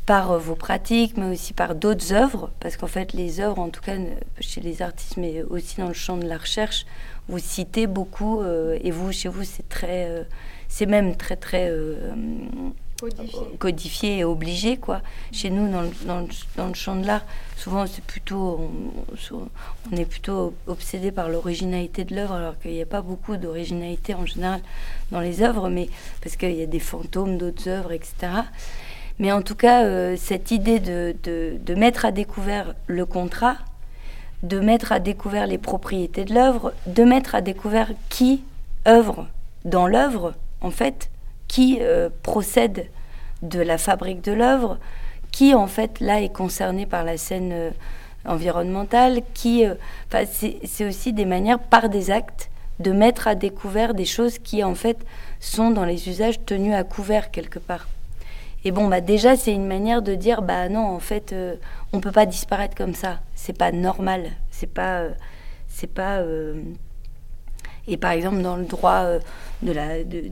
[0.07, 3.83] par vos pratiques, mais aussi par d'autres œuvres, parce qu'en fait les œuvres, en tout
[3.83, 3.97] cas
[4.41, 6.87] chez les artistes, mais aussi dans le champ de la recherche,
[7.29, 10.27] vous citez beaucoup, et vous chez vous c'est très,
[10.69, 11.71] c'est même très très
[13.59, 14.19] codifié.
[14.19, 14.77] et obligé.
[14.77, 15.01] Quoi.
[15.33, 16.27] Chez nous, dans le, dans
[16.57, 17.25] dans le champ de l'art,
[17.57, 18.71] souvent, c'est plutôt,
[19.33, 24.15] on, est plutôt obsédé par l'originalité de l'œuvre, alors qu'il n'y a pas beaucoup d'originalité
[24.15, 24.61] en général
[25.11, 25.89] dans les œuvres, mais
[26.23, 28.15] parce qu'il y a des fantômes d'autres œuvres, etc.
[29.19, 33.57] Mais en tout cas, euh, cette idée de, mettre à découvert le contrat,
[34.43, 38.43] de mettre à découvert les propriétés de l'œuvre, de mettre à découvert qui
[38.89, 39.27] œuvre
[39.65, 40.33] dans l'œuvre,
[40.63, 41.11] en fait,
[41.49, 42.89] qui euh, procède
[43.43, 44.79] de la fabrique de l'œuvre,
[45.33, 47.71] qui en fait là est concerné par la scène euh,
[48.25, 49.65] environnementale, qui,
[50.33, 52.51] c'est aussi des manières par des actes
[52.81, 54.99] de mettre à découvert des choses qui en fait
[55.39, 57.89] sont dans les usages tenus à couvert quelque part.
[58.65, 61.35] Et bon, bah déjà, c'est une manière de dire, bah non, en fait,
[61.95, 63.21] on peut pas disparaître comme ça.
[63.35, 64.33] C'est pas normal.
[64.51, 65.05] C'est pas,
[65.69, 66.23] c'est pas.
[67.91, 69.19] Et par exemple, dans le droit euh,
[69.63, 70.23] de la, de,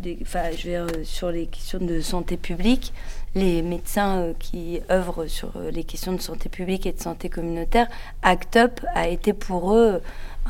[0.57, 2.93] je veux sur les questions de santé publique,
[3.35, 7.29] les médecins euh, qui œuvrent sur euh, les questions de santé publique et de santé
[7.29, 7.89] communautaire,
[8.23, 10.01] ACT UP a été pour eux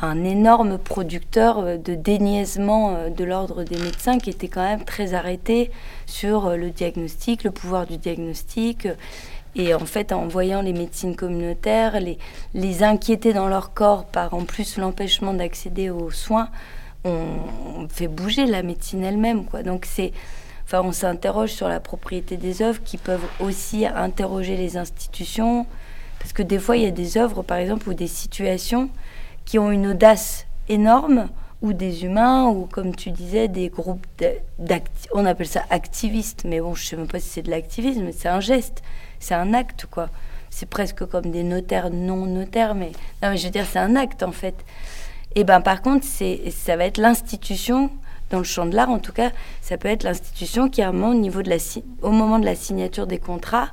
[0.01, 5.71] un énorme producteur de déniaisement de l'ordre des médecins qui était quand même très arrêté
[6.05, 8.87] sur le diagnostic, le pouvoir du diagnostic.
[9.55, 12.17] Et en fait, en voyant les médecines communautaires, les,
[12.53, 16.49] les inquiéter dans leur corps par en plus l'empêchement d'accéder aux soins,
[17.03, 19.45] on, fait bouger la médecine elle-même.
[19.45, 19.63] Quoi.
[19.63, 20.11] Donc c'est,
[20.65, 25.65] enfin, on s'interroge sur la propriété des œuvres qui peuvent aussi interroger les institutions.
[26.19, 28.89] Parce que des fois, il y a des œuvres, par exemple, ou des situations
[29.49, 31.27] qui ont une audace énorme,
[31.63, 34.05] ou des humains, ou comme tu disais, des groupes
[35.11, 38.27] on appelle ça activistes, mais bon, je sais même pas si c'est de l'activisme, c'est
[38.29, 38.83] un geste,
[39.19, 40.09] c'est un acte, quoi.
[40.51, 42.91] C'est presque comme des notaires non notaires, mais
[43.23, 44.53] non, mais je veux dire, c'est un acte en fait.
[45.33, 47.89] Et ben par contre, c'est, ça va être l'institution,
[48.29, 49.31] dans le champ de l'art en tout cas,
[49.61, 51.57] ça peut être l'institution qui, à un moment, au, niveau de la,
[52.03, 53.69] au moment de la signature des contrats,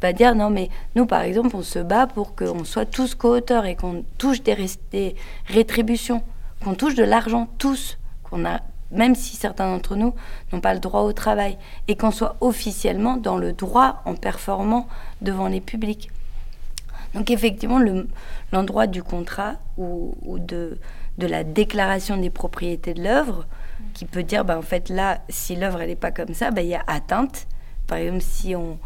[0.00, 3.66] va dire non mais nous par exemple on se bat pour qu'on soit tous co-auteurs
[3.66, 4.56] et qu'on touche des,
[4.92, 5.14] des
[5.46, 6.22] rétributions,
[6.64, 8.60] qu'on touche de l'argent tous, qu'on a
[8.90, 10.14] même si certains d'entre nous
[10.52, 11.58] n'ont pas le droit au travail,
[11.88, 14.88] et qu'on soit officiellement dans le droit en performant
[15.20, 16.10] devant les publics.
[17.14, 17.80] Donc effectivement,
[18.52, 20.78] l'endroit du contrat ou, de,
[21.18, 23.46] de la déclaration des propriétés de l'œuvre,
[23.94, 26.68] qui peut dire, ben, en fait, là, si l'œuvre, n'est pas comme ça, ben, il
[26.68, 27.46] y a atteinte.
[27.86, 28.78] Par exemple, si on,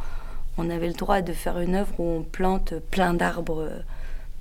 [0.57, 3.63] on avait le droit de faire une œuvre où on plante plein d'arbres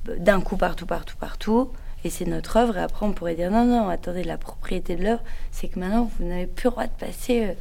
[0.08, 1.72] euh, d'un coup partout, partout, partout,
[2.04, 5.04] et c'est notre œuvre, et après on pourrait dire, non, non, attendez, la propriété de
[5.04, 5.22] l'œuvre,
[5.52, 7.54] c'est que maintenant, vous n'avez plus le droit de passer euh,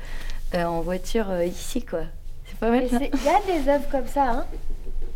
[0.57, 2.03] euh, en voiture ici, quoi.
[2.47, 2.85] C'est pas mal.
[2.85, 4.47] Il y a des œuvres comme ça, hein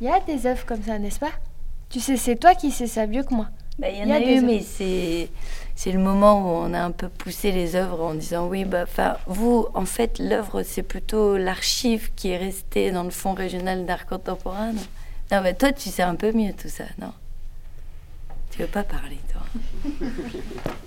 [0.01, 1.33] Il y a des œuvres comme ça, n'est-ce pas?
[1.91, 3.49] Tu sais, c'est toi qui sais ça mieux que moi.
[3.79, 5.29] Bah, il y en a, eu, mais c'est
[5.75, 8.87] c'est le moment où on a un peu poussé les œuvres en disant oui, bah,
[9.27, 14.07] vous, en fait, l'œuvre, c'est plutôt l'archive qui est restée dans le Fonds régional d'art
[14.07, 14.73] contemporain.
[15.31, 17.13] Non, mais toi, tu sais un peu mieux tout ça, non?
[18.51, 19.43] Tu veux pas parler, toi?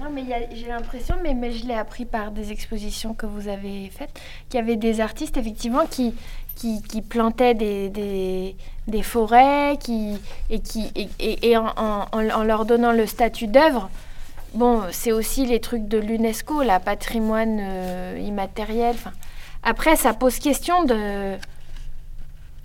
[0.00, 3.90] Non, mais j'ai l'impression, mais, mais je l'ai appris par des expositions que vous avez
[3.90, 6.14] faites, qu'il y avait des artistes, effectivement, qui,
[6.56, 8.56] qui, plantaient des,
[8.88, 10.18] des, forêts qui,
[10.50, 10.90] et, qui,
[11.20, 13.90] et, en, leur donnant le statut d'œuvre.
[14.54, 18.94] Bon, c'est aussi les trucs de l'UNESCO, la patrimoine euh, immatériel.
[19.62, 21.36] Après, ça pose question de...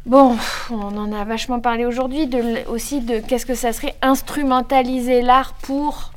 [0.06, 0.38] Bon,
[0.72, 2.30] on en a vachement parlé aujourd'hui,
[2.68, 6.12] aussi de qu'est-ce que ça serait instrumentaliser l'art pour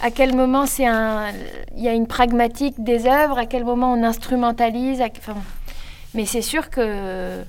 [0.00, 1.32] à quel moment c'est un,
[1.76, 5.36] il y a une pragmatique des œuvres, à quel moment on instrumentalise, enfin,
[6.14, 7.42] mais c'est sûr que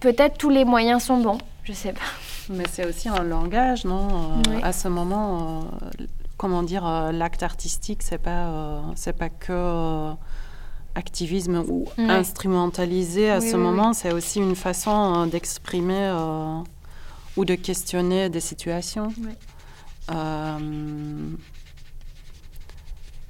[0.00, 2.00] peut-être tous les moyens sont bons, je sais pas.
[2.50, 4.08] Mais c'est aussi un langage, non?
[4.48, 5.64] Euh, À ce moment,
[6.00, 6.04] euh,
[6.36, 10.12] comment dire, euh, l'acte artistique, c'est pas, c'est pas que
[10.94, 13.30] activisme ou instrumentalisé.
[13.30, 16.10] À ce moment, c'est aussi une façon d'exprimer
[17.36, 19.12] ou de questionner des situations.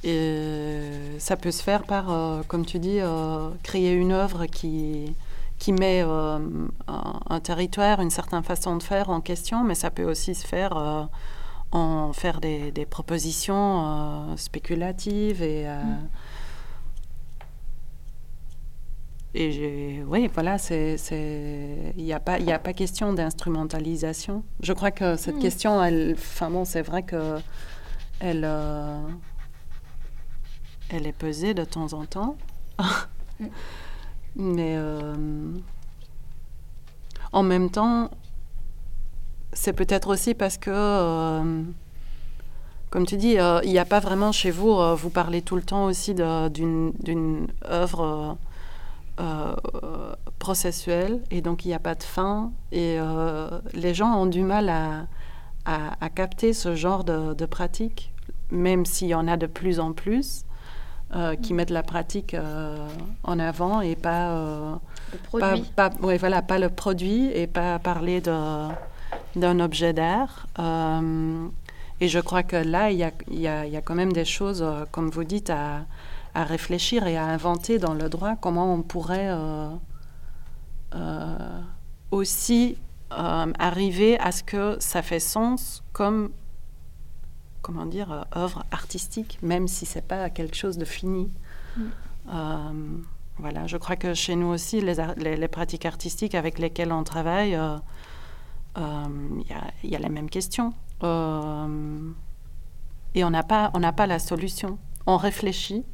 [0.04, 5.14] Et ça peut se faire par, euh, comme tu dis, euh, créer une œuvre qui,
[5.58, 6.38] qui met euh,
[6.86, 10.76] un, territoire, une certaine façon de faire en question, mais ça peut aussi se faire
[10.76, 11.02] euh,
[11.72, 15.68] en faire des, propositions euh, spéculatives et.
[15.68, 15.82] euh,
[19.40, 24.42] Et oui, voilà, il n'y a pas, il y a pas question d'instrumentalisation.
[24.60, 25.40] Je crois que cette Mm.
[25.40, 27.36] question, elle, enfin bon, c'est vrai que
[28.18, 28.98] elle, euh,
[30.88, 32.36] elle est pesée de temps en temps,
[34.34, 35.14] mais euh,
[37.30, 38.10] en même temps,
[39.52, 41.62] c'est peut-être aussi parce que, euh,
[42.90, 45.84] comme tu dis, il n'y a pas vraiment chez vous, vous parlez tout le temps
[45.84, 48.36] aussi d'une œuvre.
[49.20, 49.54] Euh,
[50.38, 54.42] processuel et donc il n'y a pas de fin et euh, les gens ont du
[54.42, 55.06] mal à,
[55.64, 58.12] à- à capter ce genre de, de pratique
[58.50, 60.44] même s'il y en a de plus en plus
[61.16, 62.86] euh, qui mettent la pratique euh,
[63.24, 64.74] en avant et pas, euh,
[65.12, 65.72] Le pas, produit.
[65.74, 70.46] pas- ouais, voilà, pas le produit et pas parler d'un objet d'art.
[72.00, 74.24] Et je crois que là, il y a, y a- y a quand même des
[74.26, 75.80] choses, comme vous dites, à,
[76.34, 79.70] à réfléchir et à inventer dans le droit, comment on pourrait euh,
[80.94, 81.60] euh,
[82.10, 82.76] aussi
[83.12, 86.30] euh, arriver à ce que ça fait sens comme,
[87.62, 91.32] comment dire, œuvre artistique, même si c'est pas quelque chose de fini.
[92.32, 92.72] Euh,
[93.38, 97.04] voilà, je crois que chez nous aussi, les, les- les pratiques artistiques avec lesquelles on
[97.04, 97.76] travaille, euh,
[98.76, 99.04] euh,
[99.40, 100.72] il y, a, il y a les mêmes questions.
[101.02, 102.10] Euh,
[103.14, 104.78] et on n'a pas, on n'a pas la solution.
[105.10, 105.84] On réfléchit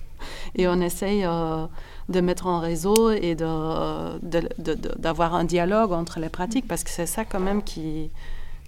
[0.54, 1.66] et on essaye euh,
[2.08, 6.68] de mettre en réseau et de, de- de- de- d'avoir un dialogue entre les pratiques
[6.68, 8.10] parce que c'est ça quand même qui,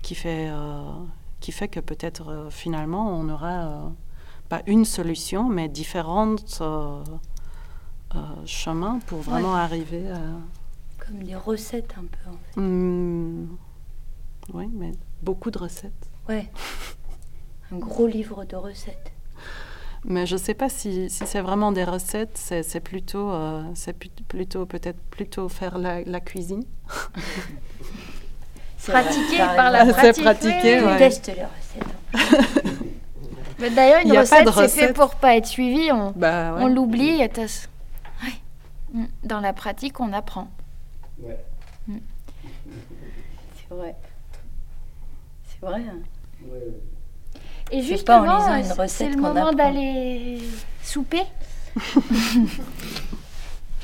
[0.02, 0.82] qui, fait, euh,
[1.40, 3.92] qui fait que peut-être euh, finalement on aura
[4.48, 6.60] pas une solution mais différentes
[8.44, 10.18] chemins pour vraiment arriver à...
[10.98, 12.30] Comme des recettes un peu.
[12.30, 12.60] En fait.
[12.60, 13.56] Hmm,
[14.52, 14.92] oui, mais
[15.22, 16.08] beaucoup de recettes.
[16.28, 16.50] Ouais.
[17.72, 19.11] Un gros livre de recettes.
[20.04, 23.62] Mais je ne sais pas si, si c'est vraiment des recettes, c'est c'est plutôt, euh,
[23.74, 26.64] c'est pu- plutôt peut-être plutôt faire la, la cuisine.
[28.84, 30.50] Pratiqué Par par la C'est pratique.
[30.64, 30.84] oui, Je oui.
[30.86, 30.92] ouais.
[30.98, 32.72] déteste les recettes.
[33.60, 34.96] Mais D'ailleurs, Il une recette, c'est fait recette.
[34.96, 35.92] pour pas être suivi.
[35.92, 36.62] On, Bah, ouais.
[36.64, 37.18] on l'oublie.
[37.18, 37.28] Ouais.
[38.92, 39.04] Mm.
[39.22, 40.48] Dans la pratique, on apprend.
[41.20, 41.30] C'est
[43.70, 43.94] vrai.
[45.46, 45.80] C'est vrai.
[45.88, 46.00] hein.
[47.72, 50.40] Et justement, une c'est- le moment d'aller
[50.82, 51.22] souper.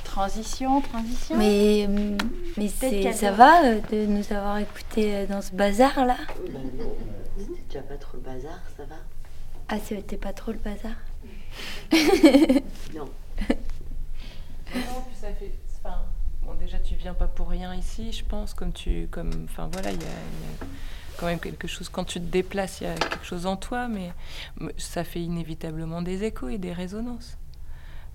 [0.05, 1.37] transition, transition.
[1.37, 2.19] Mais, hum,
[2.57, 6.17] mais ça va euh, de nous avoir écoutés euh, dans ce bazar-là
[6.47, 6.93] Ben non,
[7.39, 8.97] c'était déjà pas trop le bazar, ça va?
[9.69, 10.93] Ah, c'était pas trop le bazar?
[12.95, 13.09] Non.
[14.75, 15.53] Non, puis ça fait.
[15.83, 15.97] Enfin,
[16.43, 18.53] bon, déjà, tu viens pas pour rien ici, je pense.
[18.55, 19.09] Comme tu.
[19.11, 20.67] Comme, enfin, voilà, il y a, il y a
[21.19, 21.89] quand même quelque chose.
[21.89, 24.13] Quand tu te déplaces, il y a quelque chose en toi, mais
[24.77, 27.37] ça fait inévitablement des échos et des résonances.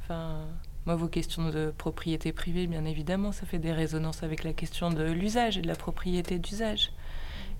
[0.03, 0.45] Enfin.
[0.85, 4.89] Moi, vos questions de propriété privée, bien évidemment, ça fait des résonances avec la question
[4.89, 6.91] de l'usage et de la propriété d'usage,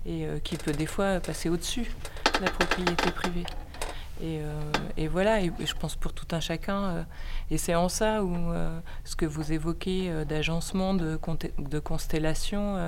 [0.04, 1.90] et euh, qui peut des fois passer au-dessus
[2.38, 3.44] de la propriété privée.
[4.20, 7.02] Et, euh, et voilà, et, je pense pour tout un chacun, euh,
[7.50, 11.18] et c'est en ça où euh, ce que vous évoquez d'agencement, de,
[11.58, 12.78] de constellation,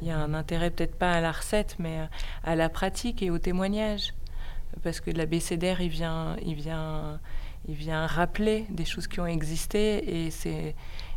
[0.00, 1.98] il y a un intérêt peut-être pas à la recette, mais
[2.44, 4.14] à la pratique et au témoignage.
[4.82, 7.20] Parce que l'abécédaire, il vient, il vient,
[7.68, 10.28] il vient rappeler des choses qui ont existé,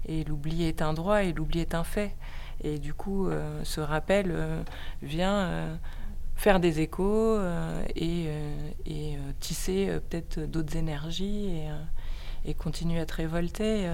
[0.07, 2.15] et, l'oubli est un droit, et l'oubli est un fait.
[2.63, 3.29] Et du coup,
[3.63, 4.33] ce rappel
[5.01, 5.77] vient
[6.35, 8.51] faire des échos euh, et, euh,
[8.89, 11.61] euh, tisser peut-être d'autres énergies
[12.45, 13.89] et, continuer à te révolter.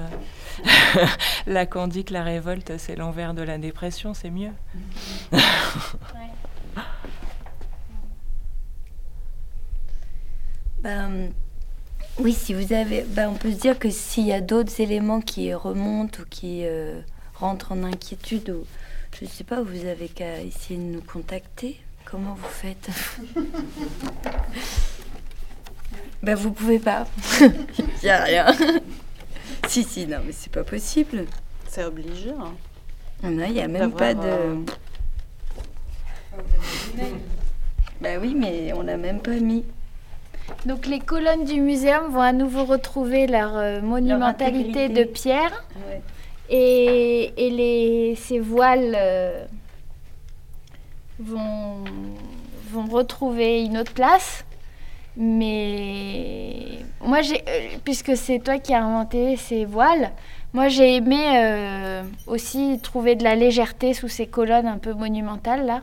[1.47, 4.51] Lacan dit que la révolte, c'est l'envers de la dépression, c'est mieux.
[10.83, 11.31] Ben,
[12.17, 15.21] oui, si vous avez, ben, on peut se dire que s'il y a d'autres éléments
[15.21, 16.65] qui remontent ou qui
[17.35, 18.65] rentrent en inquiétude, ou
[19.13, 21.79] je sais pas, vous avez qu'à essayer de nous contacter.
[22.11, 22.89] Comment vous faites
[26.21, 27.07] Ben vous pouvez pas.
[27.41, 28.45] Il y a rien.
[29.67, 31.25] si si, non mais c'est pas possible.
[31.67, 32.29] C'est obligé.
[32.31, 32.53] hein.
[33.23, 34.19] Non, il y a même pas de.
[34.23, 34.55] euh,
[38.01, 39.63] Bah oui, mais on l'a même pas mis.
[40.65, 46.01] Donc les colonnes du muséum vont à nouveau retrouver leur euh, monumentalité de pierre Ouais.
[46.49, 49.45] et, et les, ces voiles euh,
[51.21, 51.83] vont,
[52.71, 54.43] vont retrouver une autre place.
[55.17, 60.11] Mais moi, j'ai, euh, puisque c'est toi qui as inventé ces voiles,
[60.53, 65.65] moi j'ai aimé euh, aussi trouver de la légèreté sous ces colonnes un peu monumentales
[65.65, 65.81] là.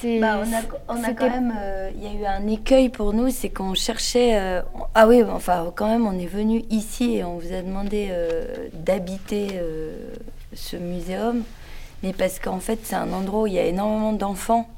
[0.00, 2.88] C'est- Bah, on a, on a quand même, euh, il y a eu un écueil
[2.88, 4.36] pour nous, c'est qu'on cherchait.
[4.38, 4.62] euh,
[4.94, 8.68] ah oui, enfin, quand même, on est venu ici et on vous a demandé euh,
[8.72, 9.94] d'habiter euh,
[10.52, 11.44] ce muséum,
[12.04, 14.68] mais parce qu'en fait, c'est un endroit où il y a énormément d'enfants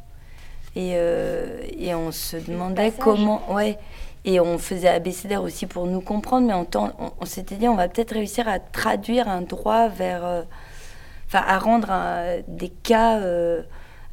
[0.75, 3.43] et, euh, et on se demandait comment.
[3.53, 3.77] Ouais.
[4.25, 7.77] Et on faisait abécédaire aussi pour nous comprendre, mais on, on, on s'était dit, on
[7.77, 10.25] va peut-être réussir à traduire un droit vers.
[10.25, 10.43] euh,
[11.29, 13.19] Enfin, à rendre un- des cas.
[13.21, 13.63] euh,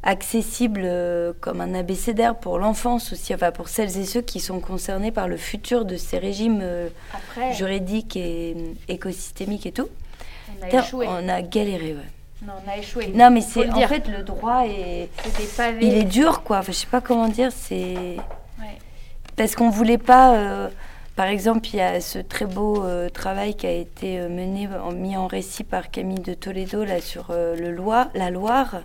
[0.06, 4.60] accessible euh, comme un abécédaire pour l'enfance aussi, enfin pour celles et ceux qui sont
[4.60, 9.88] concernés par le futur de ces régimes euh, Après, juridiques et euh, écosystémiques et tout.
[10.60, 11.06] on a échoué.
[11.08, 12.02] On a galéré, ouais.
[12.46, 13.08] Non, on a échoué.
[13.14, 13.88] Non, mais c'est en dire.
[13.88, 15.86] fait le droit est, C'est des pavés.
[15.86, 16.58] il est dur quoi.
[16.58, 17.94] Enfin, je sais pas comment dire, c'est
[18.58, 18.78] Ouais.
[19.36, 20.34] parce qu'on voulait pas.
[20.34, 20.68] euh,
[21.16, 24.68] par exemple, il y a ce très beau euh, travail qui a été euh, mené,
[24.68, 28.80] en- mis en récit par Camille de Toledo là sur le Loire, la Loire.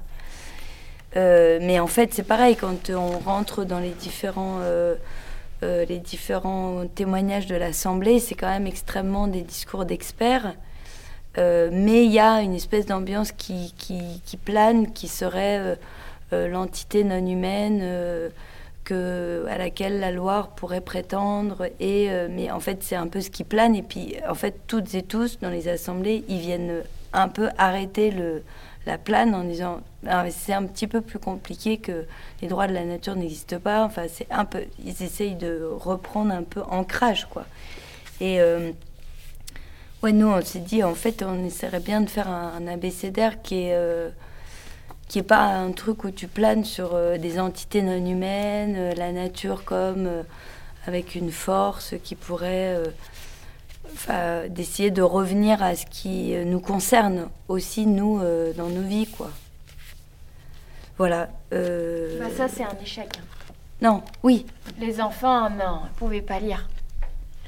[1.15, 4.60] Mais en fait, c'est pareil quand on rentre dans les différents,
[5.64, 10.53] les différents témoignages de l'Assemblée, c'est quand même extrêmement des discours d'experts.
[11.38, 13.73] Euh, mais il y a une espèce d'ambiance qui,
[14.43, 15.76] plane, qui serait euh,
[16.34, 17.84] euh, l'entité non humaine
[18.84, 21.68] que, à laquelle la Loire pourrait prétendre.
[21.80, 23.76] Et, mais en fait, c'est un peu ce qui plane.
[23.76, 26.81] Et puis, en fait, toutes et tous, dans les assemblées, ils viennent
[27.14, 28.14] un peu arrêter
[28.85, 32.06] la plane en disant Ah, c'est un petit peu plus compliqué que
[32.41, 33.84] les droits de la nature n'existent pas.
[33.84, 37.45] Enfin, c'est un peu, ils essayent de reprendre un peu ancrage, quoi.
[38.22, 38.39] Et
[40.04, 43.42] ouais, nous, on s'est dit, en fait, on essaierait bien de faire un, un abécédaire
[43.42, 44.10] qui est euh,
[45.08, 48.94] qui est pas un truc où tu planes sur euh, des entités non humaines, euh,
[48.96, 50.08] la nature comme
[50.86, 52.82] avec une force qui pourrait
[54.50, 58.22] d'essayer de revenir à ce qui nous concerne aussi nous
[58.56, 59.30] dans nos vies quoi.
[60.98, 61.30] Voilà.
[61.52, 63.20] Bah, ça, c'est un échec.
[63.82, 64.46] Non, oui.
[64.80, 66.68] Les enfants, non, ils pouvaient pas lire.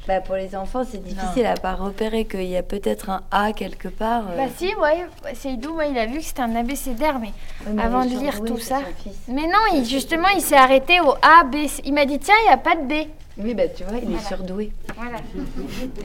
[0.08, 3.54] Bah, pour les enfants, c'est difficile à pas repérer qu'il y a peut-être un A
[3.54, 4.24] quelque part.
[4.32, 4.36] euh.
[4.38, 5.06] Bah si, ouais,
[5.36, 7.32] Seydou, moi, il a vu que c'était un abécédaire, mais...
[7.72, 8.80] Mais avant de lire tout ça.
[9.28, 11.82] Mais non, il, justement, il s'est arrêté au A, B, C.
[11.86, 13.08] Il m'a dit, tiens, il n'y a pas de D.
[13.38, 14.72] Oui, bah tu vois, il est surdoué.
[14.98, 15.18] Voilà.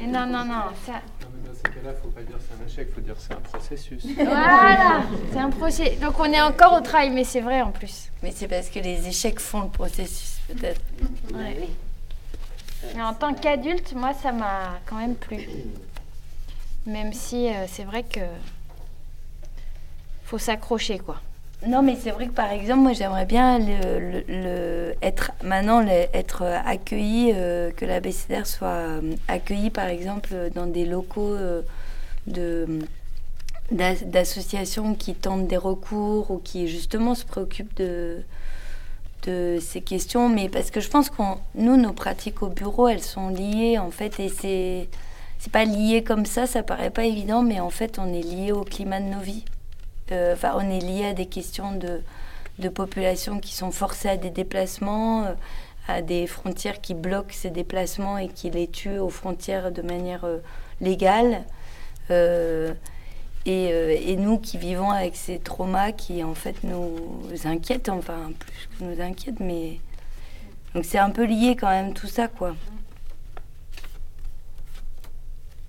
[0.02, 0.92] Et non, non, non, ça...
[0.92, 3.40] Non, mais dans ces cas-là, faut pas dire c'est un échec, faut dire c'est un
[3.40, 4.04] processus.
[4.16, 5.00] Voilà,
[5.32, 5.98] c'est un procès.
[6.00, 8.10] Donc on est encore au travail, mais c'est vrai en plus.
[8.22, 10.80] Mais c'est parce que les échecs font le processus, peut-être.
[11.34, 11.68] Ouais.
[12.98, 15.38] En tant qu'adulte, moi, ça m'a quand même plu.
[16.86, 18.20] Même si euh, c'est vrai que
[20.24, 21.20] faut s'accrocher, quoi.
[21.66, 27.32] Non, mais c'est vrai que par exemple, moi j'aimerais bien le, être maintenant être accueilli,
[27.34, 31.62] euh, que l'abécédaire soit euh, accueilli par exemple dans des locaux euh,
[32.26, 32.80] de
[33.72, 38.22] d'as- d'associations qui tentent des recours ou qui justement se préoccupent de
[39.24, 43.02] de ces questions, mais parce que je pense qu'on nous nos pratiques au bureau elles
[43.02, 44.88] sont liées en fait et c'est
[45.38, 48.52] c'est pas lié comme ça, ça paraît pas évident, mais en fait on est lié
[48.52, 49.44] au climat de nos vies.
[50.12, 52.00] Euh, Enfin, on est lié à des questions de,
[52.58, 55.32] de populations qui sont forcées à des déplacements, euh,
[55.88, 60.24] à des frontières qui bloquent ces déplacements et qui les tuent aux frontières de manière
[60.24, 60.38] euh,
[60.80, 61.44] légale.
[63.46, 67.88] Euh, et, euh, et nous qui vivons avec ces traumas qui en fait nous inquiètent,
[67.88, 69.80] enfin plus que nous inquiètent, mais
[70.74, 72.54] donc c'est un peu lié quand même tout ça quoi.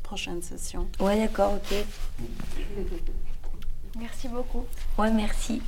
[0.04, 0.88] Prochaine session.
[1.00, 1.86] Ouais d'accord, ok.
[4.00, 4.66] Merci beaucoup.
[4.98, 5.62] Ouais merci.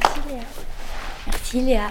[0.00, 0.44] Merci Léa.
[1.26, 1.90] Merci Léa.